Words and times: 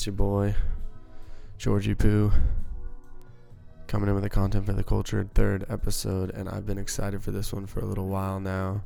It's 0.00 0.06
your 0.06 0.14
boy, 0.14 0.54
Georgie 1.58 1.94
Poo, 1.94 2.32
coming 3.86 4.08
in 4.08 4.14
with 4.14 4.24
the 4.24 4.30
content 4.30 4.64
for 4.64 4.72
the 4.72 4.82
cultured 4.82 5.34
third 5.34 5.66
episode, 5.68 6.30
and 6.30 6.48
I've 6.48 6.64
been 6.64 6.78
excited 6.78 7.22
for 7.22 7.32
this 7.32 7.52
one 7.52 7.66
for 7.66 7.80
a 7.80 7.84
little 7.84 8.08
while 8.08 8.40
now. 8.40 8.82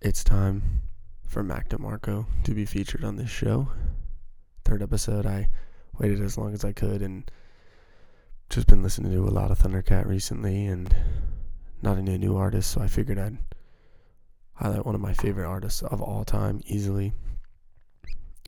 It's 0.00 0.24
time 0.24 0.82
for 1.28 1.44
Mac 1.44 1.68
DeMarco 1.68 2.26
to 2.42 2.54
be 2.54 2.64
featured 2.64 3.04
on 3.04 3.14
this 3.14 3.30
show. 3.30 3.68
Third 4.64 4.82
episode, 4.82 5.26
I 5.26 5.48
waited 5.96 6.20
as 6.20 6.36
long 6.36 6.52
as 6.52 6.64
I 6.64 6.72
could 6.72 7.00
and 7.00 7.30
just 8.50 8.66
been 8.66 8.82
listening 8.82 9.12
to 9.12 9.28
a 9.28 9.30
lot 9.30 9.52
of 9.52 9.60
Thundercat 9.60 10.06
recently 10.06 10.66
and 10.66 10.92
not 11.82 11.98
any 11.98 12.18
new 12.18 12.34
artists, 12.34 12.74
so 12.74 12.80
I 12.80 12.88
figured 12.88 13.20
I'd 13.20 13.38
highlight 14.54 14.84
one 14.84 14.96
of 14.96 15.00
my 15.00 15.14
favorite 15.14 15.46
artists 15.46 15.82
of 15.82 16.02
all 16.02 16.24
time 16.24 16.62
easily, 16.66 17.12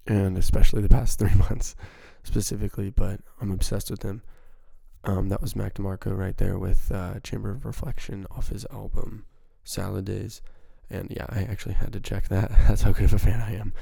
and 0.06 0.36
especially 0.38 0.82
the 0.82 0.88
past 0.88 1.18
three 1.18 1.34
months 1.34 1.74
specifically. 2.22 2.90
But 2.90 3.20
I'm 3.40 3.50
obsessed 3.50 3.90
with 3.90 4.02
him. 4.02 4.22
Um, 5.04 5.28
that 5.28 5.40
was 5.40 5.54
Mac 5.54 5.74
DeMarco 5.74 6.16
right 6.16 6.36
there 6.36 6.58
with 6.58 6.90
uh, 6.90 7.20
Chamber 7.20 7.50
of 7.50 7.64
Reflection 7.64 8.26
off 8.30 8.48
his 8.48 8.66
album 8.72 9.24
Salad 9.62 10.04
Days, 10.04 10.42
and 10.90 11.10
yeah, 11.10 11.26
I 11.28 11.42
actually 11.42 11.74
had 11.74 11.92
to 11.92 12.00
check 12.00 12.28
that. 12.28 12.50
That's 12.68 12.82
how 12.82 12.92
good 12.92 13.04
of 13.04 13.14
a 13.14 13.18
fan 13.18 13.40
I 13.40 13.54
am. 13.54 13.72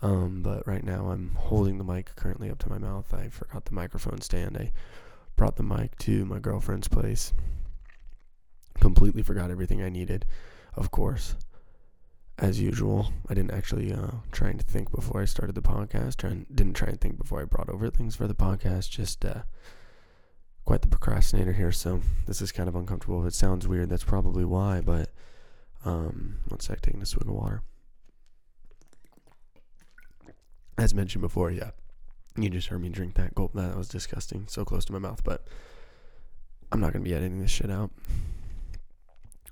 Um, 0.00 0.42
but 0.42 0.66
right 0.66 0.82
now 0.82 1.10
I'm 1.10 1.32
holding 1.36 1.78
the 1.78 1.84
mic 1.84 2.16
currently 2.16 2.50
up 2.50 2.58
to 2.60 2.68
my 2.68 2.78
mouth. 2.78 3.12
I 3.14 3.28
forgot 3.28 3.66
the 3.66 3.74
microphone 3.74 4.20
stand. 4.20 4.56
I 4.56 4.72
brought 5.36 5.56
the 5.56 5.62
mic 5.62 5.96
to 6.00 6.24
my 6.24 6.38
girlfriend's 6.38 6.88
place. 6.88 7.32
Completely 8.80 9.22
forgot 9.22 9.50
everything 9.50 9.82
I 9.82 9.90
needed, 9.90 10.24
of 10.74 10.90
course 10.90 11.36
as 12.42 12.60
usual, 12.60 13.12
I 13.28 13.34
didn't 13.34 13.52
actually 13.52 13.92
uh, 13.92 14.08
try 14.32 14.48
and 14.48 14.60
think 14.60 14.90
before 14.90 15.22
I 15.22 15.26
started 15.26 15.54
the 15.54 15.62
podcast. 15.62 16.16
Try 16.16 16.44
didn't 16.52 16.74
try 16.74 16.88
and 16.88 17.00
think 17.00 17.16
before 17.16 17.40
I 17.40 17.44
brought 17.44 17.68
over 17.68 17.88
things 17.88 18.16
for 18.16 18.26
the 18.26 18.34
podcast. 18.34 18.90
Just 18.90 19.24
uh, 19.24 19.42
quite 20.64 20.82
the 20.82 20.88
procrastinator 20.88 21.52
here, 21.52 21.70
so 21.70 22.00
this 22.26 22.42
is 22.42 22.50
kind 22.50 22.68
of 22.68 22.74
uncomfortable. 22.74 23.22
If 23.22 23.28
it 23.28 23.34
sounds 23.34 23.68
weird, 23.68 23.90
that's 23.90 24.02
probably 24.02 24.44
why. 24.44 24.80
But 24.80 25.10
um, 25.84 26.40
one 26.48 26.58
sec, 26.58 26.80
taking 26.80 27.00
a 27.00 27.06
swig 27.06 27.28
of 27.28 27.34
water. 27.34 27.62
As 30.76 30.94
mentioned 30.94 31.22
before, 31.22 31.52
yeah, 31.52 31.70
you 32.36 32.50
just 32.50 32.68
heard 32.68 32.82
me 32.82 32.88
drink 32.88 33.14
that 33.14 33.36
gulp. 33.36 33.52
That 33.52 33.76
was 33.76 33.86
disgusting, 33.86 34.46
so 34.48 34.64
close 34.64 34.84
to 34.86 34.92
my 34.92 34.98
mouth. 34.98 35.22
But 35.22 35.46
I'm 36.72 36.80
not 36.80 36.92
gonna 36.92 37.04
be 37.04 37.14
editing 37.14 37.40
this 37.40 37.52
shit 37.52 37.70
out. 37.70 37.92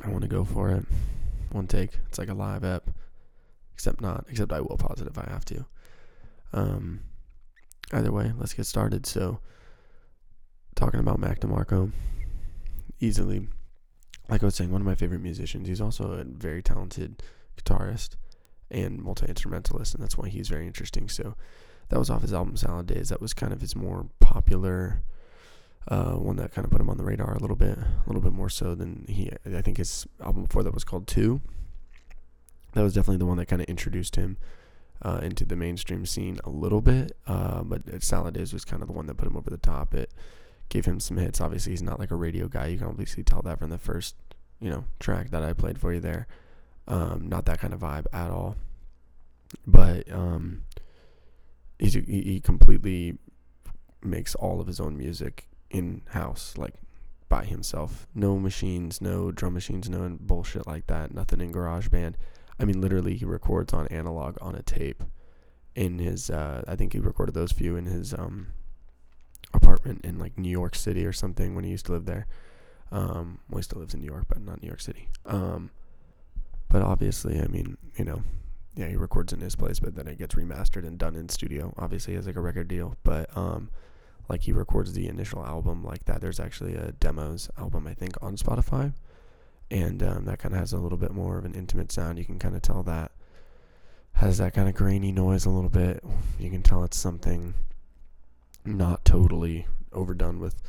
I 0.03 0.09
want 0.09 0.23
to 0.23 0.29
go 0.29 0.45
for 0.45 0.71
it 0.71 0.85
one 1.53 1.67
take. 1.67 1.93
It's 2.09 2.19
like 2.19 2.29
a 2.29 2.35
live 2.35 2.65
app, 2.65 2.91
except 3.75 4.01
not. 4.01 4.27
Except 4.29 4.53
I 4.53 4.61
will 4.61 4.77
pause 4.77 5.01
it 5.01 5.07
if 5.07 5.19
I 5.19 5.29
have 5.31 5.45
to. 5.47 5.65
Um, 6.53 7.01
either 7.93 8.13
way, 8.13 8.33
let's 8.37 8.55
get 8.55 8.67
started. 8.67 9.07
So, 9.07 9.41
talking 10.75 11.01
about 11.01 11.19
Mac 11.19 11.41
DeMarco, 11.41 11.93
easily, 13.01 13.49
like 14.29 14.43
I 14.43 14.47
was 14.47 14.55
saying, 14.55 14.71
one 14.71 14.81
of 14.81 14.87
my 14.87 14.95
favorite 14.95 15.23
musicians. 15.23 15.69
He's 15.69 15.81
also 15.81 16.13
a 16.13 16.25
very 16.25 16.63
talented 16.63 17.23
guitarist 17.57 18.17
and 18.71 19.03
multi 19.03 19.27
instrumentalist, 19.27 19.95
and 19.95 20.03
that's 20.03 20.17
why 20.17 20.29
he's 20.29 20.49
very 20.49 20.67
interesting. 20.67 21.09
So, 21.09 21.37
that 21.89 21.99
was 21.99 22.11
off 22.11 22.23
his 22.23 22.33
album 22.33 22.57
Salad 22.57 22.87
Days. 22.87 23.09
That 23.09 23.21
was 23.21 23.35
kind 23.35 23.53
of 23.53 23.61
his 23.61 23.77
more 23.77 24.07
popular 24.21 25.03
uh, 25.89 26.13
one 26.13 26.37
that 26.37 26.53
kind 26.53 26.65
of 26.65 26.71
put 26.71 26.81
him 26.81 26.91
on 26.91 26.99
the 26.99 27.05
radar 27.05 27.35
a 27.35 27.39
little 27.39 27.57
bit, 27.57 27.79
a 27.79 28.03
little 28.07 28.21
bit 28.21 28.33
more 28.33 28.49
so 28.49 28.75
than 28.75 29.05
he. 29.09 29.31
I 29.47 29.63
think 29.63 29.79
his 29.79 30.07
album 30.23 30.45
before 30.45 30.63
that 30.63 30.75
was 30.75 30.85
called 30.85 31.07
Two. 31.07 31.41
That 32.73 32.83
was 32.83 32.95
definitely 32.95 33.19
the 33.19 33.27
one 33.27 33.39
that 33.39 33.47
kind 33.47 33.61
of 33.61 33.69
introduced 33.69 34.17
him 34.17 34.37
uh, 35.03 35.21
into 35.23 35.45
the 35.45 35.57
mainstream 35.57 36.07
scene 36.07 36.39
a 36.45 36.51
little 36.51 36.81
bit. 36.81 37.17
Uh, 37.27 37.63
but 37.63 38.03
Salad 38.03 38.35
Days 38.35 38.53
was 38.53 38.65
kind 38.65 38.83
of 38.83 38.87
the 38.87 38.93
one 38.93 39.07
that 39.07 39.17
put 39.17 39.27
him 39.27 39.37
over 39.37 39.51
the 39.51 39.57
top. 39.57 39.95
It 39.95 40.13
gave 40.69 40.85
him 40.85 41.01
some 41.01 41.17
hits. 41.17 41.41
Obviously, 41.41 41.73
he's 41.73 41.83
not 41.83 41.99
like 41.99 42.11
a 42.11 42.17
radio 42.17 42.47
guy. 42.47 42.67
You 42.67 42.79
can 42.79 42.87
obviously 42.87 43.25
tell 43.25 43.43
that 43.43 43.59
from 43.59 43.71
the 43.71 43.79
first, 43.79 44.15
you 44.61 44.71
know, 44.71 44.85
track 45.01 45.31
that 45.31 45.43
I 45.43 45.53
played 45.53 45.81
for 45.81 45.93
you 45.93 46.01
there. 46.01 46.27
Um, 46.87 47.29
not 47.29 47.47
that 47.47 47.61
kind 47.61 47.75
of 47.75 47.81
vibe 47.81 48.07
at 48.13 48.31
all. 48.31 48.57
But 49.67 50.11
um, 50.13 50.63
he 51.79 51.89
he 51.89 52.41
completely 52.41 53.19
makes 54.03 54.35
all 54.35 54.61
of 54.61 54.67
his 54.67 54.79
own 54.79 54.97
music 54.97 55.47
in 55.71 56.03
house, 56.11 56.55
like 56.57 56.75
by 57.29 57.45
himself. 57.45 58.07
No 58.15 58.39
machines, 58.39 59.01
no 59.01 59.31
drum 59.31 59.55
machines, 59.55 59.89
no 59.89 60.17
bullshit 60.21 60.67
like 60.67 60.87
that. 60.89 61.15
Nothing 61.15 61.41
in 61.41 61.53
GarageBand. 61.53 62.15
I 62.59 62.65
mean, 62.65 62.81
literally, 62.81 63.17
he 63.17 63.25
records 63.25 63.73
on 63.73 63.87
analog 63.89 64.37
on 64.41 64.55
a 64.55 64.63
tape. 64.63 65.03
In 65.77 65.99
his, 65.99 66.29
uh, 66.29 66.63
I 66.67 66.75
think 66.75 66.93
he 66.93 66.99
recorded 66.99 67.35
those 67.35 67.53
few 67.53 67.77
in 67.77 67.87
his 67.87 68.13
um, 68.13 68.49
apartment 69.55 70.05
in 70.05 70.19
like 70.19 70.37
New 70.37 70.51
York 70.51 70.75
City 70.75 71.07
or 71.07 71.13
something 71.13 71.55
when 71.55 71.65
he 71.65 71.71
used 71.71 71.87
to 71.87 71.93
live 71.93 72.07
there. 72.07 72.27
Um, 72.91 73.39
well, 73.49 73.59
he 73.59 73.63
still 73.63 73.79
lives 73.79 73.95
in 73.95 74.01
New 74.01 74.07
York, 74.07 74.25
but 74.29 74.41
not 74.41 74.61
New 74.61 74.67
York 74.67 74.81
City. 74.81 75.09
Um, 75.25 75.71
but 76.69 76.83
obviously, 76.83 77.41
I 77.41 77.47
mean, 77.47 77.77
you 77.97 78.05
know, 78.05 78.23
yeah, 78.75 78.89
he 78.89 78.97
records 78.97 79.33
in 79.33 79.41
his 79.41 79.57
place, 79.57 79.79
but 79.79 79.95
then 79.95 80.09
it 80.09 80.19
gets 80.19 80.35
remastered 80.35 80.87
and 80.87 80.99
done 80.99 81.15
in 81.15 81.29
studio. 81.29 81.73
Obviously, 81.79 82.13
he 82.13 82.17
has 82.17 82.27
like 82.27 82.37
a 82.37 82.41
record 82.41 82.69
deal, 82.69 82.97
but 83.05 83.35
um, 83.37 83.71
like 84.31 84.43
he 84.43 84.53
records 84.53 84.93
the 84.93 85.09
initial 85.09 85.45
album 85.45 85.85
like 85.85 86.05
that. 86.05 86.21
There's 86.21 86.41
actually 86.41 86.75
a 86.75 86.93
demos 86.93 87.51
album 87.59 87.87
I 87.87 87.95
think 87.95 88.15
on 88.23 88.37
Spotify, 88.37 88.95
and 89.71 90.03
um, 90.03 90.25
that 90.25 90.39
kind 90.39 90.55
of 90.55 90.61
has 90.61 90.73
a 90.73 90.79
little 90.79 90.99
bit 90.99 91.11
more 91.11 91.37
of 91.37 91.45
an 91.45 91.55
intimate 91.55 91.91
sound. 91.91 92.19
You 92.19 92.25
can 92.25 92.39
kind 92.39 92.55
of 92.55 92.63
tell 92.63 92.83
that 92.85 93.11
has 94.15 94.39
that 94.39 94.55
kind 94.55 94.69
of 94.69 94.75
grainy 94.75 95.13
noise 95.13 95.47
a 95.47 95.51
little 95.51 95.71
bit. 95.71 96.05
You 96.39 96.49
can 96.49 96.63
tell 96.63 96.85
it's 96.85 96.97
something 96.97 97.55
not 98.65 99.05
totally 99.05 99.67
overdone 99.93 100.39
with 100.39 100.63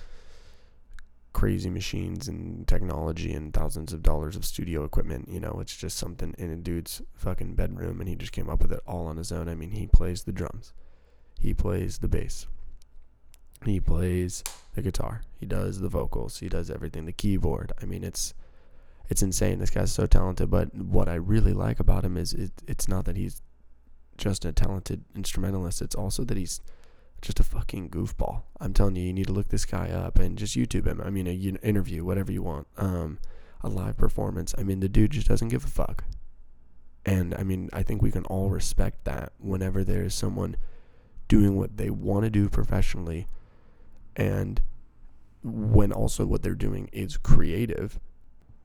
crazy 1.33 1.69
machines 1.69 2.27
and 2.27 2.67
technology 2.67 3.31
and 3.33 3.53
thousands 3.53 3.93
of 3.93 4.01
dollars 4.01 4.35
of 4.35 4.43
studio 4.43 4.83
equipment. 4.83 5.29
You 5.29 5.39
know, 5.39 5.59
it's 5.61 5.75
just 5.75 5.97
something 5.97 6.33
in 6.37 6.49
a 6.49 6.55
dude's 6.55 7.01
fucking 7.13 7.55
bedroom, 7.55 7.99
and 7.99 8.09
he 8.09 8.15
just 8.15 8.31
came 8.31 8.49
up 8.49 8.61
with 8.61 8.71
it 8.71 8.81
all 8.87 9.05
on 9.05 9.17
his 9.17 9.31
own. 9.31 9.47
I 9.47 9.55
mean, 9.55 9.71
he 9.71 9.85
plays 9.85 10.23
the 10.23 10.31
drums, 10.31 10.73
he 11.39 11.53
plays 11.53 11.99
the 11.99 12.07
bass, 12.07 12.47
he 13.65 13.79
plays 13.79 14.43
the 14.73 14.81
guitar. 14.81 15.21
He 15.39 15.45
does 15.45 15.79
the 15.79 15.89
vocals. 15.89 16.39
He 16.39 16.49
does 16.49 16.69
everything. 16.69 17.05
The 17.05 17.11
keyboard. 17.11 17.71
I 17.81 17.85
mean, 17.85 18.03
it's 18.03 18.33
it's 19.09 19.21
insane. 19.21 19.59
This 19.59 19.69
guy's 19.69 19.91
so 19.91 20.05
talented. 20.05 20.49
But 20.49 20.73
what 20.73 21.09
I 21.09 21.15
really 21.15 21.53
like 21.53 21.79
about 21.79 22.05
him 22.05 22.17
is 22.17 22.33
it, 22.33 22.51
it's 22.67 22.87
not 22.87 23.05
that 23.05 23.17
he's 23.17 23.41
just 24.17 24.45
a 24.45 24.51
talented 24.51 25.03
instrumentalist. 25.15 25.81
It's 25.81 25.95
also 25.95 26.23
that 26.23 26.37
he's 26.37 26.61
just 27.21 27.39
a 27.39 27.43
fucking 27.43 27.89
goofball. 27.89 28.43
I'm 28.59 28.73
telling 28.73 28.95
you, 28.95 29.03
you 29.03 29.13
need 29.13 29.27
to 29.27 29.33
look 29.33 29.49
this 29.49 29.65
guy 29.65 29.89
up 29.89 30.17
and 30.17 30.37
just 30.37 30.55
YouTube 30.55 30.87
him. 30.87 31.01
I 31.03 31.09
mean, 31.09 31.27
a 31.27 31.33
interview, 31.33 32.03
whatever 32.03 32.31
you 32.31 32.41
want, 32.41 32.67
um, 32.77 33.19
a 33.61 33.69
live 33.69 33.97
performance. 33.97 34.55
I 34.57 34.63
mean, 34.63 34.79
the 34.79 34.89
dude 34.89 35.11
just 35.11 35.27
doesn't 35.27 35.49
give 35.49 35.65
a 35.65 35.67
fuck. 35.67 36.03
And 37.05 37.33
I 37.35 37.43
mean, 37.43 37.69
I 37.73 37.83
think 37.83 38.01
we 38.01 38.11
can 38.11 38.25
all 38.25 38.49
respect 38.49 39.05
that 39.05 39.33
whenever 39.39 39.83
there 39.83 40.03
is 40.03 40.13
someone 40.13 40.55
doing 41.27 41.55
what 41.55 41.77
they 41.77 41.89
want 41.89 42.23
to 42.23 42.29
do 42.29 42.49
professionally 42.49 43.27
and 44.15 44.61
when 45.43 45.91
also 45.91 46.25
what 46.25 46.43
they're 46.43 46.53
doing 46.53 46.89
is 46.91 47.17
creative 47.17 47.99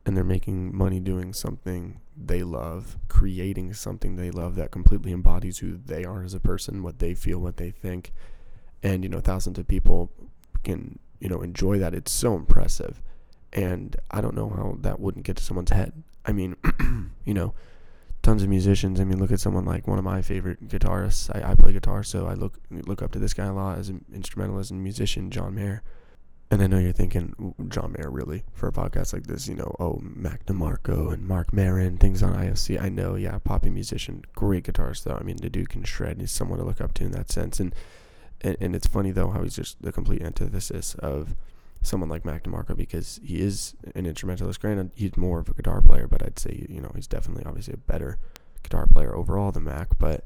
and 0.05 0.17
they're 0.17 0.25
making 0.25 0.77
money 0.77 1.01
doing 1.01 1.33
something 1.33 2.01
they 2.17 2.43
love, 2.43 2.97
creating 3.09 3.75
something 3.75 4.17
they 4.17 4.31
love 4.31 4.55
that 4.55 4.71
completely 4.71 5.13
embodies 5.13 5.59
who 5.59 5.77
they 5.77 6.05
are 6.05 6.23
as 6.23 6.33
a 6.33 6.41
person, 6.41 6.83
what 6.83 7.01
they 7.01 7.15
feel, 7.15 7.39
what 7.39 7.57
they 7.57 7.71
think. 7.71 8.13
And, 8.83 9.03
you 9.03 9.09
know, 9.09 9.21
thousands 9.21 9.59
of 9.59 9.67
people 9.67 10.13
can, 10.63 10.99
you 11.19 11.29
know, 11.29 11.43
enjoy 11.43 11.79
that. 11.79 11.95
It's 11.95 12.13
so 12.13 12.37
impressive. 12.37 13.03
And 13.53 13.97
I 14.11 14.21
don't 14.21 14.37
know 14.37 14.49
how 14.49 14.77
that 14.81 15.01
wouldn't 15.01 15.25
get 15.25 15.37
to 15.39 15.43
someone's 15.43 15.73
head. 15.73 16.05
I 16.25 16.33
mean, 16.33 16.57
you 17.25 17.35
know, 17.35 17.55
tons 18.27 18.43
of 18.43 18.49
musicians. 18.49 18.99
I 18.99 19.05
mean, 19.05 19.21
look 19.21 19.31
at 19.31 19.39
someone 19.39 19.65
like 19.65 19.87
one 19.87 19.99
of 19.99 20.05
my 20.05 20.21
favorite 20.21 20.69
guitarists. 20.69 21.31
I, 21.33 21.53
I 21.53 21.55
play 21.55 21.73
guitar, 21.73 22.03
so 22.03 22.27
I 22.27 22.35
look 22.35 22.59
look 22.71 23.01
up 23.01 23.13
to 23.13 23.21
this 23.21 23.33
guy 23.33 23.47
a 23.47 23.53
lot 23.53 23.79
as 23.79 23.89
an 23.89 24.05
instrumentalist 24.13 24.73
and 24.73 24.83
musician, 24.83 25.31
John 25.31 25.55
Mayer. 25.55 25.83
And 26.51 26.61
I 26.61 26.67
know 26.67 26.79
you're 26.79 26.93
thinking, 26.93 27.55
John 27.69 27.95
Mayer, 27.97 28.11
really, 28.11 28.43
for 28.53 28.69
a 28.69 28.73
podcast 28.73 29.13
like 29.13 29.29
this, 29.29 29.47
you 29.49 29.55
know, 29.55 29.75
oh, 29.81 30.01
Mac 30.03 30.45
DeMarco 30.47 31.13
and 31.13 31.27
Marc 31.27 31.53
Maron, 31.53 31.99
things 31.99 32.23
on 32.23 32.35
IFC. 32.35 32.81
I 32.81 32.89
know, 32.89 33.15
yeah, 33.15 33.39
poppy 33.39 33.71
musician, 33.71 34.25
great 34.35 34.65
guitarist, 34.65 35.05
though. 35.05 35.19
I 35.21 35.25
mean, 35.25 35.37
the 35.37 35.51
dude 35.51 35.69
can 35.69 35.83
shred. 35.83 36.21
He's 36.21 36.31
someone 36.31 36.59
to 36.59 36.65
look 36.65 36.81
up 36.81 36.95
to 36.95 37.05
in 37.05 37.13
that 37.13 37.33
sense. 37.33 37.59
And, 37.59 37.75
and, 38.43 38.57
and 38.61 38.77
it's 38.77 38.87
funny, 38.87 39.11
though, 39.11 39.31
how 39.31 39.43
he's 39.43 39.57
just 39.57 39.83
the 39.83 39.91
complete 39.91 40.23
antithesis 40.23 40.95
of 40.97 41.35
someone 41.87 42.09
like 42.09 42.25
Mac 42.25 42.45
DeMarco 42.45 42.77
because 42.77 43.21
he 43.23 43.41
is 43.41 43.75
an 43.95 44.07
instrumentalist. 44.07 44.61
Granted, 44.61 44.91
he's 44.95 45.17
more 45.17 45.41
of 45.41 45.49
a 45.49 45.55
guitar 45.55 45.81
player, 45.81 46.07
but 46.07 46.23
I'd 46.23 46.39
say 46.39 46.67
you 46.69 46.81
know 46.81 46.93
he's 46.95 47.07
definitely 47.07 47.45
obviously 47.45 47.75
a 47.75 47.79
better 47.79 48.19
guitar 48.63 48.87
player 48.87 49.15
overall 49.15 49.53
than 49.53 49.65
Mac. 49.65 49.99
But 49.99 50.25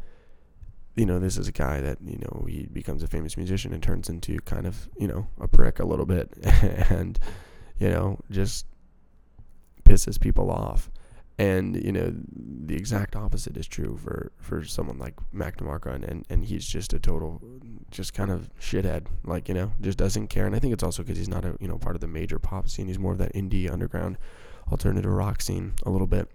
you 0.96 1.06
know, 1.06 1.18
this 1.18 1.36
is 1.36 1.48
a 1.48 1.52
guy 1.52 1.80
that 1.80 1.98
you 2.04 2.18
know 2.18 2.44
he 2.48 2.66
becomes 2.72 3.02
a 3.02 3.06
famous 3.06 3.36
musician 3.36 3.72
and 3.72 3.82
turns 3.82 4.08
into 4.08 4.38
kind 4.40 4.66
of 4.66 4.88
you 4.98 5.06
know 5.06 5.28
a 5.40 5.48
prick 5.48 5.78
a 5.78 5.84
little 5.84 6.06
bit, 6.06 6.32
and 6.90 7.18
you 7.78 7.88
know 7.88 8.18
just 8.30 8.66
pisses 9.84 10.18
people 10.18 10.50
off. 10.50 10.90
And 11.40 11.82
you 11.82 11.90
know, 11.90 12.12
the 12.66 12.76
exact 12.76 13.16
opposite 13.16 13.56
is 13.56 13.66
true 13.66 13.96
for 13.96 14.30
for 14.36 14.62
someone 14.62 14.98
like 14.98 15.14
Mac 15.32 15.56
DeMarco, 15.56 15.94
and, 15.94 16.04
and 16.04 16.26
and 16.28 16.44
he's 16.44 16.66
just 16.66 16.92
a 16.92 16.98
total, 16.98 17.40
just 17.90 18.12
kind 18.12 18.30
of 18.30 18.50
shithead. 18.60 19.06
Like 19.24 19.48
you 19.48 19.54
know, 19.54 19.72
just 19.80 19.96
doesn't 19.96 20.26
care. 20.26 20.44
And 20.44 20.54
I 20.54 20.58
think 20.58 20.74
it's 20.74 20.82
also 20.82 21.02
because 21.02 21.16
he's 21.16 21.30
not 21.30 21.46
a 21.46 21.56
you 21.58 21.66
know 21.66 21.78
part 21.78 21.96
of 21.96 22.02
the 22.02 22.08
major 22.08 22.38
pop 22.38 22.68
scene. 22.68 22.88
He's 22.88 22.98
more 22.98 23.12
of 23.12 23.18
that 23.18 23.32
indie 23.32 23.72
underground, 23.72 24.18
alternative 24.70 25.10
rock 25.10 25.40
scene 25.40 25.72
a 25.86 25.88
little 25.88 26.06
bit. 26.06 26.28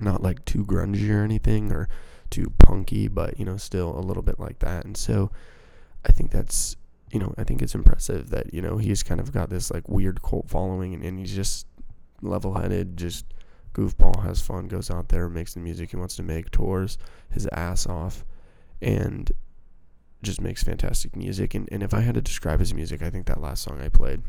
Not 0.00 0.20
like 0.20 0.44
too 0.44 0.64
grungy 0.64 1.08
or 1.10 1.22
anything, 1.22 1.70
or 1.70 1.88
too 2.28 2.52
punky, 2.58 3.06
but 3.06 3.38
you 3.38 3.44
know, 3.44 3.56
still 3.56 3.96
a 3.96 4.02
little 4.02 4.24
bit 4.24 4.40
like 4.40 4.58
that. 4.58 4.84
And 4.84 4.96
so, 4.96 5.30
I 6.04 6.10
think 6.10 6.32
that's 6.32 6.74
you 7.12 7.20
know, 7.20 7.34
I 7.38 7.44
think 7.44 7.62
it's 7.62 7.76
impressive 7.76 8.30
that 8.30 8.52
you 8.52 8.62
know 8.62 8.78
he's 8.78 9.04
kind 9.04 9.20
of 9.20 9.30
got 9.30 9.48
this 9.48 9.70
like 9.70 9.88
weird 9.88 10.22
cult 10.22 10.50
following, 10.50 10.92
and, 10.92 11.04
and 11.04 11.20
he's 11.20 11.36
just 11.36 11.68
level-headed, 12.20 12.96
just 12.96 13.26
goofball, 13.74 14.22
has 14.24 14.40
fun, 14.40 14.68
goes 14.68 14.90
out 14.90 15.08
there, 15.08 15.28
makes 15.28 15.54
the 15.54 15.60
music 15.60 15.90
he 15.90 15.96
wants 15.96 16.16
to 16.16 16.22
make, 16.22 16.50
tours 16.50 16.96
his 17.30 17.46
ass 17.52 17.86
off, 17.86 18.24
and 18.80 19.30
just 20.22 20.40
makes 20.40 20.62
fantastic 20.62 21.14
music. 21.14 21.54
And, 21.54 21.68
and 21.70 21.82
if 21.82 21.92
I 21.92 22.00
had 22.00 22.14
to 22.14 22.22
describe 22.22 22.60
his 22.60 22.72
music, 22.72 23.02
I 23.02 23.10
think 23.10 23.26
that 23.26 23.40
last 23.40 23.62
song 23.62 23.80
I 23.80 23.88
played, 23.88 24.22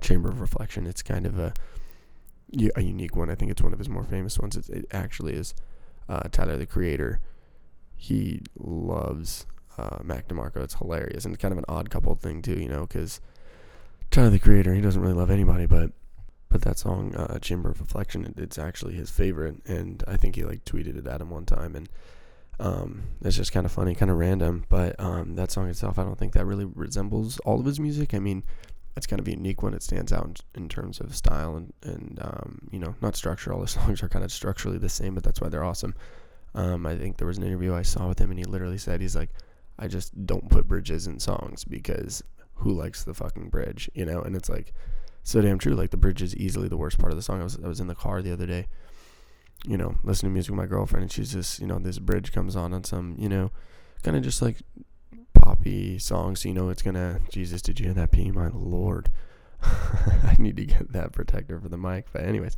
Chamber 0.00 0.28
of 0.28 0.40
Reflection, 0.40 0.86
it's 0.86 1.02
kind 1.02 1.26
of 1.26 1.38
a 1.38 1.54
a 2.76 2.80
unique 2.80 3.16
one. 3.16 3.28
I 3.28 3.34
think 3.34 3.50
it's 3.50 3.62
one 3.62 3.72
of 3.72 3.78
his 3.78 3.88
more 3.88 4.04
famous 4.04 4.38
ones. 4.38 4.56
It, 4.56 4.68
it 4.68 4.86
actually 4.92 5.34
is 5.34 5.54
uh, 6.08 6.28
Tyler 6.30 6.56
the 6.56 6.66
Creator. 6.66 7.20
He 7.96 8.42
loves 8.56 9.46
uh, 9.78 9.98
Mac 10.02 10.28
DeMarco. 10.28 10.62
It's 10.62 10.74
hilarious 10.74 11.24
and 11.24 11.34
it's 11.34 11.42
kind 11.42 11.52
of 11.52 11.58
an 11.58 11.64
odd 11.68 11.90
couple 11.90 12.14
thing 12.14 12.42
too, 12.42 12.58
you 12.58 12.68
know, 12.68 12.82
because 12.82 13.20
Tyler 14.10 14.30
the 14.30 14.38
Creator 14.38 14.74
he 14.74 14.80
doesn't 14.80 15.00
really 15.00 15.14
love 15.14 15.30
anybody, 15.30 15.66
but 15.66 15.90
that 16.62 16.78
song 16.78 17.14
uh, 17.14 17.38
Chamber 17.38 17.70
of 17.70 17.80
Reflection 17.80 18.24
it, 18.24 18.38
it's 18.38 18.58
actually 18.58 18.94
his 18.94 19.10
favorite, 19.10 19.56
and 19.66 20.02
I 20.06 20.16
think 20.16 20.36
he 20.36 20.44
like 20.44 20.64
tweeted 20.64 20.96
it 20.98 21.06
at 21.06 21.20
him 21.20 21.30
one 21.30 21.46
time, 21.46 21.74
and 21.74 21.88
um, 22.58 23.02
it's 23.22 23.36
just 23.36 23.52
kind 23.52 23.66
of 23.66 23.72
funny, 23.72 23.94
kind 23.94 24.10
of 24.10 24.18
random. 24.18 24.64
But 24.68 24.98
um, 24.98 25.34
that 25.36 25.50
song 25.50 25.68
itself, 25.68 25.98
I 25.98 26.04
don't 26.04 26.18
think 26.18 26.32
that 26.32 26.46
really 26.46 26.64
resembles 26.64 27.38
all 27.40 27.60
of 27.60 27.66
his 27.66 27.80
music. 27.80 28.14
I 28.14 28.18
mean, 28.18 28.44
it's 28.96 29.06
kind 29.06 29.20
of 29.20 29.28
a 29.28 29.32
unique 29.32 29.62
one. 29.62 29.74
It 29.74 29.82
stands 29.82 30.12
out 30.12 30.24
in, 30.24 30.62
in 30.62 30.68
terms 30.68 31.00
of 31.00 31.14
style 31.14 31.56
and 31.56 31.72
and 31.82 32.18
um, 32.22 32.68
you 32.70 32.78
know 32.78 32.94
not 33.00 33.16
structure. 33.16 33.52
All 33.52 33.60
the 33.60 33.68
songs 33.68 34.02
are 34.02 34.08
kind 34.08 34.24
of 34.24 34.32
structurally 34.32 34.78
the 34.78 34.88
same, 34.88 35.14
but 35.14 35.22
that's 35.24 35.40
why 35.40 35.48
they're 35.48 35.64
awesome. 35.64 35.94
Um, 36.54 36.86
I 36.86 36.96
think 36.96 37.18
there 37.18 37.26
was 37.26 37.36
an 37.36 37.44
interview 37.44 37.74
I 37.74 37.82
saw 37.82 38.08
with 38.08 38.18
him, 38.18 38.30
and 38.30 38.38
he 38.38 38.44
literally 38.44 38.78
said 38.78 39.02
he's 39.02 39.14
like, 39.14 39.28
I 39.78 39.88
just 39.88 40.26
don't 40.26 40.48
put 40.48 40.66
bridges 40.66 41.06
in 41.06 41.20
songs 41.20 41.64
because 41.64 42.22
who 42.54 42.72
likes 42.72 43.04
the 43.04 43.14
fucking 43.14 43.50
bridge, 43.50 43.90
you 43.94 44.04
know? 44.04 44.22
And 44.22 44.34
it's 44.34 44.48
like 44.48 44.72
so 45.26 45.40
damn 45.40 45.58
true. 45.58 45.74
Like 45.74 45.90
the 45.90 45.96
bridge 45.96 46.22
is 46.22 46.36
easily 46.36 46.68
the 46.68 46.76
worst 46.76 46.98
part 46.98 47.10
of 47.10 47.16
the 47.16 47.22
song. 47.22 47.40
I 47.40 47.42
was 47.42 47.58
I 47.62 47.66
was 47.66 47.80
in 47.80 47.88
the 47.88 47.96
car 47.96 48.22
the 48.22 48.32
other 48.32 48.46
day, 48.46 48.68
you 49.64 49.76
know, 49.76 49.96
listening 50.04 50.30
to 50.30 50.34
music 50.34 50.52
with 50.52 50.58
my 50.58 50.66
girlfriend, 50.66 51.02
and 51.02 51.10
she's 51.12 51.32
just 51.32 51.58
you 51.58 51.66
know 51.66 51.80
this 51.80 51.98
bridge 51.98 52.30
comes 52.30 52.54
on 52.54 52.72
on 52.72 52.84
some 52.84 53.16
you 53.18 53.28
know, 53.28 53.50
kind 54.04 54.16
of 54.16 54.22
just 54.22 54.40
like 54.40 54.58
poppy 55.34 55.98
songs. 55.98 56.42
So 56.42 56.48
you 56.48 56.54
know 56.54 56.68
it's 56.68 56.80
gonna 56.80 57.18
Jesus. 57.28 57.60
Did 57.60 57.80
you 57.80 57.86
hear 57.86 57.94
that 57.94 58.12
P? 58.12 58.30
My 58.30 58.50
lord, 58.54 59.10
I 59.62 60.36
need 60.38 60.58
to 60.58 60.64
get 60.64 60.92
that 60.92 61.10
protector 61.10 61.58
for 61.58 61.68
the 61.68 61.76
mic. 61.76 62.06
But 62.12 62.22
anyways, 62.22 62.56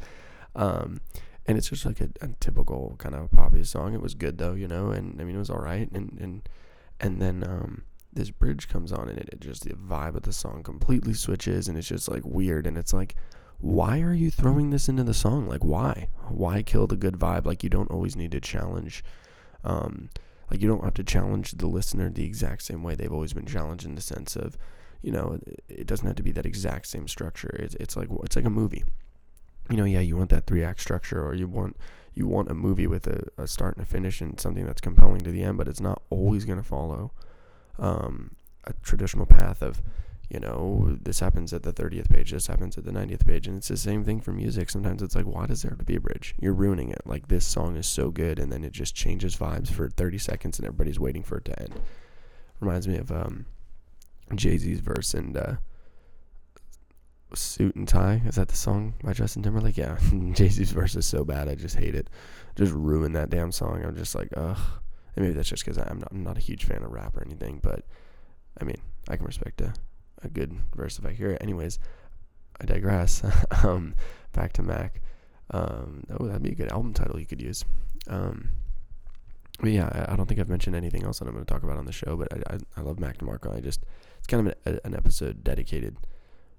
um, 0.55 1.01
and 1.47 1.57
it's 1.57 1.71
just 1.71 1.87
like 1.87 2.03
a, 2.03 2.11
a 2.21 2.29
typical 2.39 2.97
kind 2.99 3.15
of 3.15 3.33
poppy 3.33 3.65
song. 3.65 3.95
It 3.95 4.03
was 4.03 4.13
good 4.13 4.37
though, 4.37 4.53
you 4.53 4.69
know, 4.69 4.91
and 4.91 5.19
I 5.19 5.25
mean 5.25 5.37
it 5.37 5.39
was 5.39 5.49
all 5.49 5.57
right, 5.57 5.91
and 5.91 6.19
and 6.21 6.49
and 7.01 7.23
then 7.23 7.43
um, 7.45 7.85
this 8.19 8.31
bridge 8.31 8.69
comes 8.69 8.93
on 8.93 9.09
and 9.09 9.19
it, 9.19 9.31
it 9.33 9.41
just 9.41 9.65
the 9.65 9.75
vibe 9.75 10.17
of 10.17 10.23
the 10.23 10.33
song 10.33 10.63
completely 10.63 11.15
switches 11.15 11.69
and 11.69 11.79
it's 11.79 11.89
just 11.89 12.09
like 12.09 12.25
weird 12.25 12.67
and 12.67 12.77
it's 12.77 12.93
like 12.93 13.15
why 13.61 14.01
are 14.01 14.15
you 14.15 14.31
throwing 14.31 14.71
this 14.71 14.89
into 14.89 15.03
the 15.03 15.15
song? 15.15 15.49
Like 15.49 15.65
why? 15.65 16.09
Why 16.29 16.63
kill 16.63 16.87
the 16.87 16.97
good 16.97 17.15
vibe? 17.15 17.45
Like 17.45 17.65
you 17.65 17.71
don't 17.71 17.91
always 17.91 18.15
need 18.15 18.31
to 18.33 18.41
challenge 18.41 19.03
um, 19.65 20.11
like 20.51 20.63
you 20.63 20.69
don't 20.69 20.85
have 20.85 20.95
to 20.95 21.05
challenge 21.05 21.53
the 21.53 21.67
listener 21.67 22.09
the 22.09 22.25
exact 22.25 22.63
same 22.63 22.83
way. 22.83 22.95
They've 22.95 23.13
always 23.13 23.33
been 23.33 23.47
challenged 23.47 23.85
in 23.85 23.95
the 23.95 24.01
sense 24.01 24.37
of 24.37 24.57
you 25.03 25.13
know 25.13 25.41
it, 25.69 25.87
doesn't 25.87 26.07
have 26.07 26.17
to 26.17 26.23
be 26.23 26.33
that 26.33 26.47
exact 26.47 26.87
same 26.87 27.09
structure. 27.09 27.55
It's, 27.59 27.75
it's 27.77 27.97
like 27.97 28.09
it's 28.25 28.37
like 28.37 28.45
a 28.45 28.51
movie. 28.51 28.85
You 29.71 29.77
know 29.77 29.85
yeah 29.85 30.01
you 30.01 30.17
want 30.17 30.31
that 30.31 30.47
three 30.47 30.65
act 30.65 30.81
structure 30.81 31.25
or 31.25 31.35
you 31.35 31.47
want 31.47 31.77
you 32.15 32.27
want 32.27 32.51
a 32.51 32.55
movie 32.55 32.87
with 32.87 33.07
a, 33.07 33.25
a 33.37 33.47
start 33.47 33.77
and 33.77 33.85
a 33.85 33.89
finish 33.89 34.21
and 34.21 34.41
something 34.41 34.67
that's 34.67 34.81
compelling 34.81 35.21
to 35.21 35.31
the 35.31 35.43
end, 35.43 35.59
but 35.59 35.69
it's 35.69 35.81
not 35.81 36.03
always 36.11 36.45
going 36.45 36.59
to 36.59 36.65
follow 36.65 37.13
um, 37.79 38.33
a 38.65 38.73
traditional 38.83 39.27
path 39.27 39.63
of, 39.63 39.83
you 40.29 40.41
know, 40.41 40.97
this 41.03 41.21
happens 41.21 41.53
at 41.53 41.63
the 41.63 41.73
30th 41.73 42.11
page, 42.11 42.33
this 42.33 42.47
happens 42.47 42.77
at 42.77 42.85
the 42.85 42.91
90th 42.91 43.27
page. 43.27 43.47
And 43.47 43.57
it's 43.57 43.69
the 43.69 43.77
same 43.77 44.05
thing 44.05 44.21
for 44.21 44.33
music. 44.33 44.71
Sometimes 44.71 45.03
it's 45.03 45.15
like, 45.15 45.25
why 45.25 45.47
does 45.47 45.63
there 45.63 45.71
have 45.71 45.79
to 45.79 45.85
be 45.85 45.97
a 45.97 46.01
bridge? 46.01 46.35
You're 46.41 46.53
ruining 46.53 46.91
it. 46.91 47.03
Like, 47.07 47.29
this 47.29 47.47
song 47.47 47.77
is 47.77 47.87
so 47.87 48.11
good, 48.11 48.39
and 48.39 48.53
then 48.53 48.65
it 48.65 48.73
just 48.73 48.95
changes 48.95 49.37
vibes 49.37 49.71
for 49.71 49.89
30 49.89 50.19
seconds, 50.19 50.59
and 50.59 50.67
everybody's 50.67 51.01
waiting 51.01 51.23
for 51.23 51.39
it 51.39 51.45
to 51.47 51.61
end. 51.61 51.81
Reminds 52.61 52.89
me 52.89 52.97
of 52.99 53.11
um, 53.11 53.47
Jay 54.35 54.59
Z's 54.59 54.81
verse 54.81 55.15
and 55.15 55.37
uh, 55.37 55.55
Suit 57.35 57.77
and 57.77 57.87
Tie. 57.87 58.23
Is 58.27 58.37
that 58.37 58.49
the 58.49 58.57
song 58.57 58.95
by 59.03 59.13
Justin 59.13 59.43
Timberlake? 59.43 59.77
Yeah. 59.77 59.99
Jay 60.33 60.49
Z's 60.49 60.73
verse 60.73 60.97
is 60.97 61.07
so 61.07 61.25
bad. 61.25 61.49
I 61.49 61.55
just 61.55 61.77
hate 61.77 61.95
it. 61.95 62.09
Just 62.57 62.73
ruin 62.73 63.13
that 63.13 63.31
damn 63.31 63.53
song. 63.53 63.85
I'm 63.85 63.97
just 63.97 64.15
like, 64.15 64.29
ugh. 64.37 64.59
And 65.17 65.25
maybe 65.25 65.35
that's 65.35 65.49
just 65.49 65.65
because 65.65 65.79
I'm 65.79 65.99
not, 65.99 66.09
I'm 66.11 66.23
not 66.23 66.37
a 66.37 66.41
huge 66.41 66.65
fan 66.65 66.83
of 66.83 66.93
rap 66.93 67.17
or 67.17 67.23
anything. 67.25 67.61
But, 67.63 67.85
I 68.61 68.65
mean, 68.65 68.77
I 69.09 69.17
can 69.17 69.27
respect 69.27 69.61
a, 69.61 69.75
a 70.23 70.29
good 70.29 70.57
verse 70.75 70.99
if 70.99 71.07
I 71.07 71.13
hear 71.13 71.31
it. 71.31 71.43
Anyways, 71.43 71.79
I 72.61 72.67
digress. 72.67 73.23
um, 73.65 73.95
back 74.33 74.53
to 74.55 74.63
Mac. 74.63 75.01
Um, 75.51 76.05
oh, 76.11 76.27
that'd 76.27 76.43
be 76.43 76.53
a 76.53 76.55
good 76.55 76.73
album 76.73 76.93
title 76.93 77.19
you 77.19 77.27
could 77.27 77.43
use. 77.43 77.65
Um, 78.09 78.51
but 79.61 79.71
yeah, 79.71 79.89
I, 79.91 80.13
I, 80.13 80.17
don't 80.17 80.27
think 80.27 80.39
I've 80.39 80.49
mentioned 80.49 80.77
anything 80.77 81.05
else 81.05 81.19
that 81.19 81.27
I'm 81.27 81.35
going 81.35 81.45
to 81.45 81.53
talk 81.53 81.63
about 81.63 81.79
on 81.79 81.87
the 81.87 81.93
show. 81.93 82.17
But 82.17 82.29
I, 82.33 82.55
I, 82.55 82.59
I 82.77 82.81
love 82.83 83.01
Mac 83.01 83.19
DeMarco. 83.19 83.57
I 83.57 83.61
just, 83.61 83.85
it's 84.19 84.27
kind 84.27 84.47
of 84.47 84.55
an, 84.67 84.81
an 84.85 84.95
episode 84.95 85.43
dedicated– 85.43 85.97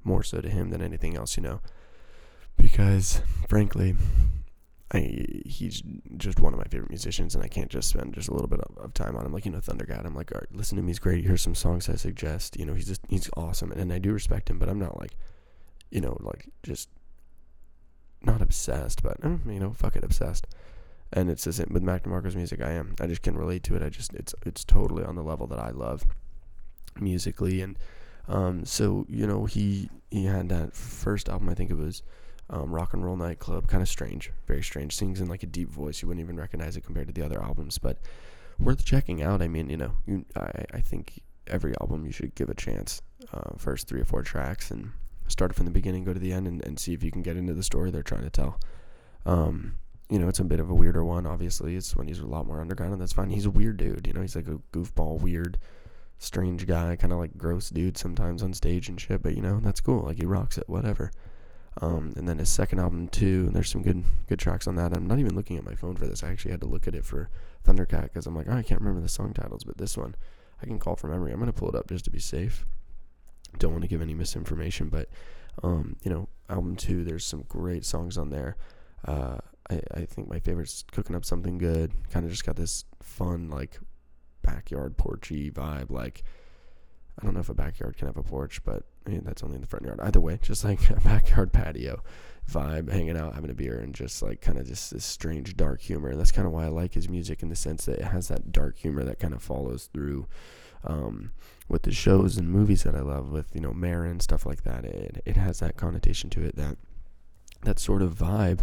more 0.03 0.23
so 0.23 0.41
to 0.41 0.49
him 0.49 0.69
than 0.69 0.81
anything 0.81 1.15
else, 1.17 1.37
you 1.37 1.43
know. 1.43 1.61
Because 2.57 3.21
frankly, 3.47 3.95
I 4.91 5.25
he's 5.45 5.83
just 6.17 6.39
one 6.39 6.53
of 6.53 6.59
my 6.59 6.65
favorite 6.65 6.89
musicians, 6.89 7.35
and 7.35 7.43
I 7.43 7.47
can't 7.47 7.69
just 7.69 7.89
spend 7.89 8.13
just 8.13 8.27
a 8.27 8.33
little 8.33 8.47
bit 8.47 8.61
of, 8.61 8.77
of 8.77 8.93
time 8.93 9.15
on 9.15 9.25
him. 9.25 9.33
Like 9.33 9.45
you 9.45 9.51
know, 9.51 9.59
Thundercat. 9.59 10.05
I'm 10.05 10.15
like, 10.15 10.31
all 10.33 10.39
right, 10.39 10.55
listen 10.55 10.77
to 10.77 10.81
him. 10.81 10.87
He's 10.87 10.99
great. 10.99 11.25
Here's 11.25 11.41
some 11.41 11.55
songs 11.55 11.89
I 11.89 11.95
suggest. 11.95 12.57
You 12.57 12.65
know, 12.65 12.73
he's 12.73 12.87
just 12.87 13.01
he's 13.07 13.29
awesome, 13.37 13.71
and, 13.71 13.81
and 13.81 13.93
I 13.93 13.99
do 13.99 14.11
respect 14.11 14.49
him. 14.49 14.57
But 14.57 14.69
I'm 14.69 14.79
not 14.79 14.99
like, 14.99 15.15
you 15.91 16.01
know, 16.01 16.17
like 16.21 16.49
just 16.63 16.89
not 18.23 18.41
obsessed, 18.41 19.03
but 19.03 19.21
mm, 19.21 19.53
you 19.53 19.59
know, 19.59 19.73
fuck 19.73 19.95
it, 19.95 20.03
obsessed. 20.03 20.47
And 21.13 21.29
it's 21.29 21.43
the 21.43 21.53
same 21.53 21.69
with 21.71 21.83
Mac 21.83 22.03
DeMarco's 22.03 22.35
music. 22.35 22.61
I 22.61 22.71
am. 22.71 22.95
I 22.99 23.07
just 23.07 23.21
can 23.21 23.37
relate 23.37 23.63
to 23.63 23.75
it. 23.75 23.83
I 23.83 23.89
just 23.89 24.13
it's 24.13 24.33
it's 24.45 24.63
totally 24.63 25.03
on 25.03 25.15
the 25.15 25.23
level 25.23 25.45
that 25.47 25.59
I 25.59 25.69
love 25.69 26.03
musically 26.99 27.61
and 27.61 27.77
um, 28.29 28.63
so 28.63 29.05
you 29.09 29.25
know 29.25 29.45
he 29.45 29.89
he 30.11 30.25
had 30.25 30.49
that 30.49 30.75
first 30.75 31.27
album. 31.27 31.49
I 31.49 31.55
think 31.55 31.71
it 31.71 31.77
was 31.77 32.03
um, 32.49 32.73
Rock 32.73 32.93
and 32.93 33.03
Roll 33.05 33.15
Nightclub. 33.15 33.67
Kind 33.67 33.83
of 33.83 33.89
strange, 33.89 34.31
very 34.47 34.63
strange. 34.63 34.95
Sings 34.95 35.21
in 35.21 35.27
like 35.27 35.43
a 35.43 35.47
deep 35.47 35.69
voice. 35.69 36.01
You 36.01 36.07
wouldn't 36.07 36.23
even 36.23 36.37
recognize 36.37 36.75
it 36.77 36.81
compared 36.81 37.07
to 37.07 37.13
the 37.13 37.25
other 37.25 37.41
albums, 37.41 37.77
but 37.77 37.97
worth 38.59 38.85
checking 38.85 39.21
out. 39.21 39.41
I 39.41 39.47
mean, 39.47 39.69
you 39.69 39.77
know, 39.77 39.91
you, 40.05 40.25
I 40.35 40.65
I 40.73 40.81
think 40.81 41.21
every 41.47 41.73
album 41.81 42.05
you 42.05 42.11
should 42.11 42.35
give 42.35 42.49
a 42.49 42.55
chance. 42.55 43.01
Uh, 43.33 43.57
first 43.57 43.87
three 43.87 44.01
or 44.01 44.05
four 44.05 44.23
tracks 44.23 44.71
and 44.71 44.91
start 45.27 45.53
from 45.53 45.65
the 45.65 45.71
beginning, 45.71 46.03
go 46.03 46.13
to 46.13 46.19
the 46.19 46.33
end, 46.33 46.47
and, 46.47 46.63
and 46.65 46.79
see 46.79 46.93
if 46.93 47.03
you 47.03 47.11
can 47.11 47.21
get 47.21 47.37
into 47.37 47.53
the 47.53 47.63
story 47.63 47.91
they're 47.91 48.03
trying 48.03 48.23
to 48.23 48.29
tell. 48.29 48.59
Um, 49.25 49.75
you 50.09 50.17
know, 50.17 50.27
it's 50.27 50.39
a 50.39 50.43
bit 50.43 50.59
of 50.59 50.69
a 50.69 50.73
weirder 50.73 51.05
one. 51.05 51.27
Obviously, 51.27 51.75
it's 51.75 51.95
when 51.95 52.07
he's 52.07 52.19
a 52.19 52.25
lot 52.25 52.47
more 52.47 52.61
underground, 52.61 52.93
and 52.93 53.01
that's 53.01 53.13
fine. 53.13 53.29
He's 53.29 53.45
a 53.45 53.51
weird 53.51 53.77
dude. 53.77 54.07
You 54.07 54.13
know, 54.13 54.21
he's 54.21 54.35
like 54.35 54.47
a 54.47 54.59
goofball, 54.73 55.21
weird 55.21 55.59
strange 56.17 56.67
guy, 56.67 56.95
kind 56.95 57.13
of 57.13 57.19
like 57.19 57.37
gross 57.37 57.69
dude 57.69 57.97
sometimes 57.97 58.43
on 58.43 58.53
stage 58.53 58.89
and 58.89 58.99
shit. 58.99 59.21
But 59.21 59.35
you 59.35 59.41
know, 59.41 59.59
that's 59.59 59.81
cool. 59.81 60.03
Like 60.03 60.17
he 60.17 60.25
rocks 60.25 60.57
it, 60.57 60.67
whatever. 60.67 61.11
Um, 61.81 62.13
and 62.17 62.27
then 62.27 62.39
his 62.39 62.49
second 62.49 62.79
album 62.79 63.07
too. 63.07 63.45
And 63.47 63.55
there's 63.55 63.69
some 63.69 63.83
good 63.83 64.03
good 64.27 64.39
tracks 64.39 64.67
on 64.67 64.75
that. 64.75 64.95
I'm 64.95 65.07
not 65.07 65.19
even 65.19 65.35
looking 65.35 65.57
at 65.57 65.63
my 65.63 65.75
phone 65.75 65.95
for 65.95 66.07
this. 66.07 66.23
I 66.23 66.29
actually 66.31 66.51
had 66.51 66.61
to 66.61 66.67
look 66.67 66.87
at 66.87 66.95
it 66.95 67.05
for 67.05 67.29
Thundercat 67.65 68.03
because 68.03 68.25
I'm 68.27 68.35
like, 68.35 68.47
oh, 68.49 68.55
I 68.55 68.63
can't 68.63 68.81
remember 68.81 69.01
the 69.01 69.09
song 69.09 69.33
titles, 69.33 69.63
but 69.63 69.77
this 69.77 69.97
one 69.97 70.15
I 70.61 70.65
can 70.65 70.79
call 70.79 70.95
from 70.95 71.11
memory. 71.11 71.31
I'm 71.31 71.39
gonna 71.39 71.53
pull 71.53 71.69
it 71.69 71.75
up 71.75 71.87
just 71.87 72.05
to 72.05 72.11
be 72.11 72.19
safe. 72.19 72.65
Don't 73.57 73.71
want 73.71 73.83
to 73.83 73.87
give 73.87 74.01
any 74.01 74.13
misinformation, 74.13 74.89
but 74.89 75.09
um, 75.63 75.95
you 76.03 76.11
know, 76.11 76.27
album 76.49 76.75
two. 76.75 77.03
There's 77.03 77.25
some 77.25 77.43
great 77.47 77.85
songs 77.85 78.17
on 78.17 78.29
there. 78.29 78.57
Uh, 79.05 79.37
I, 79.69 79.81
I 79.93 80.05
think 80.05 80.29
my 80.29 80.39
favorite's 80.39 80.83
cooking 80.91 81.15
up 81.15 81.25
something 81.25 81.57
good. 81.57 81.93
Kind 82.11 82.25
of 82.25 82.31
just 82.31 82.45
got 82.45 82.55
this 82.55 82.85
fun 83.01 83.49
like 83.49 83.79
backyard 84.41 84.97
porchy 84.97 85.51
vibe. 85.51 85.89
Like, 85.89 86.23
I 87.19 87.25
don't 87.25 87.33
know 87.33 87.39
if 87.39 87.49
a 87.49 87.53
backyard 87.53 87.97
can 87.97 88.07
have 88.07 88.17
a 88.17 88.23
porch, 88.23 88.63
but 88.63 88.83
I 89.05 89.11
mean, 89.11 89.23
that's 89.25 89.43
only 89.43 89.55
in 89.55 89.61
the 89.61 89.67
front 89.67 89.85
yard. 89.85 89.99
Either 90.01 90.19
way, 90.19 90.39
just 90.41 90.63
like 90.63 90.89
a 90.89 90.95
backyard 91.03 91.51
patio 91.51 92.01
vibe, 92.51 92.91
hanging 92.91 93.17
out, 93.17 93.35
having 93.35 93.49
a 93.51 93.53
beer, 93.53 93.79
and 93.79 93.93
just 93.93 94.21
like 94.21 94.41
kind 94.41 94.57
of 94.57 94.67
just 94.67 94.91
this 94.91 95.05
strange 95.05 95.55
dark 95.55 95.81
humor. 95.81 96.15
That's 96.15 96.31
kind 96.31 96.47
of 96.47 96.53
why 96.53 96.65
I 96.65 96.69
like 96.69 96.93
his 96.93 97.09
music 97.09 97.43
in 97.43 97.49
the 97.49 97.55
sense 97.55 97.85
that 97.85 97.99
it 97.99 98.05
has 98.05 98.27
that 98.29 98.51
dark 98.51 98.77
humor 98.77 99.03
that 99.03 99.19
kind 99.19 99.33
of 99.33 99.41
follows 99.43 99.89
through 99.93 100.27
um, 100.83 101.31
with 101.67 101.83
the 101.83 101.91
shows 101.91 102.37
and 102.37 102.49
movies 102.49 102.83
that 102.83 102.95
I 102.95 103.01
love, 103.01 103.31
with 103.31 103.53
you 103.53 103.61
know 103.61 103.73
Maron 103.73 104.19
stuff 104.19 104.45
like 104.45 104.63
that. 104.63 104.85
It 104.85 105.21
it 105.25 105.37
has 105.37 105.59
that 105.59 105.77
connotation 105.77 106.29
to 106.31 106.43
it 106.43 106.55
that 106.55 106.77
that 107.63 107.79
sort 107.79 108.01
of 108.01 108.15
vibe 108.15 108.61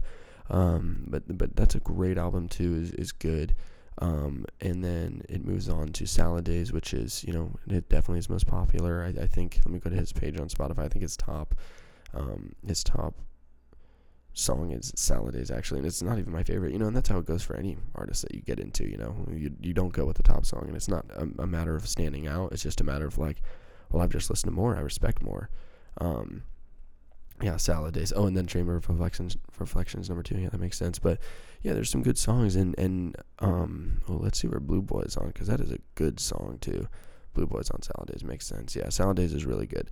Um, 0.49 1.05
but 1.09 1.37
but 1.37 1.57
that's 1.57 1.75
a 1.75 1.81
great 1.81 2.19
album 2.19 2.49
too. 2.49 2.75
is 2.75 2.93
is 2.93 3.13
good. 3.13 3.55
Um, 3.99 4.45
and 4.61 4.85
then 4.85 5.23
it 5.29 5.45
moves 5.45 5.69
on 5.69 5.89
to 5.89 6.07
Salad 6.07 6.45
Days, 6.45 6.73
which 6.73 6.93
is 6.93 7.25
you 7.25 7.33
know 7.33 7.53
it 7.67 7.89
definitely 7.89 8.19
is 8.19 8.29
most 8.29 8.47
popular. 8.47 9.03
I, 9.03 9.23
I 9.23 9.27
think. 9.27 9.61
Let 9.65 9.73
me 9.73 9.79
go 9.79 9.91
to 9.91 9.97
his 9.97 10.13
page 10.13 10.39
on 10.39 10.49
Spotify. 10.49 10.85
I 10.85 10.89
think 10.89 11.05
it's 11.05 11.17
top. 11.17 11.55
Um, 12.15 12.55
his 12.67 12.85
top 12.85 13.15
song 14.35 14.71
is 14.71 14.93
Salad 14.97 15.35
Days 15.35 15.51
actually, 15.51 15.79
and 15.79 15.87
it's 15.87 16.03
not 16.03 16.19
even 16.19 16.33
my 16.33 16.43
favorite. 16.43 16.73
You 16.73 16.79
know, 16.79 16.87
and 16.87 16.97
that's 16.97 17.09
how 17.09 17.19
it 17.19 17.27
goes 17.27 17.43
for 17.43 17.57
any 17.57 17.77
artist 17.95 18.23
that 18.23 18.35
you 18.35 18.43
get 18.43 18.61
into. 18.61 18.89
You 18.89 18.99
know, 18.99 19.15
you 19.33 19.53
you 19.61 19.73
don't 19.73 19.93
go 19.93 20.05
with 20.05 20.17
the 20.17 20.23
top 20.23 20.45
song, 20.45 20.65
and 20.67 20.77
it's 20.77 20.89
not 20.89 21.07
a, 21.15 21.29
a 21.43 21.47
matter 21.47 21.75
of 21.75 21.89
standing 21.89 22.27
out. 22.27 22.53
It's 22.53 22.63
just 22.63 22.81
a 22.83 22.85
matter 22.85 23.07
of 23.07 23.17
like, 23.17 23.41
well, 23.91 24.03
I've 24.03 24.11
just 24.11 24.29
listened 24.29 24.53
to 24.53 24.55
more. 24.55 24.77
I 24.77 24.81
respect 24.81 25.23
more. 25.23 25.49
Um, 25.99 26.43
yeah, 27.43 27.57
Salad 27.57 27.95
Days. 27.95 28.13
Oh, 28.15 28.27
and 28.27 28.37
then 28.37 28.47
Chamber 28.47 28.77
of 28.77 28.89
Reflections, 28.89 29.37
Reflections 29.59 30.09
number 30.09 30.23
two. 30.23 30.39
Yeah, 30.39 30.49
that 30.49 30.61
makes 30.61 30.79
sense. 30.79 30.99
But 30.99 31.19
yeah, 31.63 31.75
there's 31.75 31.91
some 31.91 32.03
good 32.03 32.19
songs, 32.19 32.57
and 32.57 32.79
and 32.79 33.17
um, 33.41 34.01
well, 34.09 34.19
let's 34.19 34.41
see 34.41 34.49
where 34.49 34.61
Blue 34.61 34.83
Boys 34.83 35.17
on 35.17 35.29
because 35.29 35.49
that 35.49 35.61
is 35.61 35.71
a 35.71 35.79
good 35.95 36.19
song 36.19 36.59
too. 36.61 36.89
Blue 37.35 37.47
Boys 37.47 37.71
on 37.71 37.83
Salad 37.83 38.11
Days 38.11 38.25
makes 38.25 38.47
sense. 38.47 38.75
Yeah, 38.75 38.89
Salad 38.89 39.19
Days 39.19 39.35
is 39.35 39.45
really 39.45 39.67
good. 39.67 39.91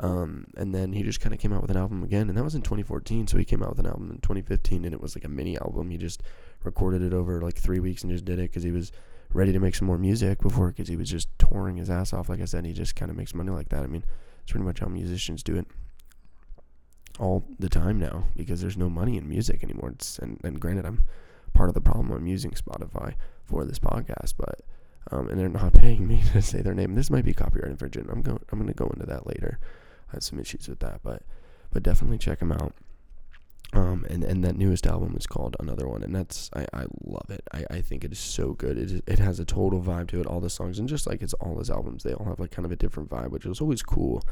Um, 0.00 0.46
and 0.56 0.74
then 0.74 0.92
he 0.92 1.02
just 1.02 1.20
kind 1.20 1.32
of 1.32 1.40
came 1.40 1.52
out 1.52 1.62
with 1.62 1.70
an 1.70 1.76
album 1.76 2.02
again, 2.02 2.28
and 2.28 2.36
that 2.36 2.44
was 2.44 2.54
in 2.54 2.62
2014. 2.62 3.26
So 3.28 3.38
he 3.38 3.44
came 3.44 3.62
out 3.62 3.70
with 3.70 3.78
an 3.78 3.86
album 3.86 4.10
in 4.10 4.18
2015, 4.18 4.84
and 4.84 4.94
it 4.94 5.00
was 5.00 5.16
like 5.16 5.24
a 5.24 5.28
mini 5.28 5.56
album. 5.58 5.90
He 5.90 5.98
just 5.98 6.22
recorded 6.62 7.02
it 7.02 7.12
over 7.12 7.40
like 7.40 7.56
three 7.56 7.80
weeks 7.80 8.02
and 8.02 8.12
just 8.12 8.24
did 8.24 8.38
it 8.38 8.50
because 8.50 8.62
he 8.62 8.72
was 8.72 8.92
ready 9.32 9.52
to 9.52 9.58
make 9.58 9.74
some 9.74 9.86
more 9.86 9.98
music 9.98 10.40
before 10.40 10.68
because 10.68 10.88
he 10.88 10.96
was 10.96 11.10
just 11.10 11.28
touring 11.38 11.76
his 11.76 11.90
ass 11.90 12.12
off. 12.12 12.28
Like 12.28 12.40
I 12.40 12.44
said, 12.44 12.64
he 12.64 12.72
just 12.72 12.96
kind 12.96 13.10
of 13.10 13.16
makes 13.16 13.34
money 13.34 13.50
like 13.50 13.68
that. 13.70 13.82
I 13.82 13.86
mean, 13.86 14.04
it's 14.42 14.52
pretty 14.52 14.64
much 14.64 14.80
how 14.80 14.86
musicians 14.86 15.42
do 15.42 15.56
it 15.56 15.66
all 17.18 17.44
the 17.58 17.68
time 17.68 17.98
now 17.98 18.24
because 18.36 18.60
there's 18.60 18.76
no 18.76 18.90
money 18.90 19.16
in 19.16 19.28
music 19.28 19.62
anymore. 19.62 19.90
It's, 19.90 20.18
and, 20.18 20.40
and 20.42 20.60
granted, 20.60 20.86
I'm 20.86 21.04
part 21.52 21.68
of 21.68 21.74
the 21.74 21.80
problem. 21.80 22.10
I'm 22.10 22.26
using 22.26 22.50
Spotify 22.52 23.14
for 23.44 23.64
this 23.64 23.78
podcast, 23.78 24.34
but 24.36 24.60
um, 25.10 25.28
and 25.28 25.38
they're 25.38 25.48
not 25.48 25.74
paying 25.74 26.06
me 26.06 26.22
to 26.32 26.42
say 26.42 26.62
their 26.62 26.74
name. 26.74 26.94
This 26.94 27.10
might 27.10 27.24
be 27.24 27.32
copyright 27.32 27.70
infringement. 27.70 28.10
I'm 28.10 28.22
going. 28.22 28.40
I'm 28.50 28.58
going 28.58 28.68
to 28.68 28.74
go 28.74 28.90
into 28.92 29.06
that 29.06 29.26
later. 29.26 29.58
I 30.08 30.16
had 30.16 30.22
some 30.22 30.38
issues 30.38 30.68
with 30.68 30.80
that, 30.80 31.00
but 31.02 31.22
but 31.70 31.82
definitely 31.82 32.18
check 32.18 32.40
them 32.40 32.52
out. 32.52 32.74
Um, 33.72 34.06
and, 34.08 34.22
and 34.22 34.44
that 34.44 34.56
newest 34.56 34.86
album 34.86 35.16
is 35.18 35.26
called 35.26 35.56
Another 35.58 35.88
One, 35.88 36.04
and 36.04 36.14
that's 36.14 36.48
I, 36.54 36.64
I 36.72 36.84
love 37.04 37.28
it. 37.30 37.42
I, 37.52 37.64
I 37.70 37.80
think 37.80 38.04
it 38.04 38.12
is 38.12 38.20
so 38.20 38.52
good. 38.52 38.78
It, 38.78 39.02
it 39.08 39.18
has 39.18 39.40
a 39.40 39.44
total 39.44 39.82
vibe 39.82 40.08
to 40.10 40.20
it. 40.20 40.26
All 40.26 40.40
the 40.40 40.50
songs, 40.50 40.78
and 40.78 40.88
just 40.88 41.08
like 41.08 41.22
it's 41.22 41.34
all 41.34 41.58
his 41.58 41.70
albums, 41.70 42.04
they 42.04 42.14
all 42.14 42.26
have 42.26 42.38
like 42.38 42.52
kind 42.52 42.66
of 42.66 42.72
a 42.72 42.76
different 42.76 43.10
vibe, 43.10 43.30
which 43.30 43.46
is 43.46 43.60
always 43.60 43.82
cool. 43.82 44.22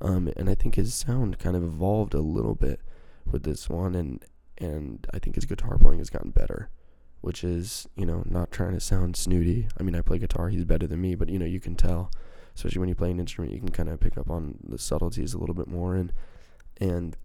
Um, 0.00 0.30
and 0.36 0.48
I 0.48 0.54
think 0.54 0.76
his 0.76 0.94
sound 0.94 1.38
kind 1.38 1.56
of 1.56 1.64
evolved 1.64 2.14
a 2.14 2.20
little 2.20 2.54
bit 2.54 2.80
with 3.30 3.42
this 3.42 3.68
one, 3.68 3.94
and 3.94 4.24
and 4.58 5.06
I 5.12 5.18
think 5.18 5.36
his 5.36 5.44
guitar 5.44 5.78
playing 5.78 5.98
has 5.98 6.10
gotten 6.10 6.30
better, 6.30 6.70
which 7.20 7.42
is 7.42 7.88
you 7.96 8.06
know 8.06 8.22
not 8.26 8.50
trying 8.50 8.74
to 8.74 8.80
sound 8.80 9.16
snooty. 9.16 9.68
I 9.78 9.82
mean, 9.82 9.94
I 9.94 10.02
play 10.02 10.18
guitar; 10.18 10.48
he's 10.48 10.64
better 10.64 10.86
than 10.86 11.00
me, 11.00 11.14
but 11.14 11.28
you 11.28 11.38
know 11.38 11.46
you 11.46 11.60
can 11.60 11.74
tell, 11.74 12.10
especially 12.54 12.80
when 12.80 12.88
you 12.88 12.94
play 12.94 13.10
an 13.10 13.20
instrument, 13.20 13.52
you 13.52 13.60
can 13.60 13.70
kind 13.70 13.88
of 13.88 14.00
pick 14.00 14.16
up 14.16 14.30
on 14.30 14.58
the 14.66 14.78
subtleties 14.78 15.34
a 15.34 15.38
little 15.38 15.54
bit 15.54 15.68
more, 15.68 15.96
and 15.96 16.12
and 16.80 17.16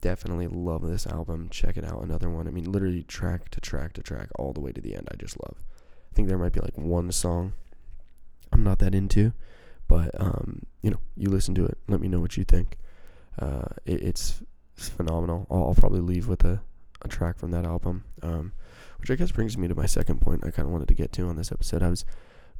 definitely 0.00 0.48
love 0.48 0.86
this 0.86 1.06
album. 1.06 1.48
Check 1.50 1.76
it 1.76 1.84
out, 1.84 2.02
another 2.02 2.30
one. 2.30 2.46
I 2.46 2.50
mean, 2.50 2.70
literally 2.70 3.02
track 3.02 3.48
to 3.50 3.60
track 3.60 3.94
to 3.94 4.02
track, 4.02 4.28
all 4.36 4.52
the 4.52 4.60
way 4.60 4.72
to 4.72 4.80
the 4.80 4.94
end. 4.94 5.08
I 5.10 5.16
just 5.16 5.36
love. 5.42 5.56
I 6.10 6.14
think 6.14 6.28
there 6.28 6.38
might 6.38 6.52
be 6.52 6.60
like 6.60 6.76
one 6.76 7.10
song 7.10 7.54
I'm 8.52 8.62
not 8.62 8.78
that 8.80 8.94
into 8.94 9.32
but 9.92 10.18
um, 10.18 10.62
you 10.80 10.90
know, 10.90 11.00
you 11.18 11.28
listen 11.28 11.54
to 11.54 11.66
it. 11.66 11.76
Let 11.86 12.00
me 12.00 12.08
know 12.08 12.18
what 12.18 12.38
you 12.38 12.44
think. 12.44 12.78
Uh, 13.38 13.66
it, 13.84 14.02
it's, 14.02 14.42
it's 14.74 14.88
phenomenal. 14.88 15.46
I'll, 15.50 15.64
I'll, 15.64 15.74
probably 15.74 16.00
leave 16.00 16.28
with 16.28 16.44
a, 16.44 16.62
a 17.02 17.08
track 17.08 17.38
from 17.38 17.50
that 17.50 17.66
album, 17.66 18.04
um, 18.22 18.52
which 19.00 19.10
I 19.10 19.16
guess 19.16 19.32
brings 19.32 19.58
me 19.58 19.68
to 19.68 19.74
my 19.74 19.84
second 19.84 20.22
point. 20.22 20.46
I 20.46 20.50
kind 20.50 20.64
of 20.64 20.72
wanted 20.72 20.88
to 20.88 20.94
get 20.94 21.12
to 21.12 21.28
on 21.28 21.36
this 21.36 21.52
episode. 21.52 21.82
I 21.82 21.90
was 21.90 22.06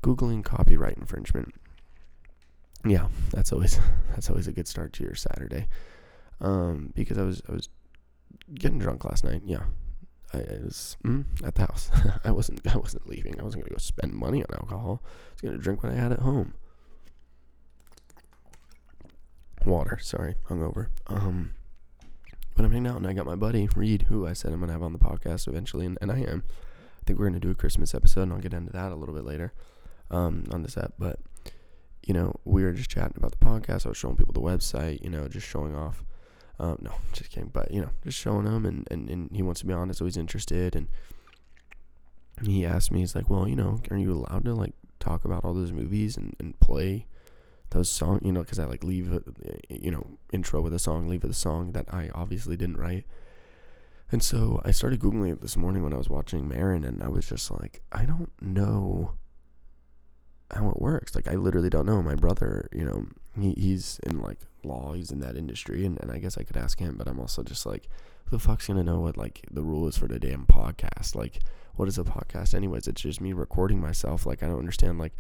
googling 0.03 0.45
copyright 0.45 0.99
infringement. 0.99 1.55
Yeah, 2.85 3.07
that's 3.31 3.51
always 3.51 3.81
that's 4.11 4.29
always 4.29 4.47
a 4.47 4.53
good 4.53 4.69
start 4.69 4.93
to 4.95 5.05
your 5.05 5.15
Saturday. 5.15 5.69
Um, 6.39 6.93
because 6.95 7.17
I 7.17 7.23
was 7.23 7.41
I 7.49 7.53
was 7.53 7.71
getting 8.53 8.79
drunk 8.79 9.07
last 9.07 9.25
night. 9.25 9.41
Yeah, 9.47 9.63
I 10.35 10.59
was 10.63 10.99
mm, 11.03 11.25
at 11.43 11.55
the 11.55 11.63
house. 11.63 11.91
I 12.25 12.31
wasn't 12.31 12.61
I 12.67 12.77
wasn't 12.77 13.09
leaving. 13.09 13.41
I 13.41 13.43
wasn't 13.43 13.65
gonna 13.65 13.75
go 13.75 13.79
spend 13.79 14.13
money 14.13 14.43
on 14.43 14.55
alcohol. 14.55 15.03
I 15.03 15.33
was 15.33 15.41
gonna 15.41 15.57
drink 15.57 15.83
what 15.83 15.93
I 15.93 15.97
had 15.97 16.13
at 16.13 16.19
home 16.19 16.53
water. 19.67 19.99
Sorry, 20.01 20.35
hungover. 20.49 20.89
Um, 21.07 21.53
but 22.55 22.65
I'm 22.65 22.73
hanging 22.73 22.89
out 22.89 22.97
and 22.97 23.07
I 23.07 23.13
got 23.13 23.27
my 23.27 23.37
buddy 23.37 23.69
Reed, 23.75 24.03
who 24.09 24.27
I 24.27 24.33
said 24.33 24.53
I'm 24.53 24.61
gonna 24.61 24.73
have 24.73 24.83
on 24.83 24.93
the 24.93 24.99
podcast 24.99 25.49
eventually, 25.49 25.87
and, 25.87 25.99
and 26.01 26.13
I 26.13 26.21
am. 26.21 26.45
I 27.01 27.05
think 27.05 27.19
we're 27.19 27.27
gonna 27.27 27.41
do 27.41 27.51
a 27.51 27.55
Christmas 27.55 27.95
episode, 27.95 28.23
and 28.23 28.33
I'll 28.33 28.39
get 28.39 28.55
into 28.55 28.73
that 28.73 28.93
a 28.93 28.97
little 28.97 29.15
bit 29.15 29.25
later, 29.25 29.53
um, 30.11 30.45
on 30.51 30.63
this 30.63 30.77
app. 30.77 30.95
But 30.99 31.19
you 32.07 32.15
know, 32.15 32.35
we 32.45 32.65
were 32.65 32.73
just 32.73 32.91
chatting 32.91 33.15
about 33.17 33.33
the 33.33 33.45
podcast. 33.45 33.87
I 33.87 33.91
was 33.91 33.99
showing 33.99 34.17
people 34.17 34.33
the 34.33 34.41
website, 34.41 35.03
you 35.03 35.11
know, 35.11 35.29
just 35.29 35.47
showing 35.47 35.75
off. 35.75 36.05
Um, 36.59 36.79
no, 36.81 36.93
just 37.13 37.31
kidding. 37.31 37.51
But 37.53 37.73
you 37.73 37.81
know, 37.81 37.91
just 38.05 38.19
showing 38.19 38.47
him, 38.47 38.67
and, 38.67 38.87
and, 38.91 39.09
and 39.09 39.31
he 39.33 39.43
wants 39.43 39.61
to 39.61 39.67
be 39.67 39.73
honest, 39.73 39.99
so 39.99 40.05
he's 40.05 40.17
interested. 40.17 40.77
And 40.77 40.89
he 42.43 42.67
asked 42.67 42.93
me, 42.93 43.01
he's 43.01 43.15
like, 43.15 43.31
well, 43.31 43.49
you 43.49 43.57
know, 43.57 43.81
are 43.91 43.97
you 43.97 44.13
allowed 44.13 44.45
to 44.45 44.55
like 44.55 44.75
talk 45.01 45.25
about 45.25 45.45
all 45.45 45.55
those 45.55 45.73
movies 45.73 46.17
and, 46.17 46.35
and 46.39 46.59
play 46.61 47.07
those 47.73 47.91
song, 47.91 48.21
you 48.23 48.33
know, 48.33 48.41
because 48.43 48.59
I 48.59 48.65
like 48.65 48.85
leave, 48.85 49.23
you 49.69 49.91
know, 49.91 50.07
intro 50.33 50.61
with 50.61 50.73
a 50.73 50.79
song, 50.79 51.09
leave 51.09 51.23
with 51.23 51.33
a 51.33 51.35
song 51.35 51.73
that 51.73 51.93
I 51.93 52.11
obviously 52.15 52.57
didn't 52.57 52.77
write. 52.77 53.05
And 54.11 54.23
so 54.23 54.61
I 54.65 54.71
started 54.71 55.01
googling 55.01 55.33
it 55.33 55.41
this 55.41 55.57
morning 55.57 55.83
when 55.83 55.95
I 55.95 55.97
was 55.97 56.11
watching 56.11 56.47
Maron, 56.47 56.85
and 56.85 57.03
I 57.03 57.09
was 57.09 57.29
just 57.29 57.51
like, 57.51 57.83
I 57.91 58.05
don't 58.05 58.31
know 58.41 59.15
how 60.55 60.69
it 60.69 60.81
works. 60.81 61.15
Like 61.15 61.29
I 61.29 61.35
literally 61.35 61.71
don't 61.71 61.87
know. 61.87 62.03
My 62.03 62.15
brother, 62.15 62.69
you 62.73 62.85
know, 62.85 63.07
he, 63.39 63.53
he's 63.53 63.99
in 64.03 64.21
like 64.21 64.39
law, 64.65 64.93
he's 64.93 65.11
in 65.11 65.21
that 65.21 65.37
industry, 65.37 65.87
and, 65.87 65.99
and 66.01 66.11
I 66.11 66.19
guess 66.19 66.37
I 66.37 66.43
could 66.43 66.59
ask 66.59 66.79
him, 66.79 66.97
but 66.97 67.09
I'm 67.09 67.19
also 67.19 67.43
just 67.43 67.65
like, 67.65 67.89
who 68.27 68.37
the 68.37 68.43
fuck's 68.43 68.67
gonna 68.67 68.85
know 68.85 69.01
what 69.01 69.17
like 69.17 69.47
the 69.51 69.63
rule 69.63 69.89
is 69.89 69.97
for 69.97 70.09
the 70.09 70.19
damn 70.19 70.47
podcast? 70.47 71.15
Like, 71.15 71.41
what 71.75 71.89
is 71.89 71.99
a 71.99 72.05
podcast 72.05 72.55
anyways? 72.55 72.87
It's 72.87 73.01
just 73.01 73.21
me 73.21 73.33
recording 73.33 73.81
myself. 73.81 74.27
Like 74.27 74.43
I 74.43 74.47
don't 74.47 74.59
understand 74.59 74.99
like 74.99 75.15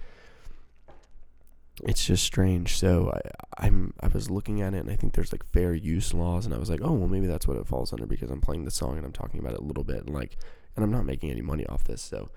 it's 1.83 2.05
just 2.05 2.25
strange. 2.25 2.79
So 2.79 3.13
I, 3.59 3.67
I'm 3.67 3.93
I 4.01 4.09
was 4.09 4.31
looking 4.31 4.63
at 4.63 4.75
it 4.75 4.79
and 4.79 4.91
I 4.91 4.97
think 4.97 5.15
there's 5.15 5.33
like 5.33 5.45
fair 5.53 5.75
use 5.75 6.15
laws 6.15 6.47
and 6.47 6.55
I 6.55 6.59
was 6.59 6.71
like, 6.71 6.81
oh 6.83 6.93
well 6.93 7.09
maybe 7.09 7.27
that's 7.27 7.47
what 7.47 7.57
it 7.57 7.67
falls 7.67 7.93
under 7.93 8.07
because 8.07 8.31
I'm 8.31 8.41
playing 8.41 8.65
the 8.65 8.71
song 8.71 8.97
and 8.97 9.05
I'm 9.05 9.13
talking 9.13 9.41
about 9.41 9.55
it 9.55 9.61
a 9.61 9.65
little 9.65 9.85
bit 9.85 10.05
and 10.05 10.15
like 10.15 10.37
and 10.77 10.85
I'm 10.85 10.91
not 10.91 11.05
making 11.05 11.31
any 11.31 11.43
money 11.43 11.67
off 11.67 11.85
this. 11.85 12.01
So 12.01 12.31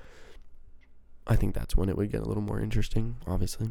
I 1.27 1.35
think 1.35 1.55
that's 1.55 1.75
when 1.75 1.89
it 1.89 1.97
would 1.97 2.11
get 2.11 2.21
a 2.21 2.25
little 2.25 2.43
more 2.43 2.59
interesting. 2.59 3.17
Obviously, 3.27 3.69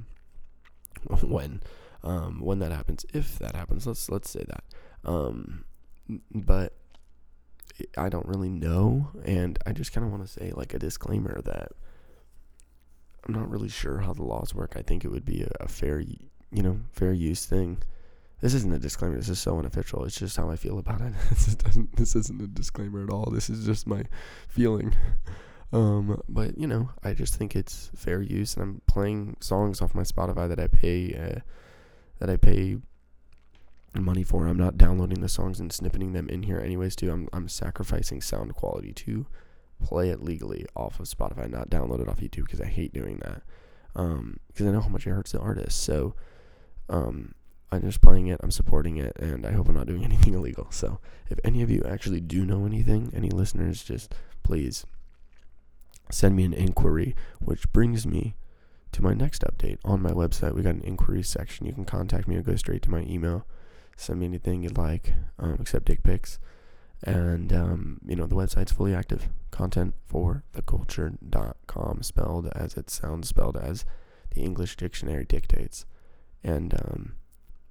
when 1.22 1.60
um, 2.02 2.40
when 2.40 2.58
that 2.60 2.72
happens, 2.72 3.04
if 3.12 3.38
that 3.38 3.56
happens, 3.56 3.86
let's 3.86 4.10
let's 4.10 4.30
say 4.30 4.44
that. 4.46 4.64
Um, 5.04 5.64
but 6.32 6.74
I 7.96 8.08
don't 8.08 8.26
really 8.26 8.50
know, 8.50 9.10
and 9.24 9.58
I 9.66 9.72
just 9.72 9.92
kind 9.92 10.04
of 10.04 10.12
want 10.12 10.26
to 10.26 10.32
say 10.32 10.52
like 10.54 10.74
a 10.74 10.78
disclaimer 10.78 11.40
that 11.42 11.72
I'm 13.26 13.34
not 13.34 13.50
really 13.50 13.68
sure 13.68 13.98
how 13.98 14.12
the 14.12 14.22
laws 14.22 14.54
work. 14.54 14.74
I 14.76 14.82
think 14.82 15.04
it 15.04 15.08
would 15.08 15.24
be 15.24 15.42
a, 15.42 15.50
a 15.60 15.68
fair, 15.68 16.00
you 16.00 16.62
know, 16.62 16.80
fair 16.92 17.12
use 17.12 17.46
thing. 17.46 17.78
This 18.40 18.54
isn't 18.54 18.74
a 18.74 18.78
disclaimer. 18.78 19.16
This 19.16 19.30
is 19.30 19.38
so 19.38 19.58
unofficial. 19.58 20.04
It's 20.04 20.18
just 20.18 20.36
how 20.36 20.50
I 20.50 20.56
feel 20.56 20.78
about 20.78 21.00
it. 21.00 21.14
this. 21.30 21.56
This 21.94 22.16
isn't 22.16 22.42
a 22.42 22.46
disclaimer 22.46 23.02
at 23.02 23.10
all. 23.10 23.30
This 23.30 23.48
is 23.48 23.64
just 23.64 23.86
my 23.86 24.04
feeling. 24.48 24.94
Um, 25.72 26.22
but 26.28 26.56
you 26.56 26.68
know, 26.68 26.90
I 27.02 27.14
just 27.14 27.34
think 27.34 27.56
it's 27.56 27.90
fair 27.96 28.22
use, 28.22 28.54
and 28.54 28.62
I'm 28.62 28.82
playing 28.86 29.38
songs 29.40 29.82
off 29.82 29.92
my 29.92 30.04
Spotify 30.04 30.48
that 30.48 30.60
I 30.60 30.68
pay, 30.68 31.12
uh, 31.12 31.40
that 32.20 32.30
I 32.30 32.36
pay 32.36 32.76
money 33.92 34.22
for. 34.22 34.46
I'm 34.46 34.56
not 34.56 34.78
downloading 34.78 35.20
the 35.20 35.28
songs 35.28 35.58
and 35.58 35.72
snipping 35.72 36.12
them 36.12 36.28
in 36.28 36.44
here 36.44 36.60
anyways. 36.60 36.94
Too, 36.94 37.10
I'm 37.10 37.28
I'm 37.32 37.48
sacrificing 37.48 38.20
sound 38.20 38.54
quality 38.54 38.92
too 38.92 39.26
play 39.82 40.10
it 40.10 40.22
legally 40.22 40.66
off 40.76 41.00
of 41.00 41.06
Spotify, 41.06 41.50
not 41.50 41.70
download 41.70 42.00
it 42.00 42.08
off 42.08 42.20
YouTube 42.20 42.44
because 42.44 42.60
I 42.60 42.66
hate 42.66 42.92
doing 42.92 43.18
that. 43.24 43.42
Um, 43.96 44.38
because 44.48 44.66
I 44.66 44.70
know 44.70 44.80
how 44.80 44.88
much 44.88 45.06
it 45.06 45.10
hurts 45.10 45.32
the 45.32 45.38
artist. 45.38 45.82
So, 45.82 46.14
um, 46.88 47.34
I'm 47.70 47.82
just 47.82 48.00
playing 48.00 48.28
it, 48.28 48.40
I'm 48.42 48.50
supporting 48.50 48.96
it, 48.96 49.16
and 49.16 49.46
I 49.46 49.52
hope 49.52 49.68
I'm 49.68 49.74
not 49.74 49.86
doing 49.86 50.04
anything 50.04 50.34
illegal. 50.34 50.68
So, 50.70 51.00
if 51.28 51.38
any 51.44 51.62
of 51.62 51.70
you 51.70 51.82
actually 51.88 52.20
do 52.20 52.44
know 52.44 52.66
anything, 52.66 53.12
any 53.14 53.30
listeners, 53.30 53.82
just 53.82 54.14
please 54.42 54.84
send 56.10 56.36
me 56.36 56.44
an 56.44 56.54
inquiry, 56.54 57.14
which 57.40 57.70
brings 57.72 58.06
me 58.06 58.36
to 58.92 59.02
my 59.02 59.14
next 59.14 59.42
update 59.42 59.78
on 59.84 60.02
my 60.02 60.12
website. 60.12 60.54
We 60.54 60.62
got 60.62 60.76
an 60.76 60.82
inquiry 60.82 61.22
section. 61.22 61.66
You 61.66 61.72
can 61.72 61.84
contact 61.84 62.28
me 62.28 62.36
or 62.36 62.42
go 62.42 62.56
straight 62.56 62.82
to 62.82 62.90
my 62.90 63.00
email. 63.00 63.46
Send 63.96 64.20
me 64.20 64.26
anything 64.26 64.62
you'd 64.62 64.78
like, 64.78 65.14
um, 65.38 65.56
except 65.60 65.86
dick 65.86 66.02
pics. 66.02 66.38
And, 67.06 67.52
um, 67.52 68.00
you 68.06 68.16
know, 68.16 68.26
the 68.26 68.34
website's 68.34 68.72
fully 68.72 68.94
active. 68.94 69.28
Content 69.50 69.94
for 70.06 70.42
the 70.52 70.62
culture.com, 70.62 72.02
spelled 72.02 72.48
as 72.54 72.76
it 72.76 72.88
sounds, 72.88 73.28
spelled 73.28 73.58
as 73.58 73.84
the 74.34 74.40
English 74.40 74.76
dictionary 74.76 75.26
dictates. 75.26 75.84
And, 76.42 76.74
um, 76.74 77.16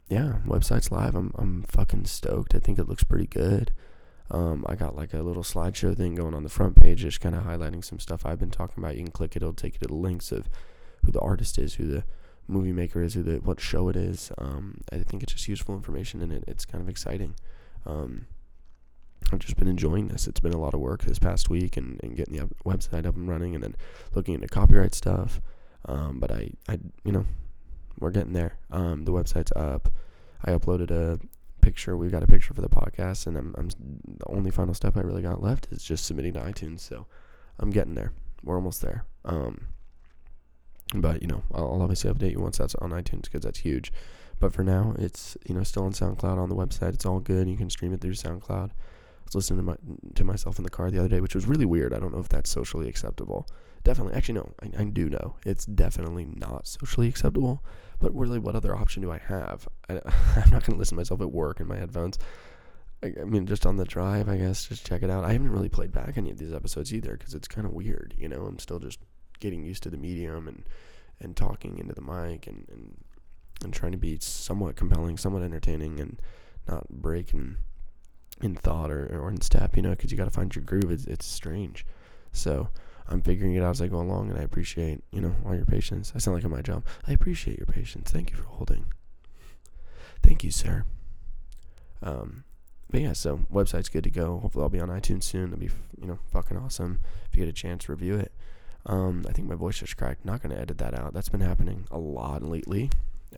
yeah, 0.08 0.38
website's 0.46 0.92
live. 0.92 1.16
I'm, 1.16 1.32
I'm 1.36 1.64
fucking 1.64 2.06
stoked. 2.06 2.54
I 2.54 2.60
think 2.60 2.78
it 2.78 2.88
looks 2.88 3.04
pretty 3.04 3.26
good. 3.26 3.74
Um, 4.30 4.66
I 4.68 4.76
got 4.76 4.96
like 4.96 5.14
a 5.14 5.22
little 5.22 5.44
slideshow 5.44 5.96
thing 5.98 6.16
going 6.16 6.34
on 6.34 6.44
the 6.44 6.50
front 6.50 6.76
page, 6.76 7.00
just 7.00 7.20
kind 7.20 7.36
of 7.36 7.44
highlighting 7.44 7.84
some 7.84 8.00
stuff 8.00 8.26
I've 8.26 8.40
been 8.40 8.52
talking 8.52 8.84
about. 8.84 8.96
You 8.96 9.04
can 9.04 9.12
click 9.12 9.36
it; 9.36 9.42
it'll 9.42 9.54
take 9.54 9.74
you 9.74 9.80
to 9.80 9.88
the 9.88 9.96
links 9.96 10.32
of 10.32 10.48
who 11.04 11.12
the 11.12 11.20
artist 11.20 11.58
is, 11.58 11.76
who 11.76 11.86
the 11.86 12.04
movie 12.48 12.72
maker 12.72 13.02
is, 13.02 13.16
who 13.16 13.24
the 13.24 13.36
what 13.38 13.60
show 13.60 13.90
it 13.90 13.96
is. 13.96 14.32
Um, 14.38 14.82
I 14.92 15.00
think 15.00 15.24
it's 15.24 15.34
just 15.34 15.48
useful 15.48 15.76
information, 15.76 16.22
and 16.22 16.32
it, 16.32 16.44
it's 16.48 16.66
kind 16.66 16.82
of 16.82 16.90
exciting. 16.90 17.36
Um, 17.86 18.28
I've 19.32 19.40
just 19.40 19.58
been 19.58 19.68
enjoying 19.68 20.08
this. 20.08 20.28
It's 20.28 20.40
been 20.40 20.54
a 20.54 20.60
lot 20.60 20.74
of 20.74 20.80
work 20.80 21.04
this 21.04 21.20
past 21.20 21.50
week, 21.50 21.78
and, 21.78 22.00
and 22.04 22.16
getting 22.16 22.36
the 22.36 22.50
website 22.66 23.06
up 23.06 23.16
and 23.16 23.28
running, 23.28 23.56
and 23.56 23.64
then 23.64 23.76
looking 24.14 24.34
into 24.36 24.48
copyright 24.48 24.94
stuff. 24.94 25.42
Um, 25.86 26.20
but 26.20 26.32
I, 26.32 26.52
I, 26.68 26.80
you 27.04 27.12
know, 27.12 27.26
we're 28.00 28.12
getting 28.12 28.34
there. 28.34 28.58
Um, 28.72 29.06
the 29.06 29.12
website's 29.12 29.52
up. 29.56 29.90
I 30.44 30.52
uploaded 30.52 30.92
a 30.92 31.20
picture. 31.62 31.96
We've 31.96 32.12
got 32.12 32.24
a 32.24 32.28
picture 32.28 32.54
for 32.54 32.62
the 32.62 32.70
podcast, 32.70 33.28
and 33.28 33.38
I'm, 33.38 33.56
I'm 33.58 33.70
the 33.70 34.26
only 34.28 34.52
final 34.52 34.74
step 34.74 34.98
I 34.98 35.02
really 35.02 35.22
got 35.22 35.42
left 35.42 35.68
is 35.72 35.84
just 35.84 36.06
submitting 36.06 36.34
to 36.34 36.42
iTunes. 36.42 36.82
So 36.82 37.08
I'm 37.60 37.70
getting 37.70 37.96
there. 37.96 38.12
We're 38.44 38.56
almost 38.56 38.82
there. 38.82 39.06
Um, 39.26 39.68
but 40.94 41.22
you 41.22 41.28
know, 41.28 41.44
I'll, 41.54 41.72
I'll 41.72 41.82
obviously 41.82 42.12
update 42.12 42.32
you 42.32 42.40
once 42.40 42.58
that's 42.58 42.76
on 42.76 42.92
iTunes 42.92 43.24
because 43.24 43.42
that's 43.42 43.60
huge. 43.60 43.92
But 44.40 44.54
for 44.54 44.64
now, 44.64 44.94
it's 45.00 45.38
you 45.48 45.56
know 45.56 45.64
still 45.64 45.86
on 45.86 45.94
SoundCloud 45.94 46.38
on 46.38 46.50
the 46.50 46.56
website. 46.56 46.94
It's 46.94 47.06
all 47.06 47.20
good. 47.20 47.48
You 47.48 47.58
can 47.58 47.70
stream 47.70 47.94
it 47.94 48.02
through 48.02 48.14
SoundCloud. 48.14 48.72
Was 49.26 49.36
listening 49.36 49.60
to 49.60 49.64
my 49.64 49.76
to 50.16 50.24
myself 50.24 50.58
in 50.58 50.64
the 50.64 50.70
car 50.70 50.92
the 50.92 51.00
other 51.00 51.08
day, 51.08 51.22
which 51.22 51.36
was 51.36 51.48
really 51.48 51.66
weird. 51.66 51.94
I 51.94 52.00
don't 52.00 52.14
know 52.14 52.20
if 52.20 52.30
that's 52.30 52.50
socially 52.50 52.88
acceptable. 52.88 53.48
Definitely, 53.84 54.16
actually, 54.16 54.36
no, 54.36 54.54
I, 54.62 54.82
I 54.82 54.84
do 54.86 55.10
know 55.10 55.36
it's 55.46 55.66
definitely 55.66 56.26
not 56.26 56.68
socially 56.68 57.08
acceptable. 57.08 57.64
But 58.00 58.14
really, 58.16 58.40
what 58.40 58.56
other 58.56 58.76
option 58.76 59.02
do 59.02 59.12
I 59.12 59.18
have? 59.18 59.68
I, 59.90 59.94
am 60.36 60.52
not 60.52 60.64
going 60.64 60.74
to 60.74 60.76
listen 60.76 60.96
to 60.96 61.02
myself 61.02 61.22
at 61.22 61.32
work 61.32 61.60
in 61.60 61.68
my 61.68 61.78
headphones. 61.78 62.20
I, 63.02 63.14
I, 63.22 63.24
mean, 63.26 63.46
just 63.46 63.66
on 63.66 63.78
the 63.78 63.86
drive, 63.86 64.30
I 64.30 64.38
guess, 64.38 64.68
just 64.68 64.86
check 64.86 65.04
it 65.04 65.10
out. 65.10 65.24
I 65.24 65.34
haven't 65.34 65.52
really 65.52 65.70
played 65.70 65.92
back 65.92 66.18
any 66.18 66.32
of 66.32 66.38
these 66.38 66.54
episodes 66.54 66.94
either 66.94 67.18
because 67.18 67.34
it's 67.34 67.48
kind 67.48 67.66
of 67.66 67.74
weird. 67.74 68.14
You 68.18 68.30
know, 68.30 68.46
I'm 68.46 68.60
still 68.60 68.80
just 68.80 69.00
getting 69.40 69.64
used 69.64 69.84
to 69.84 69.90
the 69.90 69.98
medium 69.98 70.48
and 70.48 70.64
and 71.20 71.36
talking 71.36 71.78
into 71.78 71.94
the 71.94 72.02
mic 72.02 72.48
and 72.48 72.66
and, 72.70 72.98
and 73.64 73.74
trying 73.74 73.92
to 73.92 73.98
be 73.98 74.18
somewhat 74.20 74.76
compelling, 74.76 75.18
somewhat 75.18 75.44
entertaining, 75.44 76.00
and 76.00 76.22
not 76.68 76.88
breaking 76.90 77.58
in 78.44 78.56
thought 78.56 78.92
or, 78.92 79.06
or 79.20 79.30
in 79.30 79.42
step, 79.42 79.76
you 79.76 79.82
know, 79.82 79.92
because 79.92 80.12
you 80.12 80.18
got 80.18 80.26
to 80.26 80.32
find 80.32 80.54
your 80.56 80.64
groove. 80.64 80.92
It's, 80.92 81.06
it's 81.06 81.26
strange. 81.26 81.86
So 82.32 82.70
I'm 83.08 83.22
figuring 83.22 83.56
it 83.56 83.64
out 83.64 83.72
as 83.72 83.82
I 83.82 83.88
go 83.88 84.00
along, 84.00 84.30
and 84.30 84.40
I 84.40 84.44
appreciate, 84.44 85.04
you 85.12 85.22
know, 85.22 85.36
all 85.46 85.56
your 85.56 85.66
patience. 85.66 86.12
I 86.16 86.20
sound 86.20 86.36
like 86.36 86.44
in 86.44 86.52
my 86.52 86.62
job. 86.62 86.86
I 87.08 87.14
appreciate 87.14 87.58
your 87.58 87.68
patience. 87.68 88.12
Thank 88.12 88.32
you 88.32 88.38
for 88.38 88.44
holding. 88.44 88.86
Thank 90.22 90.44
you, 90.44 90.52
sir. 90.52 90.86
Um, 92.02 92.44
but 92.90 93.02
yeah, 93.02 93.14
so 93.14 93.40
website's 93.52 93.90
good 93.90 94.04
to 94.04 94.10
go. 94.10 94.40
Hopefully, 94.40 94.64
I'll 94.64 94.70
be 94.70 94.80
on 94.80 94.90
iTunes 94.90 95.24
soon. 95.24 95.48
It'll 95.48 95.58
be, 95.60 95.70
you 96.00 96.08
know, 96.08 96.20
fucking 96.32 96.58
awesome. 96.58 97.00
If 97.30 97.36
you 97.36 97.46
get 97.46 97.50
a 97.50 97.54
chance, 97.54 97.90
review 97.90 98.16
it. 98.16 98.32
Um, 98.86 99.26
I 99.28 99.32
think 99.32 99.48
my 99.48 99.56
voice 99.56 99.80
just 99.80 99.98
cracked. 99.98 100.26
Not 100.26 100.42
gonna 100.42 100.56
edit 100.56 100.78
that 100.78 100.98
out. 100.98 101.14
That's 101.14 101.30
been 101.30 101.42
happening 101.42 101.88
a 101.90 101.98
lot 101.98 102.44
lately. 102.44 102.90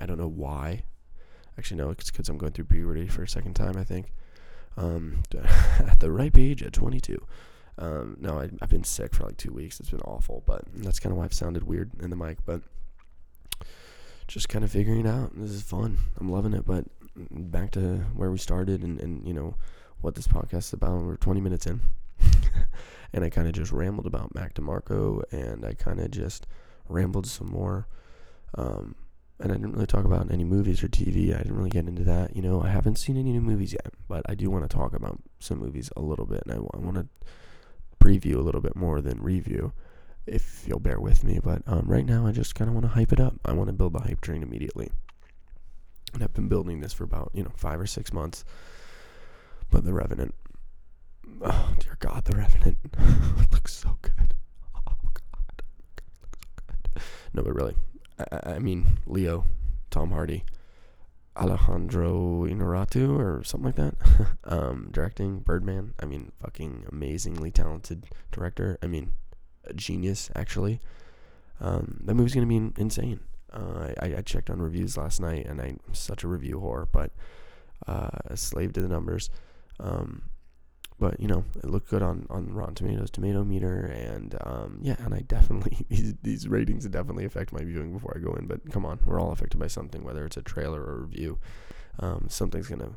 I 0.02 0.06
don't 0.06 0.18
know 0.18 0.28
why. 0.28 0.84
Actually, 1.58 1.78
no, 1.78 1.90
it's 1.92 2.12
because 2.12 2.28
I'm 2.28 2.38
going 2.38 2.52
through 2.52 2.66
puberty 2.66 3.08
for 3.08 3.24
a 3.24 3.28
second 3.28 3.54
time. 3.54 3.78
I 3.78 3.84
think 3.84 4.12
um, 4.78 5.24
at 5.80 6.00
the 6.00 6.12
ripe 6.12 6.38
age 6.38 6.64
at 6.64 6.74
22. 6.74 7.26
Um, 7.78 8.18
no, 8.20 8.40
I, 8.40 8.50
have 8.62 8.70
been 8.70 8.84
sick 8.84 9.14
for 9.14 9.26
like 9.26 9.38
two 9.38 9.52
weeks. 9.52 9.80
It's 9.80 9.90
been 9.90 10.02
awful, 10.02 10.44
but 10.46 10.64
that's 10.76 11.00
kind 11.00 11.12
of 11.12 11.18
why 11.18 11.26
I've 11.26 11.34
sounded 11.34 11.64
weird 11.64 11.92
in 12.02 12.10
the 12.10 12.16
mic. 12.16 12.38
But 12.46 12.62
just 14.28 14.50
kind 14.50 14.64
of 14.64 14.72
figuring 14.72 15.02
it 15.02 15.08
out. 15.08 15.32
This 15.36 15.52
is 15.52 15.62
fun. 15.62 15.98
I'm 16.20 16.32
loving 16.32 16.54
it. 16.54 16.66
But 16.66 16.86
back 17.16 17.72
to 17.72 17.98
where 18.16 18.32
we 18.32 18.38
started 18.38 18.84
and, 18.84 19.00
and 19.00 19.28
you 19.28 19.34
know, 19.34 19.56
what 20.02 20.16
this 20.16 20.28
podcast 20.28 20.58
is 20.58 20.74
about. 20.74 21.02
We're 21.02 21.18
20 21.18 21.42
minutes 21.42 21.66
in. 21.66 21.82
and 23.14 23.24
I 23.24 23.30
kind 23.30 23.48
of 23.48 23.54
just 23.54 23.72
rambled 23.72 24.08
about 24.08 24.34
Mac 24.34 24.54
DeMarco 24.54 25.24
and 25.32 25.66
I 25.66 25.74
kind 25.74 26.00
of 26.00 26.12
just 26.12 26.48
rambled 26.88 27.28
some 27.28 27.48
more. 27.48 27.88
Um, 28.56 28.96
and 29.40 29.52
I 29.52 29.56
didn't 29.56 29.74
really 29.74 29.86
talk 29.86 30.06
about 30.06 30.32
any 30.32 30.44
movies 30.44 30.82
or 30.84 30.88
TV. 30.88 31.34
I 31.34 31.40
didn't 31.40 31.58
really 31.58 31.70
get 31.70 31.88
into 31.88 32.04
that. 32.06 32.36
You 32.36 32.42
know, 32.42 32.62
I 32.62 32.70
haven't 32.70 32.98
seen 32.98 33.18
any 33.18 33.32
new 33.32 33.42
movies 33.42 33.74
yet, 33.74 33.94
but 34.08 34.24
I 34.30 34.36
do 34.36 34.50
want 34.50 34.70
to 34.70 34.74
talk 34.74 34.94
about 34.94 35.20
some 35.40 35.60
movies 35.60 35.92
a 35.96 36.02
little 36.02 36.26
bit, 36.26 36.44
and 36.46 36.54
I, 36.54 36.56
I 36.56 36.80
want 36.80 36.96
to 36.96 37.08
preview 38.00 38.36
a 38.36 38.42
little 38.42 38.62
bit 38.62 38.76
more 38.76 39.02
than 39.02 39.22
review, 39.22 39.74
if 40.26 40.64
you'll 40.68 40.80
bear 40.80 41.00
with 41.00 41.24
me. 41.24 41.40
But 41.44 41.64
um, 41.68 41.86
right 41.86 42.06
now, 42.06 42.26
I 42.26 42.32
just 42.32 42.56
kind 42.56 42.70
of 42.70 42.76
want 42.76 42.86
to 42.86 42.92
hype 42.94 43.12
it 43.12 43.20
up. 43.20 43.34
I 43.44 43.52
want 43.52 43.68
to 43.68 43.74
build 43.74 43.94
the 43.94 44.00
hype 44.00 44.22
train 44.22 44.42
immediately, 44.42 44.90
and 46.14 46.24
I've 46.24 46.34
been 46.34 46.48
building 46.48 46.80
this 46.80 46.94
for 46.94 47.04
about 47.04 47.32
you 47.34 47.44
know 47.44 47.52
five 47.58 47.80
or 47.80 47.88
six 47.88 48.14
months. 48.14 48.46
But 49.70 49.84
The 49.84 49.94
Revenant, 49.94 50.34
oh 51.42 51.74
dear 51.80 51.98
God, 52.00 52.24
The 52.24 52.38
Revenant 52.38 52.78
looks 53.52 53.74
so 53.74 53.98
good. 54.02 54.34
Oh 54.76 54.80
God, 54.86 55.04
looks 55.04 55.22
so 56.22 56.28
good. 56.56 57.02
No, 57.34 57.44
but 57.44 57.54
really, 57.54 57.76
I, 58.20 58.54
I 58.56 58.60
mean, 58.60 59.00
Leo, 59.06 59.46
Tom 59.90 60.12
Hardy, 60.12 60.44
Alejandro 61.38 62.46
Inarritu 62.46 63.18
or 63.18 63.44
something 63.44 63.66
like 63.66 63.76
that, 63.76 63.96
um, 64.46 64.90
directing 64.92 65.40
Birdman. 65.40 65.94
I 66.00 66.06
mean, 66.06 66.32
fucking 66.42 66.86
amazingly 66.92 67.52
talented 67.52 68.06
director. 68.32 68.78
I 68.82 68.88
mean, 68.88 69.14
a 69.66 69.74
genius 69.74 70.30
actually. 70.36 70.80
Um, 71.60 72.02
that 72.06 72.16
movie's 72.16 72.34
gonna 72.34 72.46
be 72.48 72.72
insane. 72.78 73.22
Uh, 73.52 73.94
I, 74.02 74.16
I 74.18 74.22
checked 74.22 74.50
on 74.50 74.62
reviews 74.62 74.98
last 74.98 75.22
night, 75.22 75.46
and 75.46 75.62
I'm 75.62 75.80
such 75.94 76.24
a 76.24 76.28
review 76.28 76.60
whore, 76.60 76.88
but 76.92 77.12
uh, 77.88 78.10
a 78.26 78.36
slave 78.36 78.74
to 78.74 78.82
the 78.82 78.88
numbers. 78.88 79.30
Um, 79.80 80.24
but 81.00 81.20
you 81.20 81.28
know 81.28 81.44
it 81.58 81.66
looked 81.66 81.90
good 81.90 82.02
on 82.02 82.26
on 82.30 82.54
Rotten 82.54 82.76
Tomatoes 82.76 83.12
tomato 83.12 83.44
meter 83.44 83.86
and 83.86 84.36
um, 84.42 84.80
yeah 84.82 84.96
and 85.00 85.14
I 85.14 85.22
definitely 85.22 85.86
these 85.90 86.14
these 86.22 86.48
ratings 86.48 86.86
definitely 86.86 87.26
affect 87.26 87.52
my 87.52 87.64
viewing 87.64 87.94
before 87.94 88.14
I 88.16 88.20
go 88.20 88.34
in 88.34 88.48
but 88.48 88.70
come 88.72 88.86
on 88.86 89.00
we're 89.06 89.20
all 89.20 89.32
affected 89.32 89.60
by 89.60 89.68
something 89.68 90.04
whether 90.04 90.26
it's 90.26 90.38
a 90.38 90.42
trailer 90.42 90.82
or 90.82 90.94
a 90.94 91.02
review. 91.02 91.40
Um, 92.00 92.26
something's 92.30 92.68
gonna 92.68 92.94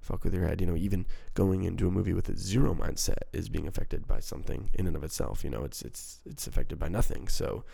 fuck 0.00 0.24
with 0.24 0.32
your 0.32 0.46
head 0.46 0.60
you 0.60 0.66
know 0.66 0.76
even 0.76 1.04
going 1.34 1.64
into 1.64 1.86
a 1.86 1.90
movie 1.90 2.14
with 2.14 2.28
a 2.30 2.36
zero 2.36 2.74
mindset 2.74 3.18
is 3.32 3.48
being 3.50 3.68
affected 3.68 4.06
by 4.06 4.20
something 4.20 4.70
in 4.72 4.86
and 4.86 4.96
of 4.96 5.04
itself 5.04 5.44
you 5.44 5.50
know 5.50 5.64
it's 5.64 5.82
it's 5.82 6.20
it's 6.24 6.46
affected 6.46 6.78
by 6.78 6.88
nothing 6.88 7.28
so 7.28 7.64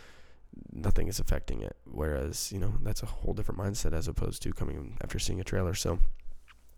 nothing 0.71 1.07
is 1.07 1.19
affecting 1.19 1.61
it. 1.61 1.75
Whereas 1.85 2.51
you 2.51 2.59
know 2.59 2.73
that's 2.81 3.03
a 3.03 3.07
whole 3.07 3.33
different 3.33 3.59
mindset 3.59 3.93
as 3.93 4.07
opposed 4.07 4.41
to 4.43 4.53
coming 4.53 4.97
after 5.01 5.19
seeing 5.19 5.39
a 5.39 5.43
trailer 5.43 5.73
so 5.73 5.99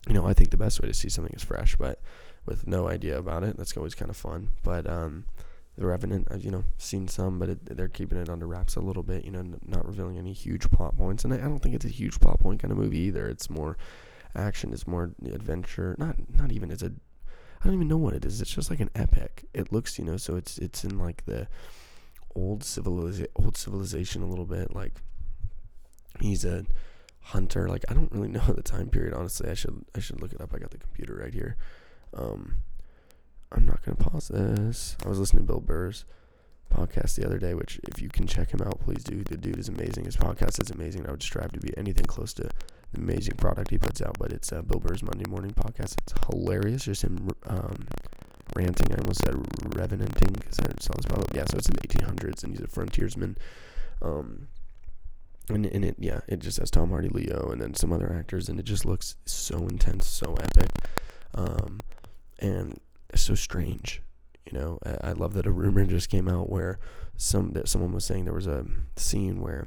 you 0.06 0.14
know 0.14 0.26
I 0.26 0.32
think 0.32 0.50
the 0.50 0.56
best 0.56 0.80
way 0.80 0.88
to 0.88 0.94
see 0.94 1.08
something 1.08 1.34
is 1.34 1.42
fresh 1.42 1.76
but 1.76 2.00
with 2.48 2.66
no 2.66 2.88
idea 2.88 3.18
about 3.18 3.44
it. 3.44 3.56
That's 3.56 3.76
always 3.76 3.94
kind 3.94 4.10
of 4.10 4.16
fun. 4.16 4.48
But 4.62 4.88
um, 4.88 5.26
the 5.76 5.86
Revenant, 5.86 6.28
I've 6.30 6.42
you 6.42 6.50
know 6.50 6.64
seen 6.78 7.06
some, 7.06 7.38
but 7.38 7.50
it, 7.50 7.76
they're 7.76 7.88
keeping 7.88 8.18
it 8.18 8.28
under 8.28 8.46
wraps 8.46 8.76
a 8.76 8.80
little 8.80 9.02
bit. 9.02 9.24
You 9.24 9.30
know, 9.30 9.40
n- 9.40 9.60
not 9.64 9.86
revealing 9.86 10.18
any 10.18 10.32
huge 10.32 10.70
plot 10.70 10.96
points. 10.96 11.24
And 11.24 11.32
I, 11.32 11.36
I, 11.36 11.40
don't 11.42 11.60
think 11.60 11.74
it's 11.74 11.84
a 11.84 11.90
huge 11.90 12.18
plot 12.18 12.40
point 12.40 12.60
kind 12.60 12.72
of 12.72 12.78
movie 12.78 12.98
either. 12.98 13.28
It's 13.28 13.48
more 13.48 13.76
action. 14.34 14.72
It's 14.72 14.86
more 14.86 15.12
adventure. 15.24 15.94
Not 15.98 16.16
not 16.36 16.50
even. 16.50 16.70
It's 16.70 16.82
a. 16.82 16.92
I 17.60 17.64
don't 17.64 17.74
even 17.74 17.88
know 17.88 17.96
what 17.96 18.14
it 18.14 18.24
is. 18.24 18.40
It's 18.40 18.54
just 18.54 18.70
like 18.70 18.80
an 18.80 18.90
epic. 18.94 19.44
It 19.52 19.72
looks, 19.72 19.98
you 19.98 20.04
know, 20.04 20.16
so 20.16 20.36
it's 20.36 20.58
it's 20.58 20.84
in 20.84 20.98
like 20.98 21.24
the 21.26 21.48
old 22.34 22.64
civilization, 22.64 23.28
old 23.36 23.56
civilization 23.56 24.22
a 24.22 24.26
little 24.26 24.46
bit. 24.46 24.74
Like 24.74 24.94
he's 26.20 26.44
a 26.44 26.64
hunter. 27.20 27.68
Like 27.68 27.84
I 27.88 27.94
don't 27.94 28.10
really 28.10 28.28
know 28.36 28.40
the 28.40 28.62
time 28.62 28.88
period. 28.88 29.14
Honestly, 29.14 29.48
I 29.48 29.54
should 29.54 29.84
I 29.94 30.00
should 30.00 30.20
look 30.20 30.32
it 30.32 30.40
up. 30.40 30.54
I 30.54 30.58
got 30.58 30.70
the 30.70 30.78
computer 30.78 31.20
right 31.22 31.34
here. 31.34 31.56
Um, 32.14 32.58
I'm 33.52 33.66
not 33.66 33.82
gonna 33.84 33.96
pause 33.96 34.28
this. 34.28 34.96
I 35.04 35.08
was 35.08 35.18
listening 35.18 35.46
to 35.46 35.52
Bill 35.52 35.60
Burr's 35.60 36.04
podcast 36.72 37.16
the 37.16 37.24
other 37.24 37.38
day, 37.38 37.54
which 37.54 37.80
if 37.88 38.00
you 38.00 38.08
can 38.08 38.26
check 38.26 38.50
him 38.50 38.60
out, 38.62 38.80
please 38.80 39.02
do. 39.02 39.22
The 39.24 39.36
dude 39.36 39.58
is 39.58 39.68
amazing. 39.68 40.04
His 40.04 40.16
podcast 40.16 40.62
is 40.62 40.70
amazing. 40.70 41.06
I 41.06 41.10
would 41.10 41.22
strive 41.22 41.52
to 41.52 41.60
be 41.60 41.76
anything 41.76 42.04
close 42.04 42.32
to 42.34 42.42
the 42.92 43.00
amazing 43.00 43.36
product 43.36 43.70
he 43.70 43.78
puts 43.78 44.02
out. 44.02 44.16
But 44.18 44.32
it's 44.32 44.52
uh, 44.52 44.62
Bill 44.62 44.80
Burr's 44.80 45.02
Monday 45.02 45.28
Morning 45.28 45.52
Podcast. 45.52 45.96
It's 46.02 46.14
hilarious. 46.30 46.84
Just 46.84 47.02
him 47.02 47.30
um, 47.46 47.86
ranting. 48.54 48.92
I 48.92 48.98
almost 48.98 49.24
said 49.24 49.34
revenanting 49.34 50.32
because 50.34 50.56
that 50.58 50.82
sounds 50.82 51.06
about 51.06 51.26
yeah. 51.34 51.44
So 51.50 51.58
it's 51.58 51.68
in 51.68 51.76
the 51.76 51.88
1800s, 51.88 52.44
and 52.44 52.52
he's 52.52 52.64
a 52.64 52.68
frontiersman. 52.68 53.38
Um, 54.02 54.48
and 55.48 55.64
in 55.64 55.82
it, 55.82 55.96
yeah, 55.98 56.20
it 56.28 56.40
just 56.40 56.58
has 56.58 56.70
Tom 56.70 56.90
Hardy, 56.90 57.08
Leo, 57.08 57.50
and 57.50 57.60
then 57.60 57.74
some 57.74 57.92
other 57.92 58.12
actors, 58.12 58.48
and 58.48 58.60
it 58.60 58.64
just 58.64 58.84
looks 58.84 59.16
so 59.24 59.66
intense, 59.66 60.06
so 60.06 60.34
epic. 60.34 60.70
Um, 61.34 61.78
and 62.38 62.80
it's 63.10 63.22
so 63.22 63.34
strange. 63.34 64.02
You 64.50 64.58
know, 64.58 64.78
I, 64.84 65.10
I 65.10 65.12
love 65.12 65.34
that 65.34 65.46
a 65.46 65.50
rumor 65.50 65.84
just 65.84 66.08
came 66.08 66.28
out 66.28 66.48
where 66.48 66.78
some 67.16 67.52
that 67.52 67.68
someone 67.68 67.92
was 67.92 68.04
saying 68.04 68.24
there 68.24 68.34
was 68.34 68.46
a 68.46 68.64
scene 68.96 69.40
where 69.40 69.66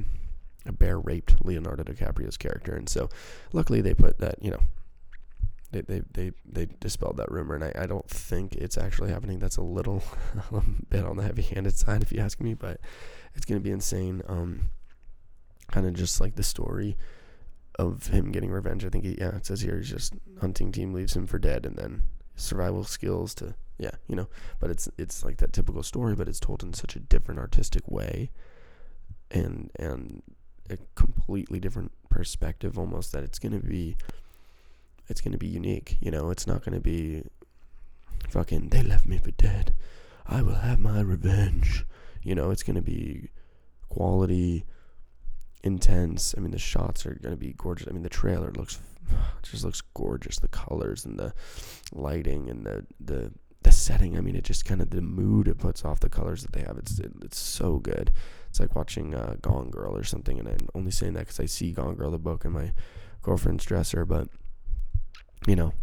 a 0.65 0.71
bear 0.71 0.99
raped 0.99 1.43
Leonardo 1.43 1.83
DiCaprio's 1.83 2.37
character, 2.37 2.75
and 2.75 2.87
so 2.87 3.09
luckily 3.53 3.81
they 3.81 3.93
put 3.93 4.19
that 4.19 4.35
you 4.41 4.51
know 4.51 4.61
they 5.71 5.81
they 5.81 6.01
they, 6.11 6.31
they 6.45 6.67
dispelled 6.79 7.17
that 7.17 7.31
rumor, 7.31 7.55
and 7.55 7.63
I, 7.63 7.71
I 7.75 7.85
don't 7.85 8.09
think 8.09 8.55
it's 8.55 8.77
actually 8.77 9.11
happening. 9.11 9.39
That's 9.39 9.57
a 9.57 9.63
little 9.63 10.03
bit 10.89 11.05
on 11.05 11.17
the 11.17 11.23
heavy-handed 11.23 11.75
side, 11.75 12.03
if 12.03 12.11
you 12.11 12.19
ask 12.19 12.39
me, 12.39 12.53
but 12.53 12.79
it's 13.35 13.45
gonna 13.45 13.59
be 13.59 13.71
insane. 13.71 14.21
Um, 14.27 14.69
kind 15.69 15.87
of 15.87 15.93
just 15.93 16.19
like 16.19 16.35
the 16.35 16.43
story 16.43 16.97
of 17.79 18.07
him 18.07 18.31
getting 18.31 18.51
revenge. 18.51 18.83
I 18.83 18.89
think 18.89 19.05
he, 19.05 19.15
yeah, 19.17 19.35
it 19.37 19.45
says 19.45 19.61
here 19.61 19.77
he's 19.77 19.89
just 19.89 20.13
hunting 20.41 20.71
team 20.71 20.93
leaves 20.93 21.15
him 21.15 21.25
for 21.25 21.39
dead, 21.39 21.65
and 21.65 21.77
then 21.77 22.03
survival 22.35 22.83
skills 22.83 23.33
to 23.35 23.55
yeah, 23.81 23.91
you 24.07 24.15
know, 24.15 24.27
but 24.59 24.69
it's 24.69 24.87
it's 24.99 25.25
like 25.25 25.37
that 25.37 25.53
typical 25.53 25.81
story, 25.81 26.13
but 26.15 26.27
it's 26.27 26.39
told 26.39 26.61
in 26.61 26.73
such 26.73 26.95
a 26.95 26.99
different 26.99 27.39
artistic 27.39 27.89
way, 27.89 28.29
and 29.31 29.71
and 29.77 30.21
a 30.69 30.77
completely 30.93 31.59
different 31.59 31.91
perspective 32.09 32.77
almost 32.77 33.11
that 33.11 33.23
it's 33.23 33.39
gonna 33.39 33.59
be 33.59 33.97
it's 35.07 35.19
gonna 35.19 35.39
be 35.39 35.47
unique. 35.47 35.97
You 35.99 36.11
know, 36.11 36.29
it's 36.29 36.45
not 36.45 36.63
gonna 36.63 36.79
be 36.79 37.23
fucking 38.29 38.69
they 38.69 38.83
left 38.83 39.07
me 39.07 39.17
for 39.17 39.31
dead. 39.31 39.73
I 40.27 40.43
will 40.43 40.55
have 40.55 40.79
my 40.79 41.01
revenge. 41.01 41.85
You 42.21 42.35
know, 42.35 42.51
it's 42.51 42.63
gonna 42.63 42.83
be 42.83 43.31
quality, 43.89 44.63
intense. 45.63 46.35
I 46.37 46.41
mean, 46.41 46.51
the 46.51 46.59
shots 46.59 47.03
are 47.07 47.15
gonna 47.15 47.35
be 47.35 47.55
gorgeous. 47.57 47.87
I 47.87 47.93
mean, 47.93 48.03
the 48.03 48.09
trailer 48.09 48.51
looks 48.51 48.79
just 49.43 49.63
looks 49.63 49.81
gorgeous. 49.93 50.39
The 50.39 50.47
colors 50.47 51.05
and 51.05 51.17
the 51.17 51.33
lighting 51.91 52.49
and 52.49 52.65
the 52.65 52.85
the 52.99 53.31
the 53.63 53.71
setting. 53.71 54.17
I 54.17 54.21
mean, 54.21 54.35
it 54.35 54.43
just 54.43 54.65
kind 54.65 54.81
of 54.81 54.89
the 54.89 55.01
mood 55.01 55.47
it 55.47 55.57
puts 55.57 55.85
off 55.85 55.99
the 55.99 56.09
colors 56.09 56.43
that 56.43 56.53
they 56.53 56.61
have. 56.61 56.77
It's 56.77 56.99
it, 56.99 57.11
it's 57.21 57.39
so 57.39 57.77
good. 57.77 58.11
It's 58.49 58.59
like 58.59 58.75
watching 58.75 59.15
uh, 59.15 59.35
Gone 59.41 59.69
Girl 59.69 59.95
or 59.95 60.03
something. 60.03 60.39
And 60.39 60.47
I'm 60.47 60.67
only 60.75 60.91
saying 60.91 61.13
that 61.13 61.21
because 61.21 61.39
I 61.39 61.45
see 61.45 61.71
Gone 61.71 61.95
Girl 61.95 62.11
the 62.11 62.19
book 62.19 62.45
in 62.45 62.51
my 62.51 62.73
girlfriend's 63.21 63.65
dresser. 63.65 64.05
But 64.05 64.27
you 65.47 65.55
know, 65.55 65.73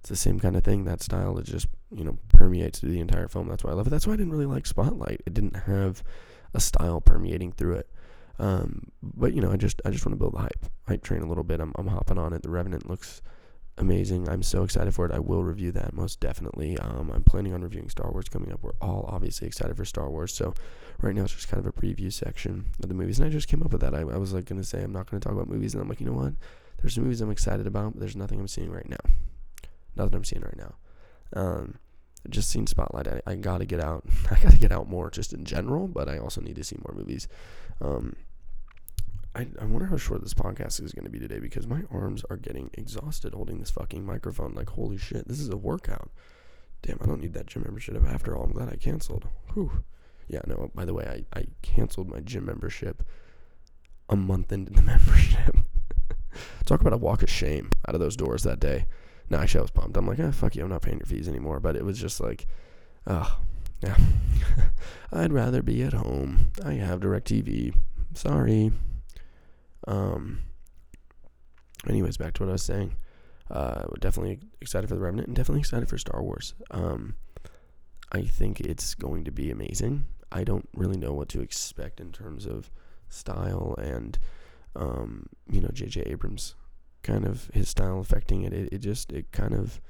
it's 0.00 0.08
the 0.08 0.16
same 0.16 0.40
kind 0.40 0.56
of 0.56 0.64
thing. 0.64 0.84
That 0.84 1.02
style 1.02 1.38
it 1.38 1.44
just 1.44 1.66
you 1.90 2.04
know 2.04 2.18
permeates 2.28 2.80
through 2.80 2.90
the 2.90 3.00
entire 3.00 3.28
film. 3.28 3.48
That's 3.48 3.64
why 3.64 3.70
I 3.70 3.74
love 3.74 3.86
it. 3.86 3.90
That's 3.90 4.06
why 4.06 4.14
I 4.14 4.16
didn't 4.16 4.32
really 4.32 4.46
like 4.46 4.66
Spotlight. 4.66 5.22
It 5.26 5.34
didn't 5.34 5.56
have 5.56 6.02
a 6.54 6.60
style 6.60 7.00
permeating 7.00 7.52
through 7.52 7.74
it. 7.74 7.90
Um, 8.38 8.92
but 9.02 9.34
you 9.34 9.40
know, 9.40 9.50
I 9.50 9.56
just 9.56 9.82
I 9.84 9.90
just 9.90 10.06
want 10.06 10.12
to 10.12 10.18
build 10.18 10.34
the 10.34 10.40
hype 10.40 10.66
hype 10.86 11.02
train 11.02 11.22
a 11.22 11.26
little 11.26 11.44
bit. 11.44 11.60
I'm 11.60 11.72
I'm 11.76 11.88
hopping 11.88 12.18
on 12.18 12.32
it. 12.32 12.42
The 12.42 12.50
Revenant 12.50 12.88
looks 12.88 13.20
amazing. 13.78 14.28
I'm 14.28 14.42
so 14.42 14.62
excited 14.62 14.94
for 14.94 15.06
it. 15.06 15.12
I 15.12 15.18
will 15.18 15.44
review 15.44 15.72
that 15.72 15.92
most 15.92 16.20
definitely. 16.20 16.78
Um, 16.78 17.10
I'm 17.12 17.24
planning 17.24 17.52
on 17.52 17.62
reviewing 17.62 17.88
Star 17.88 18.10
Wars 18.10 18.28
coming 18.28 18.52
up. 18.52 18.62
We're 18.62 18.72
all 18.80 19.08
obviously 19.08 19.46
excited 19.46 19.76
for 19.76 19.84
Star 19.84 20.10
Wars. 20.10 20.32
So 20.32 20.54
right 21.00 21.14
now 21.14 21.24
it's 21.24 21.34
just 21.34 21.48
kind 21.48 21.64
of 21.64 21.66
a 21.66 21.72
preview 21.72 22.12
section 22.12 22.66
of 22.82 22.88
the 22.88 22.94
movies, 22.94 23.18
and 23.18 23.26
I 23.26 23.30
just 23.30 23.48
came 23.48 23.62
up 23.62 23.72
with 23.72 23.80
that. 23.80 23.94
I, 23.94 24.00
I 24.00 24.16
was 24.18 24.32
like 24.32 24.44
gonna 24.44 24.64
say 24.64 24.82
I'm 24.82 24.92
not 24.92 25.10
gonna 25.10 25.20
talk 25.20 25.32
about 25.32 25.48
movies, 25.48 25.74
and 25.74 25.82
I'm 25.82 25.88
like, 25.88 26.00
you 26.00 26.06
know 26.06 26.12
what? 26.12 26.34
There's 26.80 26.94
some 26.94 27.04
movies 27.04 27.20
I'm 27.20 27.30
excited 27.30 27.66
about, 27.66 27.92
but 27.92 28.00
there's 28.00 28.16
nothing 28.16 28.38
I'm 28.38 28.48
seeing 28.48 28.70
right 28.70 28.88
now. 28.88 28.96
Nothing 29.96 30.14
I'm 30.14 30.24
seeing 30.24 30.42
right 30.42 30.56
now. 30.56 30.74
Um, 31.34 31.74
just 32.28 32.50
seen 32.50 32.66
Spotlight. 32.66 33.08
I, 33.08 33.20
I 33.26 33.34
gotta 33.36 33.64
get 33.64 33.80
out. 33.80 34.04
I 34.30 34.38
gotta 34.40 34.58
get 34.58 34.72
out 34.72 34.88
more, 34.88 35.10
just 35.10 35.32
in 35.32 35.44
general. 35.44 35.88
But 35.88 36.08
I 36.08 36.18
also 36.18 36.40
need 36.40 36.56
to 36.56 36.64
see 36.64 36.76
more 36.84 36.94
movies. 36.96 37.26
Um, 37.80 38.14
I, 39.34 39.46
I 39.60 39.64
wonder 39.64 39.86
how 39.86 39.96
short 39.96 40.22
this 40.22 40.34
podcast 40.34 40.82
is 40.82 40.92
going 40.92 41.04
to 41.04 41.10
be 41.10 41.18
today 41.18 41.38
because 41.38 41.66
my 41.66 41.82
arms 41.90 42.24
are 42.30 42.36
getting 42.36 42.70
exhausted 42.74 43.34
holding 43.34 43.58
this 43.58 43.70
fucking 43.70 44.04
microphone. 44.04 44.54
Like, 44.54 44.70
holy 44.70 44.96
shit, 44.96 45.28
this 45.28 45.38
is 45.38 45.48
a 45.48 45.56
workout. 45.56 46.10
Damn, 46.82 46.98
I 47.00 47.06
don't 47.06 47.20
need 47.20 47.34
that 47.34 47.46
gym 47.46 47.62
membership 47.62 47.96
after 48.06 48.36
all. 48.36 48.44
I'm 48.44 48.52
glad 48.52 48.68
I 48.72 48.76
canceled. 48.76 49.26
Whew. 49.54 49.84
Yeah, 50.28 50.40
no, 50.46 50.70
by 50.74 50.84
the 50.84 50.94
way, 50.94 51.24
I, 51.34 51.38
I 51.38 51.46
canceled 51.62 52.08
my 52.08 52.20
gym 52.20 52.44
membership 52.44 53.02
a 54.08 54.16
month 54.16 54.52
into 54.52 54.72
the 54.72 54.82
membership. 54.92 55.56
Talk 56.66 56.80
about 56.80 56.92
a 56.92 56.98
walk 56.98 57.22
of 57.22 57.30
shame 57.30 57.70
out 57.86 57.94
of 57.94 58.00
those 58.00 58.16
doors 58.16 58.42
that 58.42 58.60
day. 58.60 58.86
No, 59.30 59.38
actually, 59.38 59.60
I 59.60 59.62
was 59.62 59.70
pumped. 59.70 59.96
I'm 59.96 60.06
like, 60.06 60.20
ah, 60.20 60.30
fuck 60.30 60.56
you, 60.56 60.62
I'm 60.62 60.70
not 60.70 60.82
paying 60.82 60.98
your 60.98 61.06
fees 61.06 61.28
anymore. 61.28 61.60
But 61.60 61.76
it 61.76 61.84
was 61.84 61.98
just 61.98 62.20
like, 62.20 62.46
oh, 63.06 63.38
yeah. 63.82 63.96
I'd 65.12 65.32
rather 65.32 65.62
be 65.62 65.82
at 65.82 65.92
home. 65.92 66.50
I 66.64 66.74
have 66.74 67.00
DirecTV. 67.00 67.74
Sorry. 68.14 68.72
Um. 69.88 70.42
Anyways, 71.88 72.16
back 72.16 72.34
to 72.34 72.42
what 72.42 72.50
I 72.50 72.52
was 72.52 72.62
saying. 72.62 72.96
Uh, 73.50 73.84
definitely 73.98 74.40
excited 74.60 74.88
for 74.88 74.94
the 74.94 75.00
Revenant, 75.00 75.28
and 75.28 75.36
definitely 75.36 75.60
excited 75.60 75.88
for 75.88 75.96
Star 75.96 76.22
Wars. 76.22 76.54
Um, 76.70 77.14
I 78.12 78.22
think 78.22 78.60
it's 78.60 78.94
going 78.94 79.24
to 79.24 79.30
be 79.30 79.50
amazing. 79.50 80.04
I 80.30 80.44
don't 80.44 80.68
really 80.74 80.98
know 80.98 81.12
what 81.12 81.28
to 81.30 81.40
expect 81.40 82.00
in 82.00 82.12
terms 82.12 82.46
of 82.46 82.70
style 83.08 83.74
and, 83.78 84.18
um, 84.76 85.26
you 85.50 85.62
know, 85.62 85.70
J.J. 85.72 86.02
Abrams, 86.02 86.54
kind 87.02 87.24
of 87.24 87.50
his 87.54 87.70
style 87.70 88.00
affecting 88.00 88.42
it. 88.42 88.52
It, 88.52 88.68
it 88.72 88.78
just 88.78 89.12
it 89.12 89.32
kind 89.32 89.54
of 89.54 89.80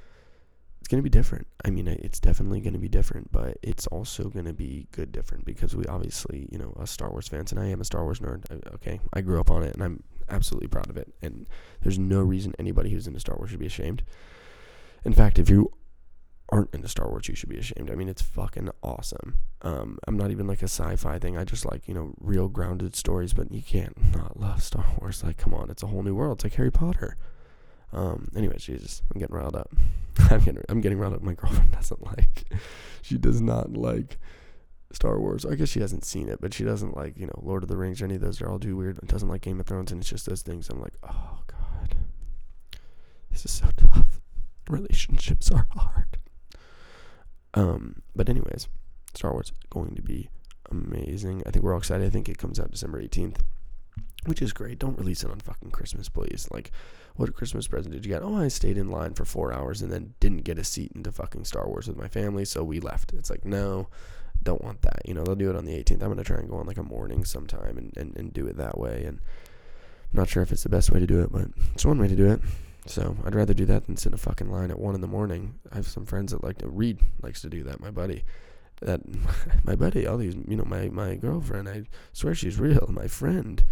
it's 0.81 0.89
going 0.89 0.99
to 0.99 1.03
be 1.03 1.11
different. 1.11 1.47
I 1.65 1.71
mean, 1.71 1.89
it's 1.89 2.21
definitely 2.21 2.61
going 2.61 2.73
to 2.73 2.79
be 2.79 2.89
different, 2.89 3.33
but 3.33 3.59
it's 3.63 3.87
also 3.89 4.25
going 4.29 4.47
to 4.47 4.53
be 4.53 4.87
good 4.93 5.13
different 5.13 5.45
because 5.45 5.75
we 5.75 5.85
obviously, 5.87 6.49
you 6.51 6.59
know, 6.59 6.73
us 6.79 6.91
Star 6.91 7.11
Wars 7.11 7.29
fans, 7.29 7.53
and 7.53 7.61
I 7.61 7.67
am 7.67 7.81
a 7.81 7.85
Star 7.85 8.05
Wars 8.05 8.21
nerd. 8.21 8.45
I, 8.51 8.75
okay, 8.75 9.01
I 9.13 9.21
grew 9.21 9.41
up 9.41 9.51
on 9.51 9.63
it, 9.63 9.75
and 9.75 9.83
I'm 9.83 10.03
absolutely 10.29 10.69
proud 10.69 10.89
of 10.89 10.97
it. 10.97 11.13
And 11.21 11.47
there's 11.83 11.99
no 11.99 12.23
reason 12.23 12.55
anybody 12.59 12.91
who's 12.91 13.07
into 13.07 13.21
Star 13.21 13.37
Wars 13.37 13.51
should 13.51 13.59
be 13.59 13.67
ashamed. 13.67 14.03
In 15.05 15.13
fact, 15.13 15.39
if 15.39 15.51
you 15.51 15.73
aren't 16.51 16.73
into 16.75 16.89
Star 16.89 17.09
Wars, 17.09 17.29
you 17.29 17.35
should 17.35 17.49
be 17.49 17.59
ashamed. 17.59 17.91
I 17.91 17.95
mean, 17.95 18.09
it's 18.09 18.23
fucking 18.23 18.71
awesome. 18.83 19.39
Um, 19.63 19.99
I'm 20.07 20.17
not 20.17 20.31
even 20.31 20.47
like 20.47 20.63
a 20.63 20.69
sci-fi 20.69 21.19
thing. 21.19 21.37
I 21.37 21.45
just 21.45 21.65
like 21.65 21.89
you 21.89 21.95
know 21.95 22.15
real 22.21 22.49
grounded 22.49 22.97
stories. 22.97 23.35
But 23.35 23.53
you 23.53 23.63
can't 23.63 23.97
not 24.15 24.39
love 24.39 24.63
Star 24.63 24.87
Wars. 25.01 25.23
Like, 25.23 25.37
come 25.37 25.55
on, 25.55 25.71
it's 25.71 25.83
a 25.83 25.89
whole 25.89 26.03
new 26.03 26.15
world. 26.15 26.39
It's 26.39 26.45
like 26.45 26.55
Harry 26.55 26.71
Potter. 26.71 27.17
Um, 27.93 28.29
anyways, 28.37 28.65
Jesus, 28.65 29.03
I'm 29.13 29.19
getting 29.19 29.35
riled 29.35 29.57
up. 29.57 29.71
I'm 30.31 30.41
getting 30.41 30.63
I'm 30.69 30.81
getting 30.81 30.99
riled 30.99 31.15
up. 31.15 31.23
My 31.23 31.35
girlfriend 31.35 31.73
doesn't 31.73 32.05
like. 32.05 32.45
She 33.03 33.19
does 33.19 33.41
not 33.41 33.75
like 33.75 34.19
Star 34.93 35.19
Wars. 35.19 35.45
I 35.45 35.55
guess 35.55 35.69
she 35.69 35.81
hasn't 35.81 36.05
seen 36.05 36.29
it, 36.29 36.41
but 36.41 36.55
she 36.55 36.65
doesn't 36.65 36.97
like 36.97 37.17
you 37.19 37.27
know 37.27 37.41
Lord 37.43 37.63
of 37.63 37.69
the 37.69 37.77
Rings 37.77 38.01
or 38.01 38.07
any 38.07 38.17
of 38.17 38.21
those. 38.21 38.39
They're 38.39 38.51
all 38.51 38.59
too 38.59 38.77
weird. 38.77 38.99
Doesn't 39.07 39.29
like 39.29 39.43
Game 39.43 39.61
of 39.61 39.67
Thrones, 39.67 39.93
and 39.93 40.01
it's 40.01 40.11
just 40.11 40.27
those 40.27 40.43
things. 40.43 40.69
I'm 40.69 40.81
like, 40.81 40.95
oh 41.03 41.41
god, 41.47 41.97
this 43.31 43.45
is 43.45 43.53
so 43.53 43.67
tough. 43.77 44.21
Relationships 44.69 45.51
are 45.51 45.67
hard. 45.71 46.19
Um, 47.55 48.03
but 48.15 48.29
anyways, 48.29 48.69
Star 49.15 49.33
Wars 49.33 49.53
going 49.71 49.95
to 49.95 50.03
be 50.03 50.29
amazing. 50.71 51.43
I 51.47 51.51
think 51.51 51.65
we're 51.65 51.73
all 51.73 51.79
excited. 51.79 52.07
I 52.07 52.11
think 52.11 52.29
it 52.29 52.39
comes 52.39 52.61
out 52.61 52.71
December 52.71 53.03
18th, 53.03 53.39
which 54.27 54.43
is 54.43 54.53
great. 54.53 54.79
Don't 54.79 54.99
release 54.99 55.23
it 55.25 55.31
on 55.31 55.41
fucking 55.41 55.71
Christmas, 55.71 56.09
please. 56.09 56.49
Like, 56.53 56.71
what 57.19 57.35
Christmas 57.35 57.67
present 57.67 57.93
did 57.93 58.07
you 58.07 58.13
get? 58.13 58.23
Oh, 58.23 58.37
I 58.37 58.47
stayed 58.47 58.79
in 58.79 58.93
line 58.93 59.15
for 59.15 59.25
four 59.25 59.53
hours 59.53 59.83
and 59.83 59.91
then 59.91 60.15
didn't 60.21 60.45
get 60.45 60.57
a 60.57 60.63
seat 60.63 60.93
into 60.95 61.11
fucking 61.11 61.45
Star 61.45 61.67
Wars 61.67 61.89
with 61.89 61.97
my 61.97 62.07
family, 62.07 62.45
so 62.45 62.63
we 62.63 62.79
left. 62.79 63.13
It's 63.13 63.29
like, 63.29 63.45
no, 63.45 63.89
don't 64.45 64.63
want 64.63 64.83
that. 64.83 65.03
You 65.05 65.15
know, 65.15 65.25
they'll 65.25 65.35
do 65.35 65.51
it 65.51 65.57
on 65.57 65.65
the 65.65 65.73
18th. 65.73 66.01
I'm 66.01 66.13
going 66.13 66.19
to 66.19 66.25
try 66.25 66.39
and 66.39 66.49
go 66.49 66.59
on 66.59 66.67
like 66.67 66.79
a 66.79 66.85
morning 66.85 67.25
sometime 67.25 67.77
and, 67.77 67.93
and, 67.97 68.17
and 68.17 68.33
do 68.33 68.47
it 68.47 68.57
that 68.59 68.79
way. 68.79 69.03
And 69.05 69.19
I'm 70.13 70.17
not 70.21 70.29
sure 70.29 70.45
if 70.45 70.53
it's 70.53 70.63
the 70.63 70.69
best 70.69 70.93
way 70.93 71.01
to 71.01 71.09
do 71.09 71.21
it, 71.21 71.33
but 71.33 71.49
it's 71.75 71.85
one 71.85 71.99
way 71.99 72.07
to 72.07 72.15
do 72.15 72.31
it. 72.31 72.41
So 72.87 73.17
I'd 73.25 73.35
rather 73.35 73.53
do 73.53 73.67
that 73.67 73.87
than 73.87 73.97
sit 73.97 74.11
in 74.11 74.15
a 74.15 74.19
fucking 74.19 74.49
line 74.49 74.71
at 74.71 74.79
one 74.79 74.95
in 74.95 75.01
the 75.01 75.09
morning. 75.09 75.59
I 75.73 75.75
have 75.75 75.89
some 75.89 76.07
friends 76.07 76.31
that 76.31 76.45
like 76.45 76.59
to 76.59 76.69
read, 76.69 77.01
likes 77.21 77.43
to 77.43 77.51
do 77.51 77.65
that. 77.65 77.81
My 77.81 77.91
buddy, 77.91 78.23
that 78.81 79.01
my 79.65 79.75
buddy, 79.75 80.07
all 80.07 80.19
these, 80.19 80.37
you 80.47 80.57
know, 80.57 80.65
my 80.65 80.89
my 80.89 81.17
girlfriend. 81.17 81.69
I 81.69 81.83
swear 82.13 82.37
she's 82.37 82.61
real. 82.61 82.87
My 82.89 83.09
friend, 83.09 83.65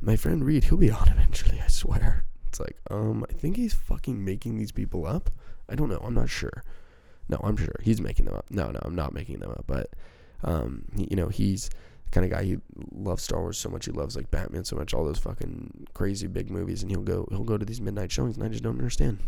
my 0.00 0.16
friend 0.16 0.42
Reed, 0.42 0.64
he'll 0.64 0.78
be 0.78 0.90
on 0.90 1.08
eventually. 1.08 1.60
I 1.62 1.68
swear. 1.68 2.24
It's 2.54 2.60
like, 2.60 2.76
um, 2.88 3.26
I 3.28 3.32
think 3.32 3.56
he's 3.56 3.74
fucking 3.74 4.24
making 4.24 4.58
these 4.58 4.70
people 4.70 5.06
up. 5.06 5.28
I 5.68 5.74
don't 5.74 5.88
know. 5.88 5.98
I'm 6.04 6.14
not 6.14 6.30
sure. 6.30 6.62
No, 7.28 7.40
I'm 7.42 7.56
sure 7.56 7.74
he's 7.82 8.00
making 8.00 8.26
them 8.26 8.36
up. 8.36 8.46
No, 8.48 8.70
no, 8.70 8.78
I'm 8.82 8.94
not 8.94 9.12
making 9.12 9.40
them 9.40 9.50
up. 9.50 9.64
But, 9.66 9.90
um, 10.44 10.84
he, 10.94 11.08
you 11.10 11.16
know, 11.16 11.26
he's 11.30 11.68
the 12.04 12.10
kind 12.12 12.24
of 12.24 12.30
guy 12.30 12.44
he 12.44 12.58
loves 12.92 13.24
Star 13.24 13.40
Wars 13.40 13.58
so 13.58 13.68
much. 13.68 13.86
He 13.86 13.90
loves 13.90 14.14
like 14.14 14.30
Batman 14.30 14.64
so 14.64 14.76
much, 14.76 14.94
all 14.94 15.04
those 15.04 15.18
fucking 15.18 15.88
crazy 15.94 16.28
big 16.28 16.48
movies, 16.48 16.82
and 16.82 16.92
he'll 16.92 17.02
go 17.02 17.26
he'll 17.30 17.42
go 17.42 17.58
to 17.58 17.64
these 17.64 17.80
midnight 17.80 18.12
showings, 18.12 18.36
and 18.36 18.46
I 18.46 18.48
just 18.50 18.62
don't 18.62 18.78
understand. 18.78 19.18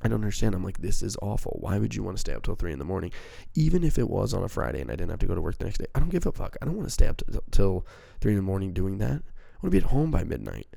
I 0.00 0.08
don't 0.08 0.20
understand. 0.20 0.54
I'm 0.54 0.64
like, 0.64 0.78
this 0.78 1.02
is 1.02 1.18
awful. 1.20 1.58
Why 1.60 1.78
would 1.78 1.94
you 1.94 2.02
want 2.02 2.16
to 2.16 2.20
stay 2.22 2.32
up 2.32 2.42
till 2.42 2.54
three 2.54 2.72
in 2.72 2.78
the 2.78 2.86
morning, 2.86 3.12
even 3.54 3.84
if 3.84 3.98
it 3.98 4.08
was 4.08 4.32
on 4.32 4.42
a 4.42 4.48
Friday 4.48 4.80
and 4.80 4.90
I 4.90 4.96
didn't 4.96 5.10
have 5.10 5.20
to 5.20 5.26
go 5.26 5.34
to 5.34 5.42
work 5.42 5.58
the 5.58 5.64
next 5.66 5.76
day? 5.76 5.86
I 5.94 5.98
don't 5.98 6.08
give 6.08 6.24
a 6.24 6.32
fuck. 6.32 6.56
I 6.62 6.64
don't 6.64 6.76
want 6.76 6.88
to 6.88 6.94
stay 6.94 7.06
up 7.06 7.18
t- 7.18 7.38
till 7.50 7.86
three 8.22 8.32
in 8.32 8.36
the 8.36 8.42
morning 8.42 8.72
doing 8.72 8.96
that. 8.98 9.10
I 9.10 9.60
want 9.60 9.64
to 9.64 9.70
be 9.70 9.78
at 9.78 9.90
home 9.90 10.10
by 10.10 10.24
midnight. 10.24 10.68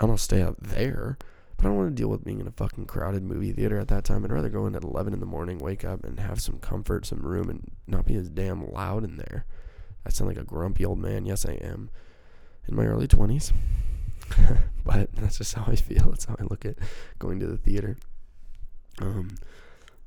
I 0.00 0.06
don't 0.06 0.18
stay 0.18 0.42
up 0.42 0.56
there, 0.60 1.18
but 1.56 1.66
I 1.66 1.68
don't 1.68 1.76
want 1.76 1.90
to 1.90 2.00
deal 2.00 2.08
with 2.08 2.24
being 2.24 2.40
in 2.40 2.46
a 2.46 2.52
fucking 2.52 2.86
crowded 2.86 3.22
movie 3.22 3.52
theater 3.52 3.78
at 3.78 3.88
that 3.88 4.04
time. 4.04 4.24
I'd 4.24 4.32
rather 4.32 4.48
go 4.48 4.66
in 4.66 4.74
at 4.74 4.82
11 4.82 5.12
in 5.12 5.20
the 5.20 5.26
morning, 5.26 5.58
wake 5.58 5.84
up, 5.84 6.04
and 6.04 6.18
have 6.18 6.40
some 6.40 6.58
comfort, 6.58 7.06
some 7.06 7.22
room, 7.22 7.48
and 7.48 7.70
not 7.86 8.06
be 8.06 8.16
as 8.16 8.28
damn 8.28 8.70
loud 8.70 9.04
in 9.04 9.16
there. 9.16 9.46
I 10.04 10.10
sound 10.10 10.28
like 10.28 10.38
a 10.38 10.44
grumpy 10.44 10.84
old 10.84 10.98
man. 10.98 11.24
Yes, 11.24 11.46
I 11.46 11.52
am. 11.52 11.90
In 12.66 12.76
my 12.76 12.86
early 12.86 13.06
20s. 13.06 13.52
but 14.84 15.12
that's 15.14 15.38
just 15.38 15.54
how 15.54 15.64
I 15.66 15.76
feel. 15.76 16.10
That's 16.10 16.24
how 16.24 16.36
I 16.38 16.44
look 16.44 16.64
at 16.64 16.76
going 17.18 17.40
to 17.40 17.46
the 17.46 17.56
theater. 17.56 17.96
Um, 19.00 19.36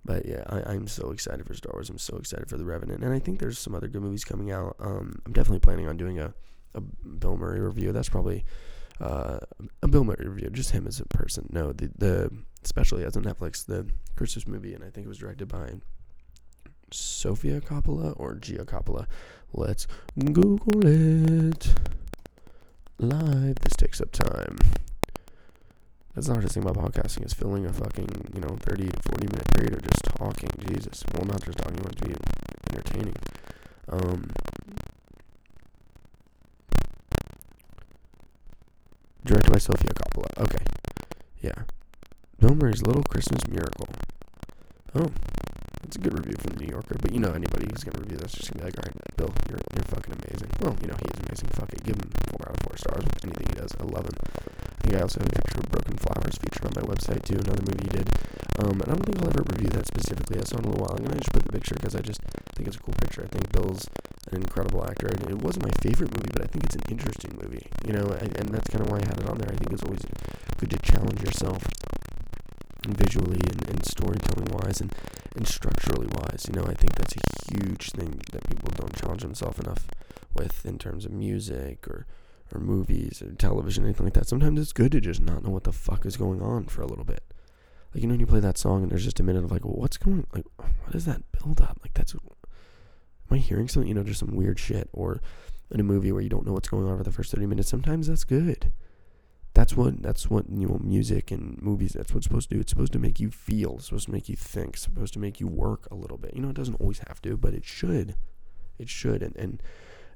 but 0.06 0.26
yeah, 0.26 0.44
I, 0.48 0.74
I'm 0.74 0.88
so 0.88 1.12
excited 1.12 1.46
for 1.46 1.54
Star 1.54 1.72
Wars. 1.74 1.90
I'm 1.90 1.98
so 1.98 2.18
excited 2.18 2.50
for 2.50 2.58
The 2.58 2.66
Revenant. 2.66 3.04
And 3.04 3.14
I 3.14 3.20
think 3.20 3.40
there's 3.40 3.60
some 3.60 3.76
other 3.76 3.88
good 3.88 4.02
movies 4.02 4.24
coming 4.24 4.52
out. 4.52 4.76
Um, 4.80 5.22
I'm 5.26 5.34
definitely 5.34 5.60
planning 5.60 5.88
on 5.88 5.98
doing 5.98 6.20
a, 6.20 6.34
a 6.74 6.82
Bill 6.82 7.38
Murray 7.38 7.60
review. 7.60 7.92
That's 7.92 8.10
probably 8.10 8.46
uh, 9.00 9.40
a 9.82 9.88
Bill 9.88 10.04
Murray 10.04 10.28
review, 10.28 10.50
just 10.50 10.72
him 10.72 10.88
as 10.88 11.00
a 11.00 11.06
person. 11.06 11.48
No, 11.52 11.72
the 11.74 11.90
the 11.98 12.32
especially 12.64 13.04
as 13.04 13.16
a 13.16 13.22
Netflix, 13.22 13.66
the 13.66 13.88
Christmas 14.16 14.48
movie, 14.48 14.74
and 14.74 14.84
I 14.84 14.90
think 14.90 15.06
it 15.06 15.10
was 15.10 15.20
directed 15.20 15.48
by 15.48 15.74
Sofia 16.92 17.62
Coppola 17.62 18.14
or 18.18 18.36
Gia 18.36 18.66
Coppola. 18.66 19.06
Let's 19.54 19.88
Google 20.18 20.86
it 20.86 21.74
live. 23.00 23.56
This 23.60 23.76
takes 23.78 24.02
up 24.02 24.12
time. 24.12 24.58
That's 26.14 26.28
the 26.28 26.34
hardest 26.34 26.56
thing 26.56 26.64
about 26.64 26.78
podcasting 26.78 27.26
is 27.26 27.34
filling 27.34 27.68
a 27.68 27.72
fucking, 27.72 28.32
you 28.34 28.42
know, 28.42 28.58
30 28.62 28.90
to 28.90 29.00
40 29.12 29.28
minute 29.28 29.48
period 29.54 29.74
of 29.74 29.84
just 29.84 30.04
talking. 30.04 30.50
Jesus. 30.68 31.04
Well, 31.14 31.26
not 31.26 31.46
just 31.46 31.60
talking, 31.60 31.78
you 31.78 31.84
want 31.84 31.98
to 31.98 32.08
be 32.08 32.16
entertaining. 32.72 33.16
Um, 33.90 34.32
directed 39.28 39.52
by 39.52 39.60
Sofia 39.60 39.92
Coppola. 39.92 40.32
Okay. 40.40 40.64
Yeah. 41.42 41.68
Bill 42.40 42.56
Murray's 42.56 42.82
Little 42.82 43.04
Christmas 43.04 43.46
Miracle. 43.48 43.88
Oh, 44.96 45.12
it's 45.84 45.98
a 45.98 46.00
good 46.00 46.18
review 46.18 46.36
from 46.40 46.56
the 46.56 46.64
New 46.64 46.72
Yorker. 46.72 46.96
But 47.02 47.12
you 47.12 47.20
know, 47.20 47.32
anybody 47.32 47.68
who's 47.70 47.84
gonna 47.84 48.00
review 48.00 48.18
that's 48.18 48.34
just 48.34 48.54
gonna 48.54 48.64
be 48.64 48.72
like, 48.72 48.78
all 48.80 48.88
right, 48.88 49.18
Bill, 49.18 49.34
you're 49.50 49.60
you're 49.76 49.84
fucking 49.84 50.16
amazing. 50.16 50.50
Well, 50.62 50.76
you 50.82 50.88
know, 50.88 50.96
he 50.96 51.08
is 51.12 51.20
amazing. 51.28 51.50
Fuck 51.54 51.74
it, 51.74 51.84
give 51.84 51.96
him 51.96 52.10
four 52.32 52.48
out 52.48 52.56
of 52.56 52.64
four 52.64 52.78
stars 52.78 53.04
anything 53.24 53.48
he 53.52 53.56
does. 53.60 53.76
I 53.80 53.84
love 53.84 54.06
him. 54.08 54.18
I 54.96 55.00
I 55.00 55.02
also 55.02 55.20
have 55.20 55.30
a 55.30 55.42
picture 55.42 55.60
of 55.60 55.70
Broken 55.70 55.98
Flowers 55.98 56.38
featured 56.38 56.66
on 56.66 56.74
my 56.76 56.86
website 56.88 57.24
too. 57.24 57.36
Another 57.36 57.62
movie 57.62 57.86
he 57.92 57.98
did. 57.98 58.10
Um, 58.60 58.82
and 58.82 58.90
I 58.90 58.96
don't 58.96 59.06
think 59.06 59.20
I'll 59.20 59.30
ever 59.30 59.44
review 59.44 59.70
that 59.76 59.86
specifically. 59.88 60.40
I 60.40 60.44
saw 60.44 60.58
in 60.58 60.66
a 60.66 60.70
little 60.70 60.86
while. 60.86 60.96
I'm 60.98 61.06
gonna 61.06 61.20
just 61.20 61.34
put 61.34 61.44
the 61.46 61.52
picture 61.52 61.76
because 61.76 61.96
I 61.96 62.02
just 62.02 62.22
think 62.56 62.68
it's 62.68 62.78
a 62.78 62.80
cool 62.80 62.96
picture. 63.02 63.24
I 63.24 63.28
think 63.28 63.52
Bill's 63.52 63.88
an 64.32 64.42
incredible 64.42 64.84
actor. 64.84 65.08
And 65.08 65.30
it 65.30 65.42
wasn't 65.42 65.66
my 65.66 65.76
favorite 65.82 66.12
movie, 66.12 66.32
but 66.34 66.44
I 66.44 66.48
think 66.48 66.66
it's 66.66 66.76
an 66.76 66.88
interesting 66.90 67.38
movie. 67.42 67.68
You 67.86 67.94
know, 67.94 68.08
and, 68.08 68.36
and 68.38 68.50
that's 68.50 68.70
kind 68.70 68.86
of 68.86 68.92
why 68.92 68.98
I 69.00 69.08
had 69.08 69.20
it 69.20 69.30
on 69.30 69.38
there. 69.38 69.52
I 69.52 69.56
think 69.56 69.72
it's 69.74 69.84
always 69.84 70.06
good 70.58 70.72
to 70.72 70.80
challenge 70.80 71.22
yourself 71.22 71.64
visually 72.88 73.42
and, 73.52 73.70
and 73.70 73.86
storytelling 73.86 74.50
wise 74.52 74.82
and, 74.82 74.94
and 75.36 75.48
structurally 75.48 76.08
wise. 76.08 76.46
You 76.48 76.60
know, 76.60 76.66
I 76.66 76.74
think 76.74 76.96
that's 76.96 77.16
a 77.16 77.54
huge 77.54 77.92
thing 77.92 78.22
that 78.32 78.48
people 78.48 78.70
don't 78.76 78.96
challenge 78.96 79.22
themselves 79.22 79.60
enough 79.60 79.88
with 80.34 80.66
in 80.66 80.78
terms 80.78 81.06
of 81.06 81.12
music 81.12 81.88
or 81.88 82.06
or 82.54 82.60
movies 82.60 83.22
or 83.22 83.32
television, 83.34 83.84
anything 83.84 84.06
like 84.06 84.14
that. 84.14 84.28
Sometimes 84.28 84.60
it's 84.60 84.74
good 84.74 84.92
to 84.94 85.02
just 85.02 85.22
not 85.22 85.44
know 85.44 85.50
what 85.50 85.64
the 85.64 85.72
fuck 85.72 86.06
is 86.06 86.18
going 86.18 86.42
on 86.42 86.66
for 86.66 86.82
a 86.82 86.88
little 86.88 87.04
bit. 87.04 87.24
Like 87.94 88.02
you 88.02 88.08
know 88.08 88.14
when 88.14 88.20
you 88.20 88.28
play 88.28 88.40
that 88.40 88.58
song 88.58 88.84
and 88.84 88.92
there's 88.92 89.06
just 89.06 89.20
a 89.20 89.24
minute 89.24 89.44
of 89.44 89.52
like, 89.52 89.66
well, 89.66 89.76
what's 89.76 89.98
going 89.98 90.26
like 90.34 90.46
what 90.58 90.96
is 90.96 91.06
that 91.06 91.24
build 91.32 91.62
up? 91.62 91.80
Like 91.82 91.94
that's 91.94 92.14
am 92.14 92.22
I 93.32 93.38
hearing 93.38 93.68
something, 93.68 93.88
you 93.88 93.94
know, 93.94 94.04
just 94.04 94.20
some 94.20 94.36
weird 94.36 94.60
shit 94.60 94.90
or 94.94 95.22
in 95.72 95.80
a 95.80 95.84
movie 95.84 96.12
where 96.12 96.22
you 96.22 96.30
don't 96.30 96.46
know 96.46 96.54
what's 96.54 96.70
going 96.70 96.88
on 96.88 96.98
for 96.98 97.04
the 97.04 97.12
first 97.12 97.32
30 97.32 97.46
minutes. 97.46 97.70
Sometimes 97.70 98.08
that's 98.08 98.24
good 98.24 98.72
that's 99.58 99.76
what 99.76 100.04
that's 100.04 100.30
what 100.30 100.46
you 100.52 100.68
know 100.68 100.80
music 100.84 101.32
and 101.32 101.60
movies 101.64 101.94
that's 101.94 102.14
what's 102.14 102.28
supposed 102.28 102.48
to 102.48 102.54
do 102.54 102.62
it's 102.62 102.70
supposed 102.70 102.94
to 102.94 103.00
make 103.00 103.20
you 103.20 103.32
feel 103.32 103.78
it's 103.78 103.86
supposed 103.86 104.06
to 104.06 104.12
make 104.12 104.30
you 104.30 104.36
think 104.36 104.76
it's 104.76 104.84
supposed 104.84 105.14
to 105.14 105.20
make 105.20 105.40
you 105.40 105.48
work 105.48 105.88
a 105.90 105.96
little 105.96 106.20
bit 106.20 106.32
you 106.36 106.42
know 106.44 106.50
it 106.50 106.56
doesn't 106.56 106.80
always 106.80 107.00
have 107.08 107.20
to 107.20 107.36
but 107.36 107.56
it 107.56 107.66
should 107.66 108.16
it 108.78 108.88
should 108.88 109.24
and 109.24 109.36
and 109.36 109.64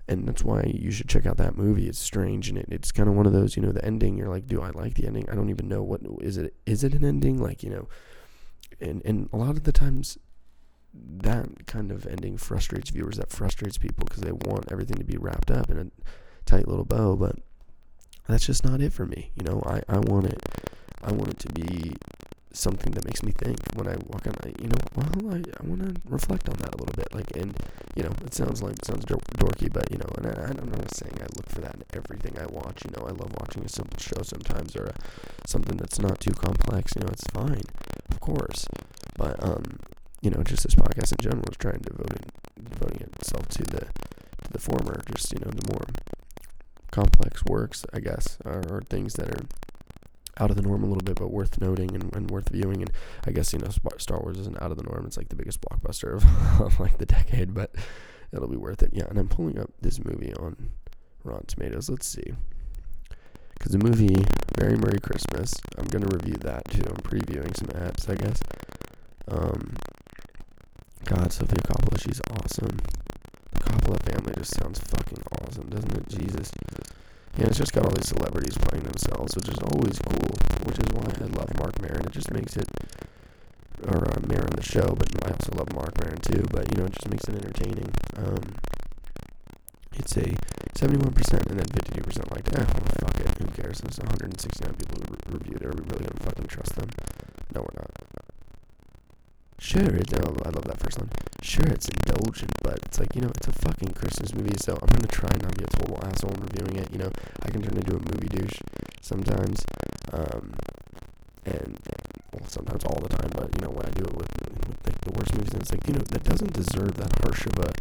and 0.08 0.28
that's 0.28 0.44
why 0.44 0.64
you 0.74 0.92
should 0.92 1.10
check 1.10 1.26
out 1.26 1.38
that 1.38 1.56
movie. 1.56 1.88
It's 1.88 2.00
strange 2.00 2.50
and 2.50 2.58
it, 2.58 2.68
it's 2.70 2.92
kind 2.92 3.08
of 3.10 3.16
one 3.16 3.26
of 3.26 3.34
those 3.34 3.56
you 3.56 3.62
know 3.62 3.72
the 3.72 3.84
ending 3.86 4.18
you're 4.18 4.30
like 4.30 4.48
do 4.48 4.62
i 4.62 4.70
like 4.70 4.96
the 4.96 5.08
ending? 5.08 5.30
I 5.30 5.36
don't 5.36 5.50
even 5.50 5.68
know 5.68 5.84
what 5.84 6.02
is 6.22 6.38
it 6.38 6.54
is 6.66 6.84
it 6.84 6.94
an 6.94 7.04
ending? 7.04 7.42
Like 7.42 7.64
you 7.64 7.70
know 7.70 7.88
and 8.80 9.02
and 9.06 9.30
a 9.32 9.38
lot 9.38 9.52
of 9.52 9.64
the 9.64 9.72
times 9.72 10.18
that 10.94 11.68
kind 11.68 11.92
of 11.92 12.06
ending 12.06 12.38
frustrates 12.38 12.90
viewers. 12.90 13.18
That 13.18 13.32
frustrates 13.32 13.78
people 13.78 14.06
because 14.06 14.24
they 14.24 14.32
want 14.32 14.72
everything 14.72 14.98
to 14.98 15.06
be 15.06 15.18
wrapped 15.18 15.50
up 15.52 15.70
in 15.70 15.78
a 15.78 15.88
tight 16.46 16.68
little 16.68 16.86
bow 16.86 17.16
but 17.16 17.38
that's 18.28 18.46
just 18.46 18.64
not 18.64 18.82
it 18.82 18.94
for 18.94 19.06
me. 19.06 19.32
You 19.36 19.44
know, 19.44 19.64
I, 19.66 19.82
I 19.88 20.00
want 20.00 20.26
it 20.26 20.42
I 21.04 21.12
want 21.12 21.30
it 21.30 21.40
to 21.40 21.54
be 21.54 21.94
something 22.54 22.92
that 22.94 23.06
makes 23.06 23.24
me 23.24 23.32
think 23.32 23.60
when 23.76 23.88
I 23.88 23.96
walk 24.08 24.28
on. 24.28 24.36
You 24.60 24.70
know, 24.70 24.78
well, 24.96 25.36
I, 25.36 25.38
I 25.38 25.68
want 25.68 25.82
to 25.84 26.02
reflect 26.06 26.50
on 26.50 26.56
that 26.58 26.74
a 26.74 26.78
little 26.78 26.96
bit. 26.96 27.14
Like, 27.14 27.36
and 27.36 27.56
you 27.96 28.04
know, 28.04 28.12
it 28.26 28.34
sounds 28.34 28.62
like 28.62 28.84
sounds 28.86 29.06
dorky, 29.06 29.72
but 29.72 29.90
you 29.92 29.98
know, 29.98 30.10
and 30.18 30.28
I, 30.28 30.62
I'm 30.62 30.72
not 30.72 30.94
saying 30.94 31.18
I 31.20 31.28
look 31.36 31.50
for 31.50 31.62
that 31.62 31.76
in 31.76 31.84
everything 31.94 32.38
I 32.40 32.46
watch. 32.48 32.84
You 32.86 32.92
know, 32.92 33.08
I 33.08 33.12
love 33.12 33.34
watching 33.40 33.64
a 33.64 33.70
simple 33.70 34.00
show 34.00 34.22
sometimes 34.24 34.76
or 34.76 34.86
a, 34.86 34.94
something 35.48 35.78
that's 35.78 36.00
not 36.00 36.20
too 36.20 36.32
complex. 36.32 36.94
You 36.96 37.02
know, 37.02 37.10
it's 37.12 37.28
fine, 37.32 37.64
of 38.10 38.20
course, 38.20 38.68
but 39.18 39.42
um, 39.44 39.80
you 40.22 40.30
know, 40.30 40.44
just 40.44 40.64
this 40.64 40.76
podcast 40.76 41.12
in 41.12 41.18
general 41.22 41.46
is 41.50 41.58
trying 41.58 41.80
to 41.80 41.90
devote 41.90 42.22
devoting 42.62 43.02
itself 43.20 43.48
to 43.50 43.64
the 43.64 43.80
to 44.44 44.52
the 44.52 44.60
former, 44.60 45.02
just 45.14 45.32
you 45.34 45.40
know, 45.40 45.52
the 45.52 45.72
more 45.72 45.86
complex 46.92 47.44
works, 47.46 47.86
I 47.94 48.00
guess, 48.00 48.38
or, 48.44 48.62
or, 48.70 48.82
things 48.82 49.14
that 49.14 49.30
are 49.30 49.46
out 50.40 50.50
of 50.50 50.56
the 50.56 50.62
norm 50.62 50.84
a 50.84 50.88
little 50.88 51.04
bit, 51.04 51.16
but 51.16 51.32
worth 51.32 51.60
noting 51.60 51.94
and, 51.94 52.16
and, 52.16 52.32
worth 52.32 52.50
viewing. 52.50 52.82
And 52.82 52.92
I 53.26 53.32
guess 53.32 53.54
you 53.54 53.60
know 53.60 53.70
Star 53.98 54.20
Wars 54.20 54.38
isn't 54.40 54.62
out 54.62 54.72
of 54.72 54.78
the 54.78 54.84
norm; 54.84 55.06
it's 55.06 55.18
like 55.18 55.30
the 55.30 55.36
biggest 55.36 55.62
blockbuster 55.62 56.16
of, 56.16 56.62
of 56.62 56.80
like 56.80 56.98
the 56.98 57.06
decade, 57.06 57.54
but 57.54 57.76
it'll 58.34 58.48
be 58.48 58.58
worth 58.58 58.82
it. 58.84 58.92
Yeah, 58.94 59.06
and 59.10 59.18
I'm 59.18 59.28
pulling 59.28 59.60
up 59.60 59.72
this 59.82 60.04
movie 60.04 60.34
on 60.36 60.70
Rotten 61.24 61.48
Tomatoes. 61.48 61.90
Let's 61.90 62.08
see. 62.08 62.34
Because 63.54 63.74
the 63.74 63.78
movie 63.78 64.24
Very 64.58 64.76
Murray 64.76 65.00
Christmas, 65.00 65.54
I'm 65.78 65.86
gonna 65.86 66.08
review 66.08 66.36
that 66.42 66.66
too. 66.72 66.84
I'm 66.88 66.96
previewing 66.98 67.56
some 67.56 67.68
apps, 67.68 68.10
I 68.10 68.16
guess. 68.16 68.42
Um, 69.28 69.76
God, 71.06 71.32
Sofia 71.32 71.60
Coppola, 71.60 72.02
she's 72.02 72.22
awesome. 72.32 72.78
The 73.54 73.60
Coppola 73.60 74.02
family 74.12 74.34
just 74.38 74.56
sounds 74.56 74.80
fucking 74.80 75.22
awesome, 75.42 75.70
doesn't 75.70 75.96
it? 75.96 76.08
Jesus. 76.10 76.52
Yeah, 77.38 77.48
it's 77.48 77.58
just 77.58 77.74
got 77.74 77.86
all 77.86 77.92
these 77.92 78.10
celebrities 78.10 78.58
playing 78.58 78.84
themselves, 78.84 79.36
which 79.36 79.48
is 79.48 79.58
always 79.60 79.98
cool. 80.00 80.32
Which 80.68 80.78
is 80.80 80.88
why 80.94 81.08
I 81.20 81.28
love 81.32 81.50
Marc 81.58 81.82
Maron. 81.82 82.06
It 82.06 82.12
just 82.12 82.32
makes 82.32 82.58
it, 82.58 82.68
or 83.88 83.98
uh, 83.98 84.20
Maron 84.28 84.52
the 84.56 84.64
show, 84.64 84.94
but 84.98 85.08
I 85.26 85.32
also 85.32 85.52
love 85.58 85.74
Marc 85.74 85.98
Maron 86.04 86.20
too. 86.20 86.44
But 86.52 86.70
you 86.72 86.78
know, 86.82 86.86
it 86.86 86.94
just 86.94 87.10
makes 87.10 87.24
it 87.26 87.36
entertaining. 87.36 87.92
Um, 88.18 88.56
it's 89.94 90.16
a 90.18 90.24
71% 90.76 91.50
and 91.52 91.60
then 91.60 91.68
52% 91.68 92.32
like, 92.32 92.48
eh, 92.58 92.66
fuck 93.00 93.20
it, 93.20 93.28
who 93.38 93.46
cares? 93.62 93.80
There's 93.82 94.00
169 94.00 94.74
people 94.76 94.98
who 95.00 95.14
re- 95.14 95.40
reviewed 95.40 95.62
it. 95.62 95.66
Are 95.66 95.72
we 95.72 95.82
really 95.84 96.06
gonna 96.06 96.24
fucking 96.24 96.48
trust 96.48 96.76
them? 96.76 96.90
No, 97.54 97.62
we're 97.62 97.76
not. 97.76 97.81
Sure, 99.72 99.88
it, 99.96 100.12
oh, 100.20 100.36
I 100.44 100.50
love 100.50 100.66
that 100.66 100.82
first 100.84 101.00
one. 101.00 101.10
Sure, 101.42 101.64
it's 101.68 101.88
indulgent, 101.88 102.52
but 102.62 102.78
it's 102.84 103.00
like, 103.00 103.16
you 103.16 103.22
know, 103.22 103.32
it's 103.38 103.48
a 103.48 103.54
fucking 103.54 103.94
Christmas 103.94 104.36
movie, 104.36 104.58
so 104.58 104.74
I'm 104.74 104.90
gonna 104.90 105.08
try 105.08 105.30
not 105.40 105.54
to 105.54 105.60
be 105.60 105.64
a 105.64 105.68
total 105.68 105.98
asshole 106.04 106.32
in 106.32 106.42
reviewing 106.42 106.76
it. 106.76 106.92
You 106.92 106.98
know, 106.98 107.12
I 107.42 107.50
can 107.52 107.62
turn 107.62 107.78
into 107.78 107.96
a 107.96 108.00
movie 108.04 108.28
douche 108.28 108.60
sometimes, 109.00 109.64
um, 110.12 110.52
and, 111.46 111.80
and 111.88 112.04
well, 112.34 112.50
sometimes 112.50 112.84
all 112.84 113.00
the 113.00 113.08
time. 113.16 113.32
But 113.32 113.56
you 113.56 113.62
know, 113.64 113.72
when 113.72 113.86
I 113.86 113.92
do 113.92 114.04
it 114.04 114.14
with, 114.14 114.28
with 114.68 114.76
like 114.84 115.00
the 115.08 115.12
worst 115.16 115.36
movies, 115.36 115.54
and 115.54 115.62
it's 115.62 115.72
like, 115.72 115.88
you 115.88 115.94
know, 115.94 116.04
that 116.04 116.26
doesn't 116.26 116.52
deserve 116.52 116.96
that 116.98 117.16
harsh 117.24 117.46
of 117.46 117.56
a 117.64 117.72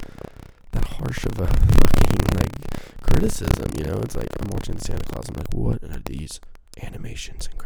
that 0.70 0.87
harsh 0.94 1.24
of 1.26 1.40
a 1.40 1.46
fucking 1.74 2.38
like 2.38 3.03
criticism. 3.03 3.66
You 3.76 3.90
know, 3.90 3.98
it's 3.98 4.14
like 4.14 4.31
I'm 4.38 4.46
watching 4.46 4.79
Santa 4.79 5.03
Claus. 5.11 5.29
I'm 5.29 5.35
like, 5.35 5.53
what 5.53 5.83
are 5.83 6.03
these 6.07 6.38
animations 6.81 7.48
and? 7.48 7.60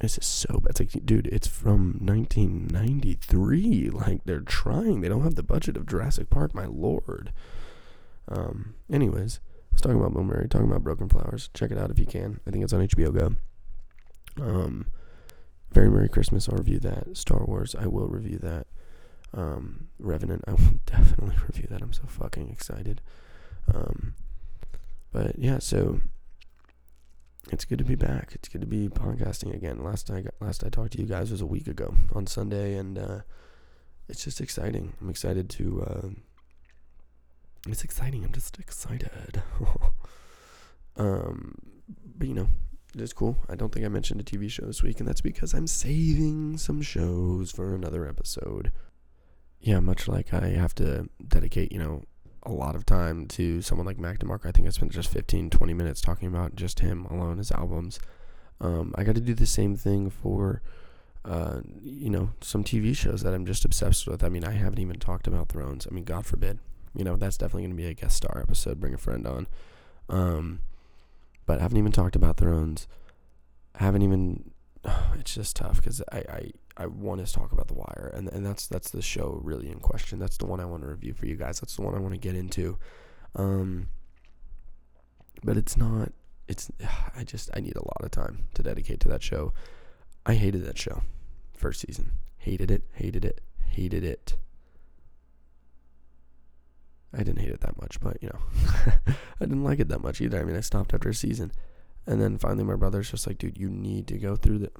This 0.00 0.16
is 0.16 0.26
so 0.26 0.54
bad. 0.54 0.70
It's 0.70 0.94
like, 0.94 1.06
dude, 1.06 1.26
it's 1.26 1.46
from 1.46 1.98
1993. 2.00 3.90
Like, 3.90 4.24
they're 4.24 4.40
trying. 4.40 5.02
They 5.02 5.08
don't 5.08 5.22
have 5.22 5.34
the 5.34 5.42
budget 5.42 5.76
of 5.76 5.86
Jurassic 5.86 6.30
Park, 6.30 6.54
my 6.54 6.64
lord. 6.64 7.32
Um, 8.26 8.74
anyways, 8.90 9.40
I 9.70 9.74
was 9.74 9.82
talking 9.82 9.98
about 9.98 10.14
Bill 10.14 10.24
Murray, 10.24 10.48
talking 10.48 10.68
about 10.68 10.82
Broken 10.84 11.08
Flowers. 11.10 11.50
Check 11.52 11.70
it 11.70 11.78
out 11.78 11.90
if 11.90 11.98
you 11.98 12.06
can. 12.06 12.40
I 12.46 12.50
think 12.50 12.64
it's 12.64 12.72
on 12.72 12.86
HBO 12.86 13.12
Go. 13.16 14.42
Um, 14.42 14.86
Very 15.72 15.90
Murray 15.90 16.08
Christmas, 16.08 16.48
I'll 16.48 16.56
review 16.56 16.78
that. 16.80 17.14
Star 17.16 17.44
Wars, 17.44 17.74
I 17.78 17.86
will 17.86 18.08
review 18.08 18.38
that. 18.38 18.68
Um, 19.34 19.88
Revenant, 19.98 20.44
I 20.46 20.52
will 20.52 20.80
definitely 20.86 21.36
review 21.46 21.66
that. 21.70 21.82
I'm 21.82 21.92
so 21.92 22.04
fucking 22.06 22.48
excited. 22.48 23.02
Um, 23.72 24.14
but 25.12 25.38
yeah, 25.38 25.58
so 25.58 26.00
it's 27.50 27.64
good 27.64 27.78
to 27.78 27.84
be 27.84 27.94
back. 27.94 28.32
It's 28.34 28.48
good 28.48 28.60
to 28.60 28.66
be 28.66 28.88
podcasting 28.88 29.54
again. 29.54 29.82
Last 29.82 30.10
I 30.10 30.22
got, 30.22 30.34
last 30.40 30.64
I 30.64 30.68
talked 30.68 30.92
to 30.92 31.00
you 31.00 31.06
guys 31.06 31.30
was 31.30 31.40
a 31.40 31.46
week 31.46 31.66
ago 31.66 31.94
on 32.14 32.26
Sunday, 32.26 32.76
and 32.76 32.98
uh, 32.98 33.20
it's 34.08 34.24
just 34.24 34.40
exciting. 34.40 34.92
I'm 35.00 35.10
excited 35.10 35.48
to. 35.50 35.82
Uh, 35.82 36.08
it's 37.68 37.84
exciting. 37.84 38.24
I'm 38.24 38.32
just 38.32 38.58
excited. 38.58 39.42
um, 40.96 41.54
but 42.16 42.28
you 42.28 42.34
know, 42.34 42.48
it 42.94 43.00
is 43.00 43.12
cool. 43.12 43.38
I 43.48 43.54
don't 43.56 43.72
think 43.72 43.84
I 43.84 43.88
mentioned 43.88 44.20
a 44.20 44.24
TV 44.24 44.50
show 44.50 44.66
this 44.66 44.82
week, 44.82 45.00
and 45.00 45.08
that's 45.08 45.20
because 45.20 45.54
I'm 45.54 45.66
saving 45.66 46.58
some 46.58 46.82
shows 46.82 47.50
for 47.50 47.74
another 47.74 48.06
episode. 48.08 48.72
Yeah, 49.60 49.80
much 49.80 50.08
like 50.08 50.32
I 50.32 50.48
have 50.48 50.74
to 50.76 51.08
dedicate, 51.26 51.70
you 51.70 51.78
know, 51.78 52.04
a 52.42 52.52
lot 52.52 52.74
of 52.74 52.86
time 52.86 53.26
to 53.26 53.60
someone 53.60 53.86
like 53.86 53.98
Mac 53.98 54.18
DeMarco. 54.18 54.46
I 54.46 54.52
think 54.52 54.66
I 54.66 54.70
spent 54.70 54.92
just 54.92 55.10
15, 55.10 55.50
20 55.50 55.74
minutes 55.74 56.00
talking 56.00 56.28
about 56.28 56.56
just 56.56 56.80
him 56.80 57.06
alone, 57.06 57.38
his 57.38 57.52
albums. 57.52 58.00
Um, 58.60 58.94
I 58.96 59.04
got 59.04 59.14
to 59.14 59.20
do 59.20 59.34
the 59.34 59.46
same 59.46 59.76
thing 59.76 60.10
for, 60.10 60.62
uh, 61.24 61.60
you 61.82 62.10
know, 62.10 62.30
some 62.40 62.64
TV 62.64 62.96
shows 62.96 63.22
that 63.22 63.34
I'm 63.34 63.46
just 63.46 63.64
obsessed 63.64 64.06
with. 64.06 64.24
I 64.24 64.28
mean, 64.28 64.44
I 64.44 64.52
haven't 64.52 64.78
even 64.78 64.98
talked 64.98 65.26
about 65.26 65.48
Thrones. 65.48 65.86
I 65.90 65.94
mean, 65.94 66.04
God 66.04 66.26
forbid. 66.26 66.58
You 66.94 67.04
know, 67.04 67.16
that's 67.16 67.36
definitely 67.36 67.62
going 67.62 67.76
to 67.76 67.82
be 67.82 67.86
a 67.86 67.94
guest 67.94 68.16
star 68.16 68.40
episode. 68.40 68.80
Bring 68.80 68.94
a 68.94 68.98
friend 68.98 69.26
on. 69.26 69.46
Um, 70.08 70.60
but 71.46 71.58
I 71.58 71.62
haven't 71.62 71.78
even 71.78 71.92
talked 71.92 72.16
about 72.16 72.36
Thrones. 72.36 72.86
I 73.74 73.84
haven't 73.84 74.02
even. 74.02 74.50
It's 75.18 75.34
just 75.34 75.56
tough 75.56 75.76
because 75.76 76.00
I, 76.10 76.18
I 76.18 76.50
I 76.80 76.86
want 76.86 77.24
to 77.24 77.30
talk 77.30 77.52
about 77.52 77.68
The 77.68 77.74
Wire, 77.74 78.10
and 78.14 78.28
and 78.28 78.44
that's 78.44 78.66
that's 78.66 78.90
the 78.90 79.02
show 79.02 79.38
really 79.44 79.68
in 79.68 79.80
question. 79.80 80.18
That's 80.18 80.38
the 80.38 80.46
one 80.46 80.60
I 80.60 80.64
want 80.64 80.82
to 80.82 80.88
review 80.88 81.12
for 81.12 81.26
you 81.26 81.36
guys. 81.36 81.60
That's 81.60 81.76
the 81.76 81.82
one 81.82 81.94
I 81.94 81.98
want 81.98 82.14
to 82.14 82.18
get 82.18 82.34
into. 82.34 82.78
Um, 83.36 83.88
but 85.44 85.56
it's 85.56 85.76
not 85.76 86.12
it's 86.48 86.70
I 87.16 87.24
just 87.24 87.50
I 87.54 87.60
need 87.60 87.76
a 87.76 87.84
lot 87.84 88.02
of 88.02 88.10
time 88.10 88.44
to 88.54 88.62
dedicate 88.62 89.00
to 89.00 89.08
that 89.08 89.22
show. 89.22 89.52
I 90.26 90.34
hated 90.34 90.64
that 90.64 90.78
show 90.78 91.02
first 91.54 91.80
season. 91.80 92.12
Hated 92.38 92.70
it, 92.70 92.82
hated 92.94 93.24
it, 93.24 93.42
hated 93.68 94.04
it. 94.04 94.36
I 97.12 97.18
didn't 97.18 97.40
hate 97.40 97.50
it 97.50 97.60
that 97.60 97.80
much, 97.80 98.00
but 98.00 98.16
you 98.22 98.28
know, 98.28 98.38
I 99.40 99.44
didn't 99.44 99.64
like 99.64 99.80
it 99.80 99.88
that 99.88 100.00
much 100.00 100.20
either. 100.20 100.40
I 100.40 100.44
mean, 100.44 100.56
I 100.56 100.60
stopped 100.60 100.94
after 100.94 101.10
a 101.10 101.14
season, 101.14 101.52
and 102.06 102.22
then 102.22 102.38
finally 102.38 102.64
my 102.64 102.76
brother's 102.76 103.10
just 103.10 103.26
like, 103.26 103.38
"Dude, 103.38 103.58
you 103.58 103.68
need 103.68 104.06
to 104.08 104.18
go 104.18 104.36
through 104.36 104.58
the." 104.58 104.70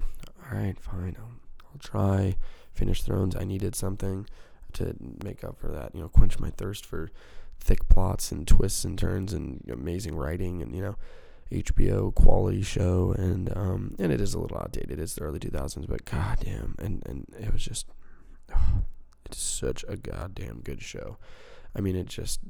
All 0.51 0.59
right, 0.59 0.79
fine, 0.81 1.17
I'll, 1.19 1.33
I'll 1.73 1.79
try. 1.79 2.37
Finish 2.73 3.03
Thrones. 3.03 3.37
I 3.37 3.45
needed 3.45 3.75
something 3.75 4.27
to 4.75 4.95
make 5.25 5.45
up 5.45 5.59
for 5.59 5.69
that. 5.69 5.95
You 5.95 6.03
know, 6.03 6.09
quench 6.09 6.39
my 6.39 6.51
thirst 6.51 6.87
for 6.87 7.11
thick 7.59 7.89
plots 7.89 8.33
and 8.33 8.47
twists 8.47 8.85
and 8.85 8.99
turns 8.99 9.33
and 9.33 9.63
amazing 9.71 10.17
writing 10.17 10.63
and 10.63 10.75
you 10.75 10.81
know 10.81 10.97
HBO 11.53 12.15
quality 12.15 12.63
show 12.63 13.15
and 13.19 13.55
um 13.55 13.95
and 13.99 14.11
it 14.13 14.21
is 14.21 14.35
a 14.35 14.39
little 14.39 14.59
outdated. 14.59 14.99
It's 14.99 15.15
the 15.15 15.23
early 15.23 15.39
2000s, 15.39 15.87
but 15.89 16.05
goddamn, 16.05 16.77
and 16.79 17.03
and 17.07 17.27
it 17.39 17.53
was 17.53 17.63
just 17.63 17.87
oh, 18.55 18.83
it's 19.27 19.41
such 19.41 19.85
a 19.89 19.97
goddamn 19.97 20.61
good 20.63 20.83
show. 20.83 21.19
I 21.75 21.81
mean, 21.81 21.95
it 21.95 22.07
just 22.07 22.41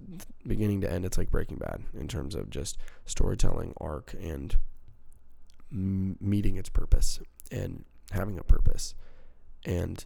beginning 0.46 0.80
to 0.82 0.90
end, 0.90 1.04
it's 1.04 1.18
like 1.18 1.30
Breaking 1.30 1.58
Bad 1.58 1.82
in 1.92 2.08
terms 2.08 2.34
of 2.34 2.48
just 2.48 2.78
storytelling 3.04 3.74
arc 3.78 4.14
and 4.18 4.56
m- 5.70 6.16
meeting 6.20 6.56
its 6.56 6.70
purpose 6.70 7.20
and 7.50 7.84
having 8.12 8.38
a 8.38 8.42
purpose 8.42 8.94
and 9.64 10.04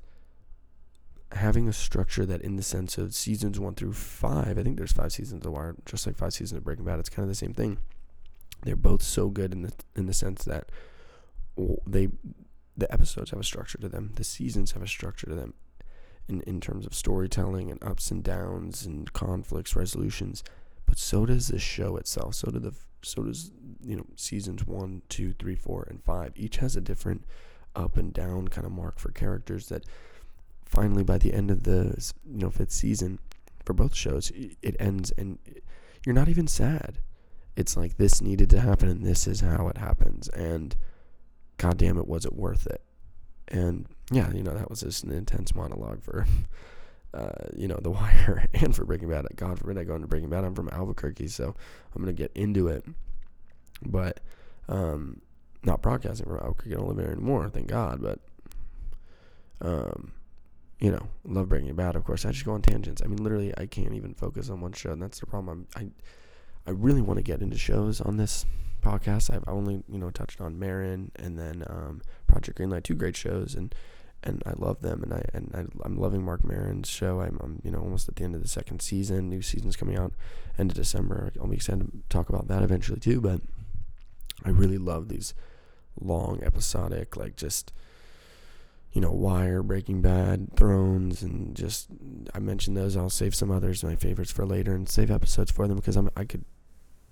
having 1.33 1.69
a 1.69 1.73
structure 1.73 2.25
that, 2.27 2.43
in 2.43 2.57
the 2.57 2.63
sense 2.63 2.99
of 2.99 3.15
seasons 3.15 3.59
one 3.59 3.75
through 3.75 3.93
five, 3.93 4.59
I 4.59 4.63
think 4.63 4.77
there's 4.77 4.93
five 4.93 5.13
seasons 5.13 5.45
of 5.45 5.53
Wire, 5.53 5.75
just 5.85 6.07
like 6.07 6.17
five 6.17 6.33
seasons 6.33 6.59
of 6.59 6.65
Breaking 6.65 6.85
Bad. 6.85 6.99
It's 6.99 7.09
kind 7.09 7.25
of 7.25 7.29
the 7.29 7.35
same 7.35 7.55
thing. 7.55 7.79
They're 8.63 8.77
both 8.77 9.03
so 9.03 9.29
good 9.29 9.53
in 9.53 9.63
the 9.63 9.73
in 9.95 10.07
the 10.07 10.15
sense 10.15 10.45
that 10.45 10.71
they 11.87 12.09
the 12.77 12.93
episodes 12.93 13.31
have 13.31 13.41
a 13.41 13.45
structure 13.45 13.79
to 13.79 13.89
them, 13.89 14.13
the 14.17 14.25
seasons 14.25 14.73
have 14.73 14.83
a 14.83 14.89
structure 14.89 15.27
to 15.27 15.35
them, 15.35 15.55
in 16.29 16.41
in 16.43 16.61
terms 16.61 16.87
of 16.87 16.95
storytelling 16.95 17.71
and 17.71 17.83
ups 17.83 18.11
and 18.11 18.23
downs 18.25 18.87
and 18.87 19.13
conflicts 19.13 19.77
resolutions. 19.77 20.43
But 20.87 20.99
so 20.99 21.27
does 21.27 21.49
the 21.49 21.59
show 21.59 21.97
itself. 21.97 22.37
So 22.37 22.51
do 22.51 22.59
the 22.59 22.75
so 23.03 23.23
does 23.23 23.53
you 23.83 23.97
know 23.97 24.07
seasons 24.17 24.67
one, 24.67 25.03
two, 25.09 25.33
three, 25.33 25.57
four, 25.57 25.87
and 25.89 26.03
five. 26.03 26.33
Each 26.37 26.57
has 26.57 26.77
a 26.77 26.81
different 26.81 27.25
up 27.77 27.97
and 27.97 28.13
down 28.13 28.49
kind 28.49 28.67
of 28.67 28.73
mark 28.73 28.99
for 28.99 29.11
characters 29.11 29.69
that 29.69 29.85
finally 30.65 31.05
by 31.05 31.19
the 31.19 31.33
end 31.33 31.51
of 31.51 31.63
the 31.65 32.13
you 32.25 32.39
know 32.39 32.51
fifth 32.51 32.73
season 32.73 33.19
for 33.65 33.73
both 33.73 33.95
shows 33.95 34.33
it 34.63 34.77
ends 34.79 35.13
and 35.17 35.39
you're 36.05 36.15
not 36.15 36.29
even 36.29 36.47
sad. 36.47 36.99
It's 37.57 37.77
like 37.77 37.97
this 37.97 38.21
needed 38.21 38.51
to 38.51 38.61
happen 38.61 38.89
and 38.89 39.05
this 39.05 39.27
is 39.27 39.41
how 39.41 39.69
it 39.69 39.79
happens 39.79 40.29
and 40.29 40.77
god 41.57 41.79
damn 41.79 41.99
it 41.99 42.07
was 42.07 42.25
it 42.25 42.35
worth 42.35 42.67
it? 42.67 42.83
And 43.49 43.87
yeah 44.11 44.31
you 44.33 44.43
know 44.43 44.55
that 44.55 44.71
was 44.71 44.81
just 44.81 45.05
an 45.05 45.13
intense 45.13 45.55
monologue 45.55 46.03
for 46.03 46.27
uh, 47.15 47.47
you 47.57 47.69
know 47.69 47.79
the 47.81 47.91
wire 47.91 48.47
and 48.55 48.75
for 48.75 48.85
breaking 48.85 49.09
bad. 49.09 49.27
God 49.37 49.59
forbid 49.59 49.79
i 49.79 49.85
go 49.85 49.95
into 49.95 50.09
breaking 50.09 50.31
bad. 50.31 50.45
I'm 50.45 50.55
from 50.55 50.69
albuquerque 50.71 51.29
so 51.29 51.55
i'm 51.95 52.03
gonna 52.03 52.13
get 52.13 52.33
into 52.35 52.69
it. 52.69 52.85
But 53.83 54.21
um 54.69 55.21
not 55.65 55.83
broadcasting 55.83 56.27
from 56.27 56.37
albuquerque 56.37 56.75
i 56.75 56.77
don't 56.77 56.89
live 56.89 56.97
there 56.97 57.13
anymore 57.13 57.49
thank 57.49 57.67
god 57.67 58.01
but 58.01 58.21
um 59.61 60.13
you 60.85 60.91
know, 60.91 61.09
love 61.25 61.49
Breaking 61.49 61.75
Bad. 61.75 61.97
Of 61.97 62.05
course, 62.05 62.27
I 62.27 62.33
just 62.33 62.45
go 62.45 62.53
on 62.53 62.61
tangents. 62.61 63.01
I 63.03 63.07
mean, 63.07 63.23
literally, 63.23 63.55
I 63.57 63.65
can't 63.65 63.95
even 63.95 64.13
focus 64.13 64.51
on 64.51 64.61
one 64.61 64.73
show, 64.73 64.91
and 64.91 65.01
that's 65.01 65.19
the 65.19 65.25
problem. 65.25 65.67
I'm, 65.77 65.83
I, 66.67 66.71
I 66.71 66.73
really 66.73 67.01
want 67.01 67.19
to 67.19 67.23
get 67.23 67.41
into 67.41 67.57
shows 67.57 68.01
on 68.01 68.19
this 68.19 68.45
podcast. 68.83 69.33
I've 69.33 69.49
only, 69.49 69.83
you 69.89 69.99
know, 69.99 70.11
touched 70.11 70.43
on 70.43 70.59
Maron 70.59 71.11
and 71.17 71.39
then 71.39 71.65
um, 71.69 72.03
Project 72.27 72.59
Greenlight, 72.59 72.83
two 72.83 72.95
great 72.95 73.17
shows, 73.17 73.55
and 73.55 73.75
and 74.23 74.43
I 74.47 74.53
love 74.57 74.81
them, 74.81 75.03
and 75.03 75.15
I 75.15 75.25
and 75.33 75.51
I, 75.55 75.87
am 75.87 75.97
loving 75.97 76.23
Marc 76.23 76.45
Maron's 76.45 76.89
show. 76.91 77.21
I'm, 77.21 77.39
I'm, 77.43 77.61
you 77.63 77.71
know, 77.71 77.81
almost 77.81 78.09
at 78.09 78.17
the 78.17 78.25
end 78.25 78.35
of 78.35 78.43
the 78.43 78.49
second 78.49 78.81
season. 78.81 79.31
New 79.31 79.43
season's 79.43 79.77
coming 79.77 79.97
out 79.97 80.13
end 80.59 80.71
of 80.71 80.77
December. 80.77 81.33
I'll 81.41 81.47
be 81.47 81.57
excited 81.57 81.91
to 81.93 81.99
talk 82.09 82.29
about 82.29 82.49
that 82.49 82.63
eventually 82.63 83.01
too. 83.01 83.21
But 83.21 83.41
I 84.45 84.51
really 84.51 84.79
love 84.79 85.09
these 85.09 85.33
long 86.01 86.43
episodic, 86.43 87.17
like 87.17 87.37
just 87.37 87.73
you 88.95 89.01
know, 89.01 89.11
Wire, 89.11 89.63
Breaking 89.63 90.01
Bad, 90.01 90.55
Thrones, 90.55 91.23
and 91.23 91.55
just 91.57 91.89
I 92.33 92.39
mentioned 92.39 92.77
those. 92.77 92.97
I'll 92.97 93.11
save 93.11 93.35
some 93.35 93.51
others, 93.51 93.83
my 93.83 93.97
favorites, 93.97 94.31
for 94.31 94.47
later, 94.47 94.73
and 94.75 94.89
save 94.89 95.11
episodes 95.11 95.51
for 95.51 95.67
them 95.67 95.77
because 95.77 95.97
I'm 95.97 96.11
I 96.17 96.25
could 96.25 96.45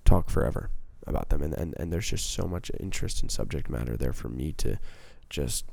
talk 0.05 0.29
forever 0.29 0.69
about 1.05 1.29
them, 1.29 1.41
and 1.41 1.53
and, 1.53 1.75
and 1.77 1.91
there's 1.91 2.09
just 2.09 2.31
so 2.31 2.43
much 2.43 2.71
interest 2.79 3.21
and 3.21 3.29
subject 3.29 3.69
matter 3.69 3.97
there 3.97 4.13
for 4.13 4.29
me 4.29 4.53
to 4.53 4.79
just 5.29 5.65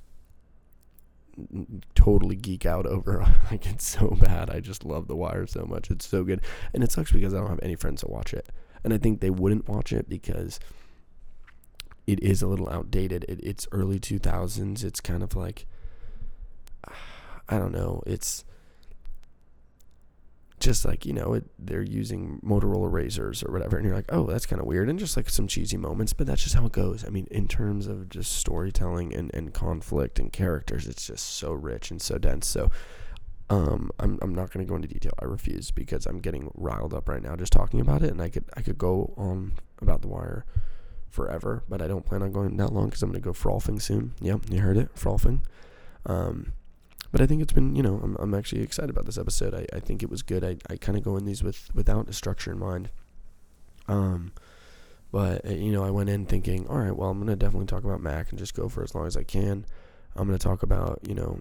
totally 1.94 2.36
geek 2.36 2.66
out 2.66 2.86
over. 2.86 3.24
like 3.50 3.64
it's 3.66 3.86
so 3.86 4.16
bad. 4.20 4.50
I 4.50 4.58
just 4.58 4.84
love 4.84 5.06
The 5.06 5.16
Wire 5.16 5.46
so 5.46 5.64
much. 5.64 5.92
It's 5.92 6.08
so 6.08 6.24
good, 6.24 6.40
and 6.74 6.82
it 6.82 6.90
sucks 6.90 7.12
because 7.12 7.34
I 7.34 7.38
don't 7.38 7.50
have 7.50 7.60
any 7.62 7.76
friends 7.76 8.00
to 8.00 8.08
watch 8.08 8.34
it, 8.34 8.48
and 8.82 8.92
I 8.92 8.98
think 8.98 9.20
they 9.20 9.30
wouldn't 9.30 9.68
watch 9.68 9.92
it 9.92 10.08
because 10.08 10.58
it 12.06 12.22
is 12.22 12.42
a 12.42 12.46
little 12.46 12.68
outdated. 12.68 13.24
It, 13.28 13.40
it's 13.42 13.66
early 13.72 13.98
2000s. 13.98 14.84
It's 14.84 15.00
kind 15.00 15.22
of 15.22 15.36
like 15.36 15.66
I 17.48 17.58
don't 17.58 17.72
know. 17.72 18.02
It's 18.06 18.44
just 20.60 20.84
like 20.84 21.06
you 21.06 21.12
know 21.12 21.32
it, 21.32 21.44
they're 21.58 21.82
using 21.82 22.38
Motorola 22.44 22.92
razors 22.92 23.42
or 23.42 23.50
whatever, 23.50 23.78
and 23.78 23.86
you're 23.86 23.96
like, 23.96 24.12
oh, 24.12 24.26
that's 24.26 24.46
kind 24.46 24.60
of 24.60 24.66
weird, 24.66 24.88
and 24.88 24.98
just 24.98 25.16
like 25.16 25.28
some 25.30 25.48
cheesy 25.48 25.78
moments, 25.78 26.12
but 26.12 26.26
that's 26.26 26.42
just 26.42 26.54
how 26.54 26.66
it 26.66 26.72
goes. 26.72 27.04
I 27.04 27.08
mean, 27.08 27.26
in 27.30 27.48
terms 27.48 27.86
of 27.86 28.08
just 28.10 28.36
storytelling 28.36 29.14
and, 29.14 29.34
and 29.34 29.52
conflict 29.54 30.18
and 30.18 30.30
characters, 30.32 30.86
it's 30.86 31.06
just 31.06 31.26
so 31.26 31.52
rich 31.52 31.90
and 31.90 32.00
so 32.00 32.18
dense. 32.18 32.46
So, 32.46 32.70
um, 33.48 33.90
I'm 33.98 34.18
I'm 34.20 34.34
not 34.34 34.52
going 34.52 34.64
to 34.64 34.68
go 34.68 34.76
into 34.76 34.86
detail. 34.88 35.12
I 35.18 35.24
refuse 35.24 35.70
because 35.70 36.04
I'm 36.06 36.20
getting 36.20 36.50
riled 36.54 36.92
up 36.92 37.08
right 37.08 37.22
now 37.22 37.34
just 37.36 37.52
talking 37.52 37.80
about 37.80 38.02
it, 38.02 38.10
and 38.10 38.20
I 38.20 38.28
could 38.28 38.44
I 38.54 38.60
could 38.60 38.78
go 38.78 39.14
on 39.16 39.52
about 39.80 40.02
the 40.02 40.08
wire 40.08 40.44
forever, 41.10 41.64
but 41.68 41.82
I 41.82 41.88
don't 41.88 42.06
plan 42.06 42.22
on 42.22 42.32
going 42.32 42.56
that 42.56 42.72
long 42.72 42.86
because 42.86 43.02
I'm 43.02 43.10
going 43.10 43.20
to 43.20 43.24
go 43.24 43.32
frolfing 43.32 43.82
soon. 43.82 44.14
Yep, 44.20 44.42
you 44.50 44.60
heard 44.60 44.76
it, 44.76 44.94
frolfing. 44.94 45.40
Um, 46.06 46.52
but 47.12 47.20
I 47.20 47.26
think 47.26 47.42
it's 47.42 47.52
been, 47.52 47.74
you 47.74 47.82
know, 47.82 48.00
I'm, 48.02 48.16
I'm 48.20 48.34
actually 48.34 48.62
excited 48.62 48.90
about 48.90 49.06
this 49.06 49.18
episode. 49.18 49.54
I, 49.54 49.66
I 49.74 49.80
think 49.80 50.02
it 50.02 50.10
was 50.10 50.22
good. 50.22 50.44
I, 50.44 50.56
I 50.72 50.76
kind 50.76 50.96
of 50.96 51.04
go 51.04 51.16
in 51.16 51.24
these 51.24 51.42
with 51.42 51.74
without 51.74 52.08
a 52.08 52.12
structure 52.12 52.52
in 52.52 52.58
mind. 52.58 52.90
Um, 53.88 54.32
but 55.10 55.44
uh, 55.44 55.54
you 55.54 55.72
know, 55.72 55.84
I 55.84 55.90
went 55.90 56.08
in 56.08 56.26
thinking, 56.26 56.68
all 56.68 56.78
right, 56.78 56.94
well, 56.94 57.10
I'm 57.10 57.18
gonna 57.18 57.36
definitely 57.36 57.66
talk 57.66 57.82
about 57.82 58.00
Mac 58.00 58.30
and 58.30 58.38
just 58.38 58.54
go 58.54 58.68
for 58.68 58.84
as 58.84 58.94
long 58.94 59.06
as 59.06 59.16
I 59.16 59.24
can. 59.24 59.66
I'm 60.14 60.26
gonna 60.26 60.38
talk 60.38 60.62
about, 60.62 61.00
you 61.06 61.14
know, 61.14 61.40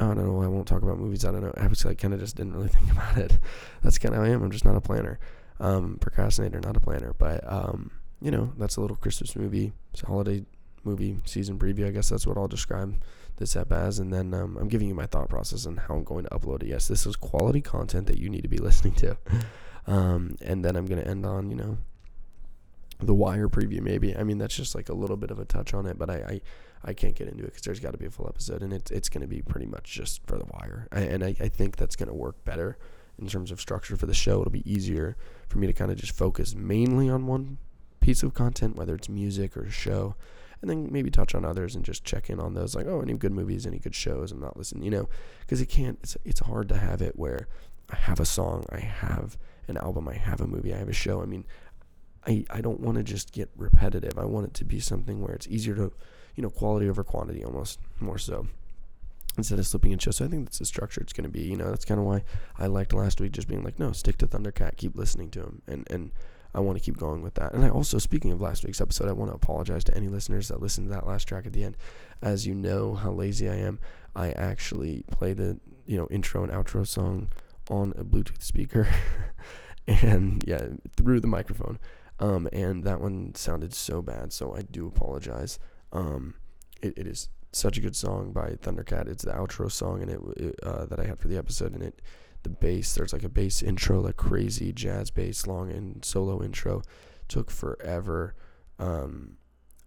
I 0.00 0.06
don't 0.06 0.16
know. 0.16 0.42
I 0.42 0.46
won't 0.46 0.66
talk 0.66 0.82
about 0.82 0.98
movies. 0.98 1.24
I 1.24 1.30
don't 1.30 1.42
know. 1.42 1.52
I 1.56 1.94
kind 1.94 2.14
of 2.14 2.20
just 2.20 2.36
didn't 2.36 2.54
really 2.54 2.68
think 2.70 2.90
about 2.90 3.18
it. 3.18 3.38
That's 3.82 3.98
kind 3.98 4.14
of 4.14 4.20
how 4.20 4.26
I 4.26 4.30
am. 4.30 4.42
I'm 4.42 4.50
just 4.50 4.64
not 4.64 4.76
a 4.76 4.80
planner, 4.80 5.18
um, 5.60 5.98
procrastinator, 6.00 6.60
not 6.60 6.76
a 6.76 6.80
planner. 6.80 7.14
But 7.16 7.40
um, 7.50 7.90
you 8.24 8.30
know, 8.30 8.50
that's 8.56 8.76
a 8.76 8.80
little 8.80 8.96
Christmas 8.96 9.36
movie. 9.36 9.74
It's 9.92 10.02
a 10.02 10.06
holiday 10.06 10.46
movie 10.82 11.20
season 11.26 11.58
preview. 11.58 11.86
I 11.86 11.90
guess 11.90 12.08
that's 12.08 12.26
what 12.26 12.38
I'll 12.38 12.48
describe 12.48 12.94
this 13.36 13.54
app 13.54 13.70
as, 13.70 13.98
and 13.98 14.10
then 14.14 14.32
um, 14.32 14.56
I'm 14.56 14.68
giving 14.68 14.88
you 14.88 14.94
my 14.94 15.04
thought 15.04 15.28
process 15.28 15.66
on 15.66 15.76
how 15.76 15.94
I'm 15.94 16.04
going 16.04 16.24
to 16.24 16.30
upload 16.30 16.62
it. 16.62 16.68
Yes, 16.68 16.88
this 16.88 17.04
is 17.04 17.16
quality 17.16 17.60
content 17.60 18.06
that 18.06 18.16
you 18.16 18.30
need 18.30 18.40
to 18.40 18.48
be 18.48 18.56
listening 18.68 18.94
to, 18.94 19.18
um, 19.86 20.36
and 20.40 20.64
then 20.64 20.74
I'm 20.74 20.86
going 20.86 21.02
to 21.02 21.06
end 21.06 21.26
on 21.26 21.50
you 21.50 21.56
know 21.56 21.76
the 22.98 23.12
Wire 23.12 23.50
preview. 23.50 23.82
Maybe 23.82 24.16
I 24.16 24.22
mean 24.22 24.38
that's 24.38 24.56
just 24.56 24.74
like 24.74 24.88
a 24.88 24.94
little 24.94 25.18
bit 25.18 25.30
of 25.30 25.38
a 25.38 25.44
touch 25.44 25.74
on 25.74 25.84
it, 25.84 25.98
but 25.98 26.08
I 26.08 26.14
I, 26.14 26.40
I 26.82 26.92
can't 26.94 27.14
get 27.14 27.28
into 27.28 27.42
it 27.44 27.48
because 27.48 27.62
there's 27.62 27.80
got 27.80 27.92
to 27.92 27.98
be 27.98 28.06
a 28.06 28.10
full 28.10 28.26
episode, 28.26 28.62
and 28.62 28.72
it's 28.72 28.90
it's 28.90 29.10
going 29.10 29.20
to 29.20 29.28
be 29.28 29.42
pretty 29.42 29.66
much 29.66 29.92
just 29.92 30.26
for 30.26 30.38
the 30.38 30.46
Wire, 30.46 30.88
I, 30.90 31.00
and 31.00 31.22
I, 31.22 31.36
I 31.40 31.48
think 31.48 31.76
that's 31.76 31.94
going 31.94 32.08
to 32.08 32.14
work 32.14 32.42
better 32.46 32.78
in 33.18 33.26
terms 33.26 33.50
of 33.50 33.60
structure 33.60 33.98
for 33.98 34.06
the 34.06 34.14
show. 34.14 34.40
It'll 34.40 34.50
be 34.50 34.70
easier 34.70 35.14
for 35.46 35.58
me 35.58 35.66
to 35.66 35.74
kind 35.74 35.90
of 35.90 35.98
just 35.98 36.16
focus 36.16 36.54
mainly 36.54 37.10
on 37.10 37.26
one 37.26 37.58
piece 38.04 38.22
of 38.22 38.34
content, 38.34 38.76
whether 38.76 38.94
it's 38.94 39.08
music 39.08 39.56
or 39.56 39.64
a 39.64 39.70
show, 39.70 40.14
and 40.60 40.70
then 40.70 40.92
maybe 40.92 41.10
touch 41.10 41.34
on 41.34 41.42
others 41.42 41.74
and 41.74 41.84
just 41.84 42.04
check 42.04 42.28
in 42.28 42.38
on 42.40 42.54
those 42.54 42.74
like 42.74 42.86
oh 42.86 43.02
any 43.02 43.12
good 43.12 43.32
movies 43.32 43.66
any 43.66 43.78
good 43.78 43.94
shows 43.94 44.32
i'm 44.32 44.40
not 44.40 44.56
listening 44.56 44.82
you 44.82 44.90
know 44.90 45.06
because 45.40 45.60
it 45.60 45.66
can't 45.66 45.98
it's, 46.02 46.16
it's 46.24 46.40
hard 46.40 46.70
to 46.70 46.76
have 46.78 47.02
it 47.02 47.18
where 47.18 47.48
i 47.90 47.96
have 47.96 48.18
a 48.18 48.24
song 48.24 48.64
i 48.70 48.78
have 48.78 49.36
an 49.68 49.76
album 49.76 50.08
i 50.08 50.14
have 50.14 50.40
a 50.40 50.46
movie 50.46 50.72
i 50.72 50.78
have 50.78 50.88
a 50.88 50.94
show 50.94 51.20
i 51.20 51.26
mean 51.26 51.44
i 52.26 52.46
i 52.48 52.62
don't 52.62 52.80
want 52.80 52.96
to 52.96 53.02
just 53.02 53.30
get 53.30 53.50
repetitive 53.58 54.18
i 54.18 54.24
want 54.24 54.46
it 54.46 54.54
to 54.54 54.64
be 54.64 54.80
something 54.80 55.20
where 55.20 55.34
it's 55.34 55.48
easier 55.48 55.74
to 55.74 55.92
you 56.34 56.42
know 56.42 56.48
quality 56.48 56.88
over 56.88 57.04
quantity 57.04 57.44
almost 57.44 57.78
more 58.00 58.16
so 58.16 58.46
instead 59.36 59.58
of 59.58 59.66
slipping 59.66 59.92
in 59.92 59.98
shows. 59.98 60.16
So 60.16 60.24
I 60.24 60.28
think 60.28 60.44
that's 60.44 60.60
the 60.60 60.64
structure 60.64 61.00
it's 61.00 61.12
going 61.12 61.24
to 61.24 61.30
be. 61.30 61.42
You 61.42 61.56
know, 61.56 61.68
that's 61.70 61.84
kind 61.84 61.98
of 61.98 62.06
why 62.06 62.22
I 62.58 62.66
liked 62.66 62.92
last 62.92 63.20
week 63.20 63.32
just 63.32 63.48
being 63.48 63.64
like, 63.64 63.78
no, 63.78 63.92
stick 63.92 64.16
to 64.18 64.26
Thundercat, 64.26 64.76
keep 64.76 64.96
listening 64.96 65.30
to 65.30 65.40
him, 65.40 65.62
and 65.66 65.86
and 65.90 66.12
I 66.54 66.60
want 66.60 66.78
to 66.78 66.84
keep 66.84 66.96
going 66.96 67.22
with 67.22 67.34
that. 67.34 67.52
And 67.52 67.64
I 67.64 67.68
also, 67.68 67.98
speaking 67.98 68.30
of 68.30 68.40
last 68.40 68.64
week's 68.64 68.80
episode, 68.80 69.08
I 69.08 69.12
want 69.12 69.30
to 69.30 69.34
apologize 69.34 69.82
to 69.84 69.96
any 69.96 70.08
listeners 70.08 70.48
that 70.48 70.62
listened 70.62 70.88
to 70.88 70.94
that 70.94 71.06
last 71.06 71.26
track 71.26 71.46
at 71.46 71.52
the 71.52 71.64
end. 71.64 71.76
As 72.22 72.46
you 72.46 72.54
know 72.54 72.94
how 72.94 73.10
lazy 73.10 73.48
I 73.48 73.56
am, 73.56 73.80
I 74.14 74.30
actually 74.32 75.04
play 75.10 75.32
the 75.32 75.58
you 75.86 75.96
know 75.96 76.06
intro 76.10 76.42
and 76.42 76.52
outro 76.52 76.86
song 76.86 77.30
on 77.68 77.92
a 77.96 78.04
Bluetooth 78.04 78.42
speaker, 78.42 78.88
and 79.86 80.44
yeah, 80.46 80.66
through 80.96 81.20
the 81.20 81.26
microphone. 81.26 81.78
Um, 82.20 82.48
and 82.52 82.84
that 82.84 83.00
one 83.00 83.34
sounded 83.34 83.74
so 83.74 84.00
bad, 84.00 84.32
so 84.32 84.54
I 84.54 84.62
do 84.62 84.86
apologize. 84.86 85.58
Um, 85.92 86.34
it, 86.80 86.94
it 86.96 87.06
is 87.08 87.28
such 87.50 87.76
a 87.76 87.80
good 87.80 87.96
song 87.96 88.32
by 88.32 88.50
Thundercat. 88.50 89.08
It's 89.08 89.24
the 89.24 89.32
outro 89.32 89.70
song, 89.70 90.02
and 90.02 90.10
it, 90.36 90.54
uh, 90.62 90.86
that 90.86 91.00
I 91.00 91.04
had 91.04 91.18
for 91.18 91.26
the 91.26 91.36
episode, 91.36 91.72
and 91.72 91.82
it 91.82 92.00
the 92.44 92.50
bass. 92.50 92.94
There's 92.94 93.12
like 93.12 93.24
a 93.24 93.28
bass 93.28 93.62
intro, 93.62 94.00
like 94.00 94.16
crazy 94.16 94.72
jazz 94.72 95.10
bass, 95.10 95.46
long 95.46 95.70
and 95.70 96.04
solo 96.04 96.42
intro. 96.42 96.82
Took 97.28 97.50
forever. 97.50 98.34
Um, 98.78 99.38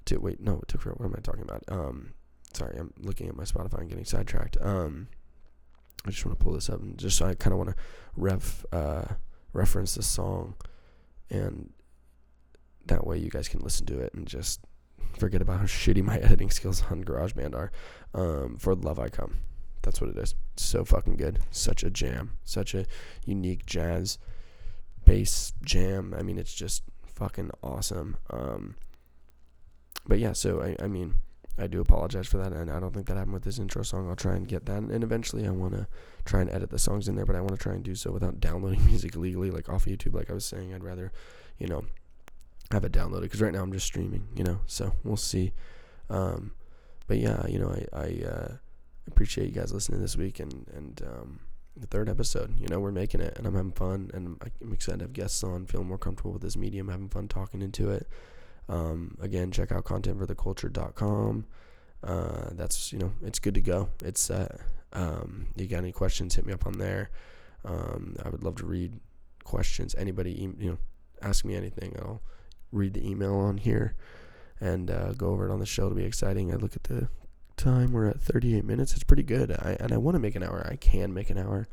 to 0.06 0.18
wait, 0.18 0.40
no, 0.42 0.60
it 0.62 0.68
took 0.68 0.82
forever. 0.82 0.98
What 0.98 1.06
am 1.08 1.16
I 1.18 1.22
talking 1.22 1.44
about? 1.44 1.64
Um, 1.68 2.14
sorry, 2.54 2.78
I'm 2.78 2.94
looking 3.00 3.28
at 3.28 3.36
my 3.36 3.44
Spotify 3.44 3.80
and 3.80 3.90
getting 3.90 4.06
sidetracked. 4.06 4.58
Um, 4.62 5.08
I 6.06 6.12
just 6.12 6.26
want 6.26 6.38
to 6.38 6.44
pull 6.44 6.54
this 6.54 6.70
up 6.70 6.82
and 6.82 6.98
just 6.98 7.22
I 7.22 7.34
kind 7.34 7.54
of 7.54 7.58
want 7.58 7.70
to 7.72 7.76
ref 8.16 8.66
uh, 8.72 9.06
reference 9.54 9.96
the 9.96 10.04
song, 10.04 10.56
and 11.30 11.72
that 12.86 13.06
way 13.06 13.18
you 13.18 13.30
guys 13.30 13.48
can 13.48 13.62
listen 13.62 13.86
to 13.88 14.00
it 14.00 14.14
and 14.14 14.28
just 14.28 14.62
forget 15.18 15.42
about 15.42 15.60
how 15.60 15.66
shitty 15.66 16.04
my 16.04 16.18
editing 16.22 16.50
skills 16.50 16.84
on 16.90 17.04
GarageBand 17.04 17.56
are. 17.56 17.72
Um, 18.14 18.58
for 18.58 18.76
love 18.76 19.00
I 19.00 19.10
come, 19.10 19.38
that's 19.88 20.02
what 20.02 20.10
it 20.10 20.18
is. 20.18 20.36
so 20.58 20.84
fucking 20.84 21.16
good. 21.16 21.40
Such 21.50 21.82
a 21.82 21.90
jam. 21.90 22.32
Such 22.44 22.76
a 22.76 22.86
unique 23.26 23.66
jazz 23.66 24.18
bass 25.06 25.54
jam. 25.64 26.14
I 26.18 26.24
mean, 26.24 26.38
it's 26.38 26.54
just 26.54 26.84
fucking 27.06 27.52
awesome. 27.64 28.18
Um, 28.30 28.76
but 30.06 30.20
yeah, 30.20 30.34
so 30.34 30.62
I, 30.62 30.76
I 30.84 30.88
mean, 30.88 31.16
I 31.58 31.68
do 31.68 31.80
apologize 31.80 32.28
for 32.28 32.38
that, 32.38 32.52
and 32.52 32.70
I 32.70 32.82
don't 32.82 32.94
think 32.94 33.08
that 33.08 33.16
happened 33.16 33.34
with 33.34 33.46
this 33.46 33.60
intro 33.60 33.82
song. 33.82 34.10
I'll 34.10 34.16
try 34.18 34.36
and 34.36 34.46
get 34.46 34.66
that, 34.66 34.80
and 34.80 35.04
eventually 35.06 35.48
I 35.48 35.52
want 35.52 35.74
to 35.74 35.88
try 36.26 36.42
and 36.42 36.50
edit 36.50 36.70
the 36.70 36.78
songs 36.78 37.08
in 37.08 37.16
there, 37.16 37.26
but 37.26 37.38
I 37.38 37.40
want 37.40 37.54
to 37.54 37.58
try 37.58 37.74
and 37.74 37.84
do 37.84 37.96
so 37.96 38.12
without 38.12 38.40
downloading 38.42 38.86
music 38.86 39.16
legally, 39.16 39.52
like 39.52 39.70
off 39.70 39.88
of 39.88 39.94
YouTube. 39.94 40.16
Like 40.16 40.30
I 40.30 40.34
was 40.34 40.46
saying, 40.46 40.74
I'd 40.74 40.84
rather, 40.84 41.14
you 41.58 41.68
know, 41.68 41.86
have 42.72 42.84
it 42.84 42.92
downloaded 42.92 43.22
because 43.22 43.42
right 43.42 43.54
now 43.54 43.64
I'm 43.64 43.72
just 43.72 43.86
streaming, 43.86 44.28
you 44.36 44.44
know. 44.44 44.60
So 44.66 44.92
we'll 45.06 45.16
see. 45.16 45.54
Um, 46.10 46.52
but 47.08 47.20
yeah, 47.20 47.48
you 47.48 47.58
know, 47.58 47.70
I 47.70 47.98
I 47.98 48.28
uh, 48.28 48.48
appreciate 49.08 49.46
you 49.48 49.60
guys 49.60 49.74
listening 49.74 50.02
this 50.02 50.16
week, 50.16 50.40
and 50.40 50.66
and 50.76 51.02
um, 51.06 51.40
the 51.76 51.88
third 51.88 52.10
episode. 52.10 52.60
You 52.60 52.68
know, 52.68 52.80
we're 52.80 52.92
making 52.92 53.22
it, 53.22 53.38
and 53.38 53.48
I'm 53.48 53.56
having 53.56 53.72
fun, 53.72 54.12
and 54.14 54.38
I'm 54.62 54.74
excited 54.74 55.00
to 55.00 55.06
have 55.06 55.14
guests 55.14 55.44
on, 55.44 55.66
feeling 55.66 55.88
more 55.88 55.98
comfortable 55.98 56.34
with 56.34 56.42
this 56.42 56.58
medium, 56.58 56.90
having 56.90 57.10
fun 57.10 57.28
talking 57.28 57.62
into 57.62 57.92
it. 57.92 58.08
Um, 58.70 59.18
again, 59.22 59.52
check 59.52 59.72
out 59.72 59.86
contentfortheculture.com. 59.86 61.46
Uh, 62.04 62.50
that's 62.52 62.94
you 62.94 63.00
know, 63.00 63.12
it's 63.24 63.40
good 63.40 63.56
to 63.56 63.62
go. 63.62 63.90
It's 64.04 64.22
set. 64.22 64.60
Um, 64.94 65.48
you 65.56 65.68
got 65.68 65.80
any 65.80 65.92
questions? 65.92 66.36
Hit 66.36 66.46
me 66.46 66.54
up 66.54 66.66
on 66.66 66.74
there. 66.74 67.10
Um, 67.66 68.16
I 68.24 68.30
would 68.30 68.44
love 68.44 68.56
to 68.58 68.66
read 68.66 69.00
questions. 69.44 69.96
Anybody, 69.98 70.32
you 70.32 70.72
know, 70.72 70.78
ask 71.22 71.44
me 71.44 71.56
anything. 71.56 71.96
I'll 72.00 72.22
read 72.72 72.94
the 72.94 73.08
email 73.08 73.36
on 73.36 73.58
here 73.58 73.96
and 74.60 74.90
uh, 74.90 75.14
go 75.14 75.28
over 75.28 75.48
it 75.48 75.52
on 75.52 75.60
the 75.60 75.66
show. 75.66 75.86
It'll 75.86 75.96
be 75.96 76.06
exciting. 76.06 76.52
I 76.52 76.58
look 76.58 76.76
at 76.76 76.84
the 76.84 77.08
time. 77.58 77.92
We're 77.92 78.08
at 78.08 78.22
38 78.22 78.64
minutes. 78.64 78.94
It's 78.94 79.04
pretty 79.04 79.24
good. 79.24 79.52
I 79.52 79.78
and 79.80 79.92
I 79.92 79.98
want 79.98 80.16
to 80.16 80.20
make 80.20 80.36
an 80.36 80.44
hour. 80.44 80.66
I 80.70 80.76
can 80.76 81.14
make 81.14 81.30
an 81.30 81.38
hour. 81.38 81.68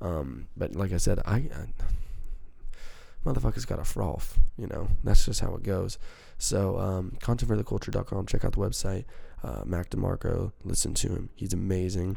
Um, 0.00 0.48
but 0.56 0.74
like 0.74 0.92
I 0.92 0.96
said, 0.98 1.20
I, 1.24 1.36
I 1.36 1.68
motherfucker's 3.24 3.64
got 3.64 3.78
a 3.78 3.84
froth. 3.84 4.38
You 4.56 4.66
know, 4.66 4.88
that's 5.02 5.24
just 5.24 5.40
how 5.40 5.54
it 5.54 5.62
goes. 5.62 5.98
So, 6.38 6.78
um, 6.78 7.16
contentfortheculture.com. 7.20 8.26
Check 8.26 8.44
out 8.44 8.52
the 8.52 8.58
website. 8.58 9.04
Uh, 9.42 9.62
Mac 9.64 9.90
DeMarco. 9.90 10.52
Listen 10.64 10.94
to 10.94 11.08
him. 11.08 11.30
He's 11.34 11.52
amazing. 11.52 12.16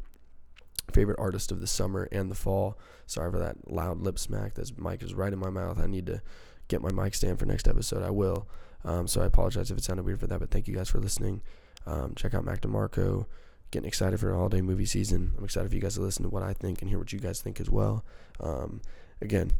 Favorite 0.92 1.20
artist 1.20 1.52
of 1.52 1.62
the 1.62 1.68
summer 1.68 2.08
and 2.12 2.30
the 2.30 2.36
fall. 2.36 2.78
Sorry 3.08 3.32
for 3.32 3.40
that 3.40 3.72
loud 3.72 4.00
lip 4.02 4.20
smack. 4.20 4.56
This 4.56 4.78
mic 4.78 5.02
is 5.02 5.14
right 5.14 5.34
in 5.34 5.40
my 5.40 5.50
mouth. 5.50 5.80
I 5.80 5.88
need 5.88 6.06
to 6.08 6.22
get 6.68 6.82
my 6.82 6.92
mic 6.92 7.16
stand 7.16 7.40
for 7.40 7.46
next 7.46 7.68
episode. 7.68 8.04
I 8.04 8.10
will. 8.10 8.48
Um, 8.84 9.08
so 9.08 9.22
I 9.22 9.26
apologize 9.26 9.70
if 9.70 9.78
it 9.78 9.84
sounded 9.84 10.06
weird 10.06 10.20
for 10.20 10.28
that, 10.28 10.40
but 10.40 10.50
thank 10.50 10.68
you 10.68 10.76
guys 10.76 10.90
for 10.90 11.00
listening. 11.00 11.42
Um, 11.86 12.14
check 12.16 12.34
out 12.34 12.46
Mac 12.46 12.62
DeMarco. 12.62 13.26
Getting 13.72 13.88
excited 13.88 14.20
for 14.20 14.30
the 14.30 14.36
holiday 14.36 14.62
movie 14.62 14.86
season. 14.86 15.34
I'm 15.38 15.46
excited 15.46 15.70
for 15.70 15.76
you 15.76 15.82
guys 15.82 15.96
to 15.96 16.02
listen 16.02 16.24
to 16.24 16.30
what 16.30 16.44
I 16.44 16.54
think 16.54 16.82
and 16.82 16.90
hear 16.90 17.00
what 17.00 17.14
you 17.14 17.20
guys 17.20 17.42
think 17.42 17.62
as 17.62 17.70
well. 17.70 18.04
Um, 18.40 18.82
again, 19.22 19.52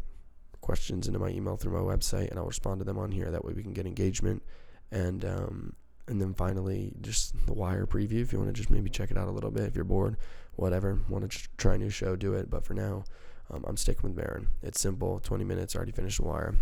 questions 0.60 1.08
into 1.08 1.20
my 1.20 1.30
email 1.30 1.56
through 1.56 1.72
my 1.74 1.96
website, 1.96 2.30
and 2.30 2.38
I'll 2.38 2.46
respond 2.46 2.80
to 2.80 2.86
them 2.86 2.98
on 2.98 3.12
here. 3.12 3.32
That 3.32 3.46
way 3.46 3.54
we 3.54 3.64
can 3.64 3.74
get 3.74 3.86
engagement. 3.86 4.44
And 4.92 5.24
um, 5.24 5.76
and 6.08 6.22
then 6.22 6.34
finally, 6.34 6.94
just 7.02 7.34
the 7.46 7.54
Wire 7.54 7.86
preview. 7.86 8.22
If 8.22 8.34
you 8.34 8.40
want 8.40 8.50
to 8.50 8.54
just 8.54 8.70
maybe 8.70 8.90
check 8.90 9.12
it 9.12 9.18
out 9.18 9.28
a 9.28 9.32
little 9.32 9.52
bit, 9.52 9.64
if 9.64 9.76
you're 9.76 9.86
bored, 9.86 10.18
whatever, 10.56 11.00
want 11.08 11.30
to 11.32 11.48
try 11.58 11.76
a 11.76 11.78
new 11.78 11.90
show, 11.90 12.16
do 12.16 12.34
it. 12.34 12.50
But 12.50 12.66
for 12.66 12.74
now, 12.74 13.06
um, 13.50 13.64
I'm 13.68 13.78
sticking 13.78 14.04
with 14.04 14.18
Maron. 14.18 14.48
It's 14.62 14.82
simple. 14.82 15.20
20 15.20 15.44
minutes. 15.44 15.76
Already 15.76 15.92
finished 15.94 16.18
the 16.18 16.28
Wire. 16.28 16.56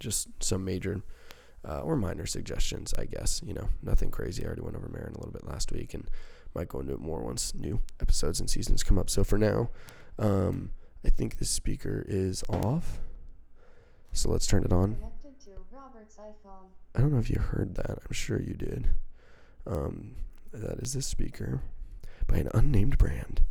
Just 0.00 0.28
some 0.42 0.64
major 0.64 1.02
uh, 1.66 1.80
or 1.80 1.96
minor 1.96 2.26
suggestions, 2.26 2.94
I 2.98 3.06
guess. 3.06 3.42
You 3.44 3.54
know, 3.54 3.68
nothing 3.82 4.10
crazy. 4.10 4.42
I 4.42 4.46
already 4.46 4.62
went 4.62 4.76
over 4.76 4.88
Maron 4.88 5.14
a 5.14 5.18
little 5.18 5.32
bit 5.32 5.46
last 5.46 5.72
week, 5.72 5.94
and 5.94 6.08
might 6.54 6.68
go 6.68 6.80
into 6.80 6.92
it 6.92 7.00
more 7.00 7.20
once 7.20 7.54
new 7.54 7.80
episodes 8.00 8.40
and 8.40 8.48
seasons 8.48 8.82
come 8.82 8.98
up. 8.98 9.10
So 9.10 9.24
for 9.24 9.38
now, 9.38 9.70
um, 10.18 10.70
I 11.04 11.10
think 11.10 11.38
the 11.38 11.44
speaker 11.44 12.04
is 12.08 12.44
off. 12.48 13.00
So 14.12 14.30
let's 14.30 14.46
turn 14.46 14.64
it 14.64 14.72
on. 14.72 14.96
I 16.94 17.00
don't 17.00 17.12
know 17.12 17.18
if 17.18 17.28
you 17.28 17.40
heard 17.40 17.74
that. 17.74 17.98
I'm 18.06 18.12
sure 18.12 18.40
you 18.40 18.54
did. 18.54 18.88
Um, 19.66 20.14
that 20.52 20.78
is 20.78 20.92
this 20.92 21.06
speaker 21.06 21.60
by 22.28 22.36
an 22.36 22.48
unnamed 22.54 22.98
brand. 22.98 23.42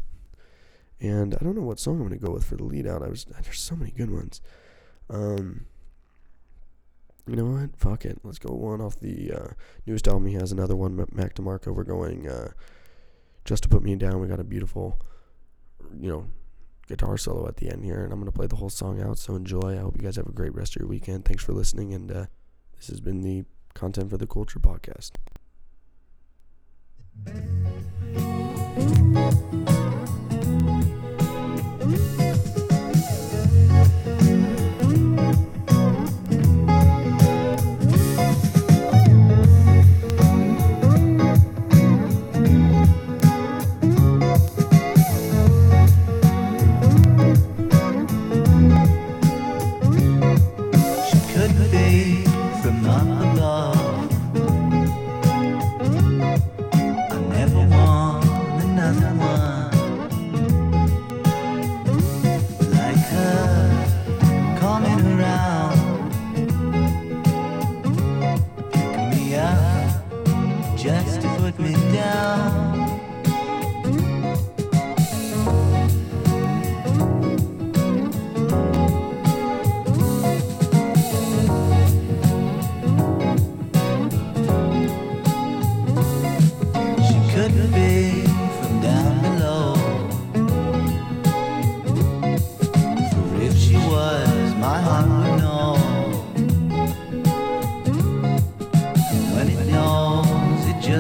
And 1.01 1.36
I 1.36 1.43
don't 1.43 1.55
know 1.55 1.64
what 1.64 1.80
song 1.80 1.95
I'm 1.95 2.07
going 2.07 2.18
to 2.18 2.26
go 2.26 2.32
with 2.32 2.45
for 2.45 2.55
the 2.55 2.64
lead 2.64 2.88
out. 2.88 3.03
I 3.03 3.09
was 3.09 3.26
there's 3.26 3.59
so 3.59 3.76
many 3.76 3.91
good 3.91 4.09
ones. 4.09 4.39
Um, 5.09 5.66
you 7.28 7.36
know 7.36 7.45
what? 7.45 7.76
Fuck 7.78 8.05
it. 8.05 8.19
Let's 8.24 8.39
go 8.39 8.53
one 8.53 8.82
off 8.82 8.99
the 8.99 9.32
uh, 9.32 9.47
newest 9.86 10.07
album. 10.07 10.28
He 10.28 10.36
has 10.36 10.51
another 10.51 10.76
one, 10.76 11.05
Mac 11.11 11.36
DeMarco. 11.36 11.74
We're 11.74 11.84
going 11.84 12.28
uh, 12.28 12.51
just 13.45 13.63
to 13.63 13.69
put 13.69 13.84
me 13.84 13.95
down. 13.95 14.19
We 14.19 14.28
got 14.28 14.39
a 14.39 14.43
beautiful, 14.43 14.99
you 15.99 16.09
know, 16.09 16.26
guitar 16.88 17.17
solo 17.17 17.47
at 17.47 17.57
the 17.57 17.69
end 17.69 17.86
here, 17.86 18.03
and 18.03 18.11
I'm 18.11 18.19
gonna 18.19 18.32
play 18.32 18.47
the 18.47 18.57
whole 18.57 18.69
song 18.69 19.01
out. 19.01 19.17
So 19.17 19.36
enjoy. 19.36 19.78
I 19.78 19.82
hope 19.82 19.95
you 19.95 20.03
guys 20.03 20.17
have 20.17 20.28
a 20.28 20.32
great 20.32 20.53
rest 20.53 20.76
of 20.76 20.82
your 20.82 20.89
weekend. 20.89 21.26
Thanks 21.26 21.43
for 21.43 21.53
listening, 21.53 21.93
and 21.93 22.11
uh, 22.11 22.26
this 22.76 22.88
has 22.88 22.99
been 22.99 23.21
the 23.21 23.45
Content 23.74 24.09
for 24.09 24.17
the 24.17 24.28
Culture 24.28 24.59
podcast. 24.59 25.11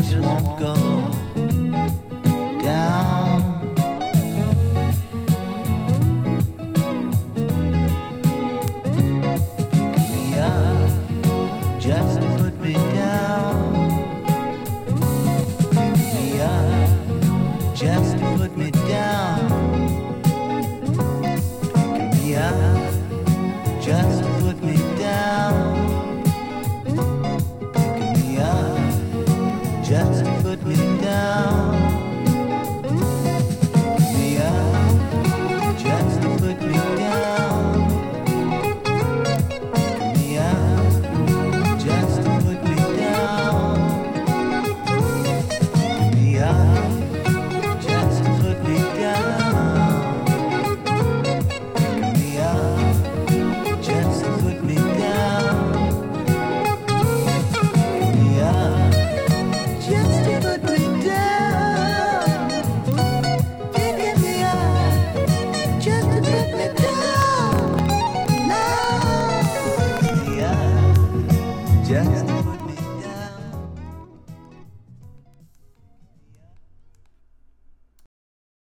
Just 0.01 1.22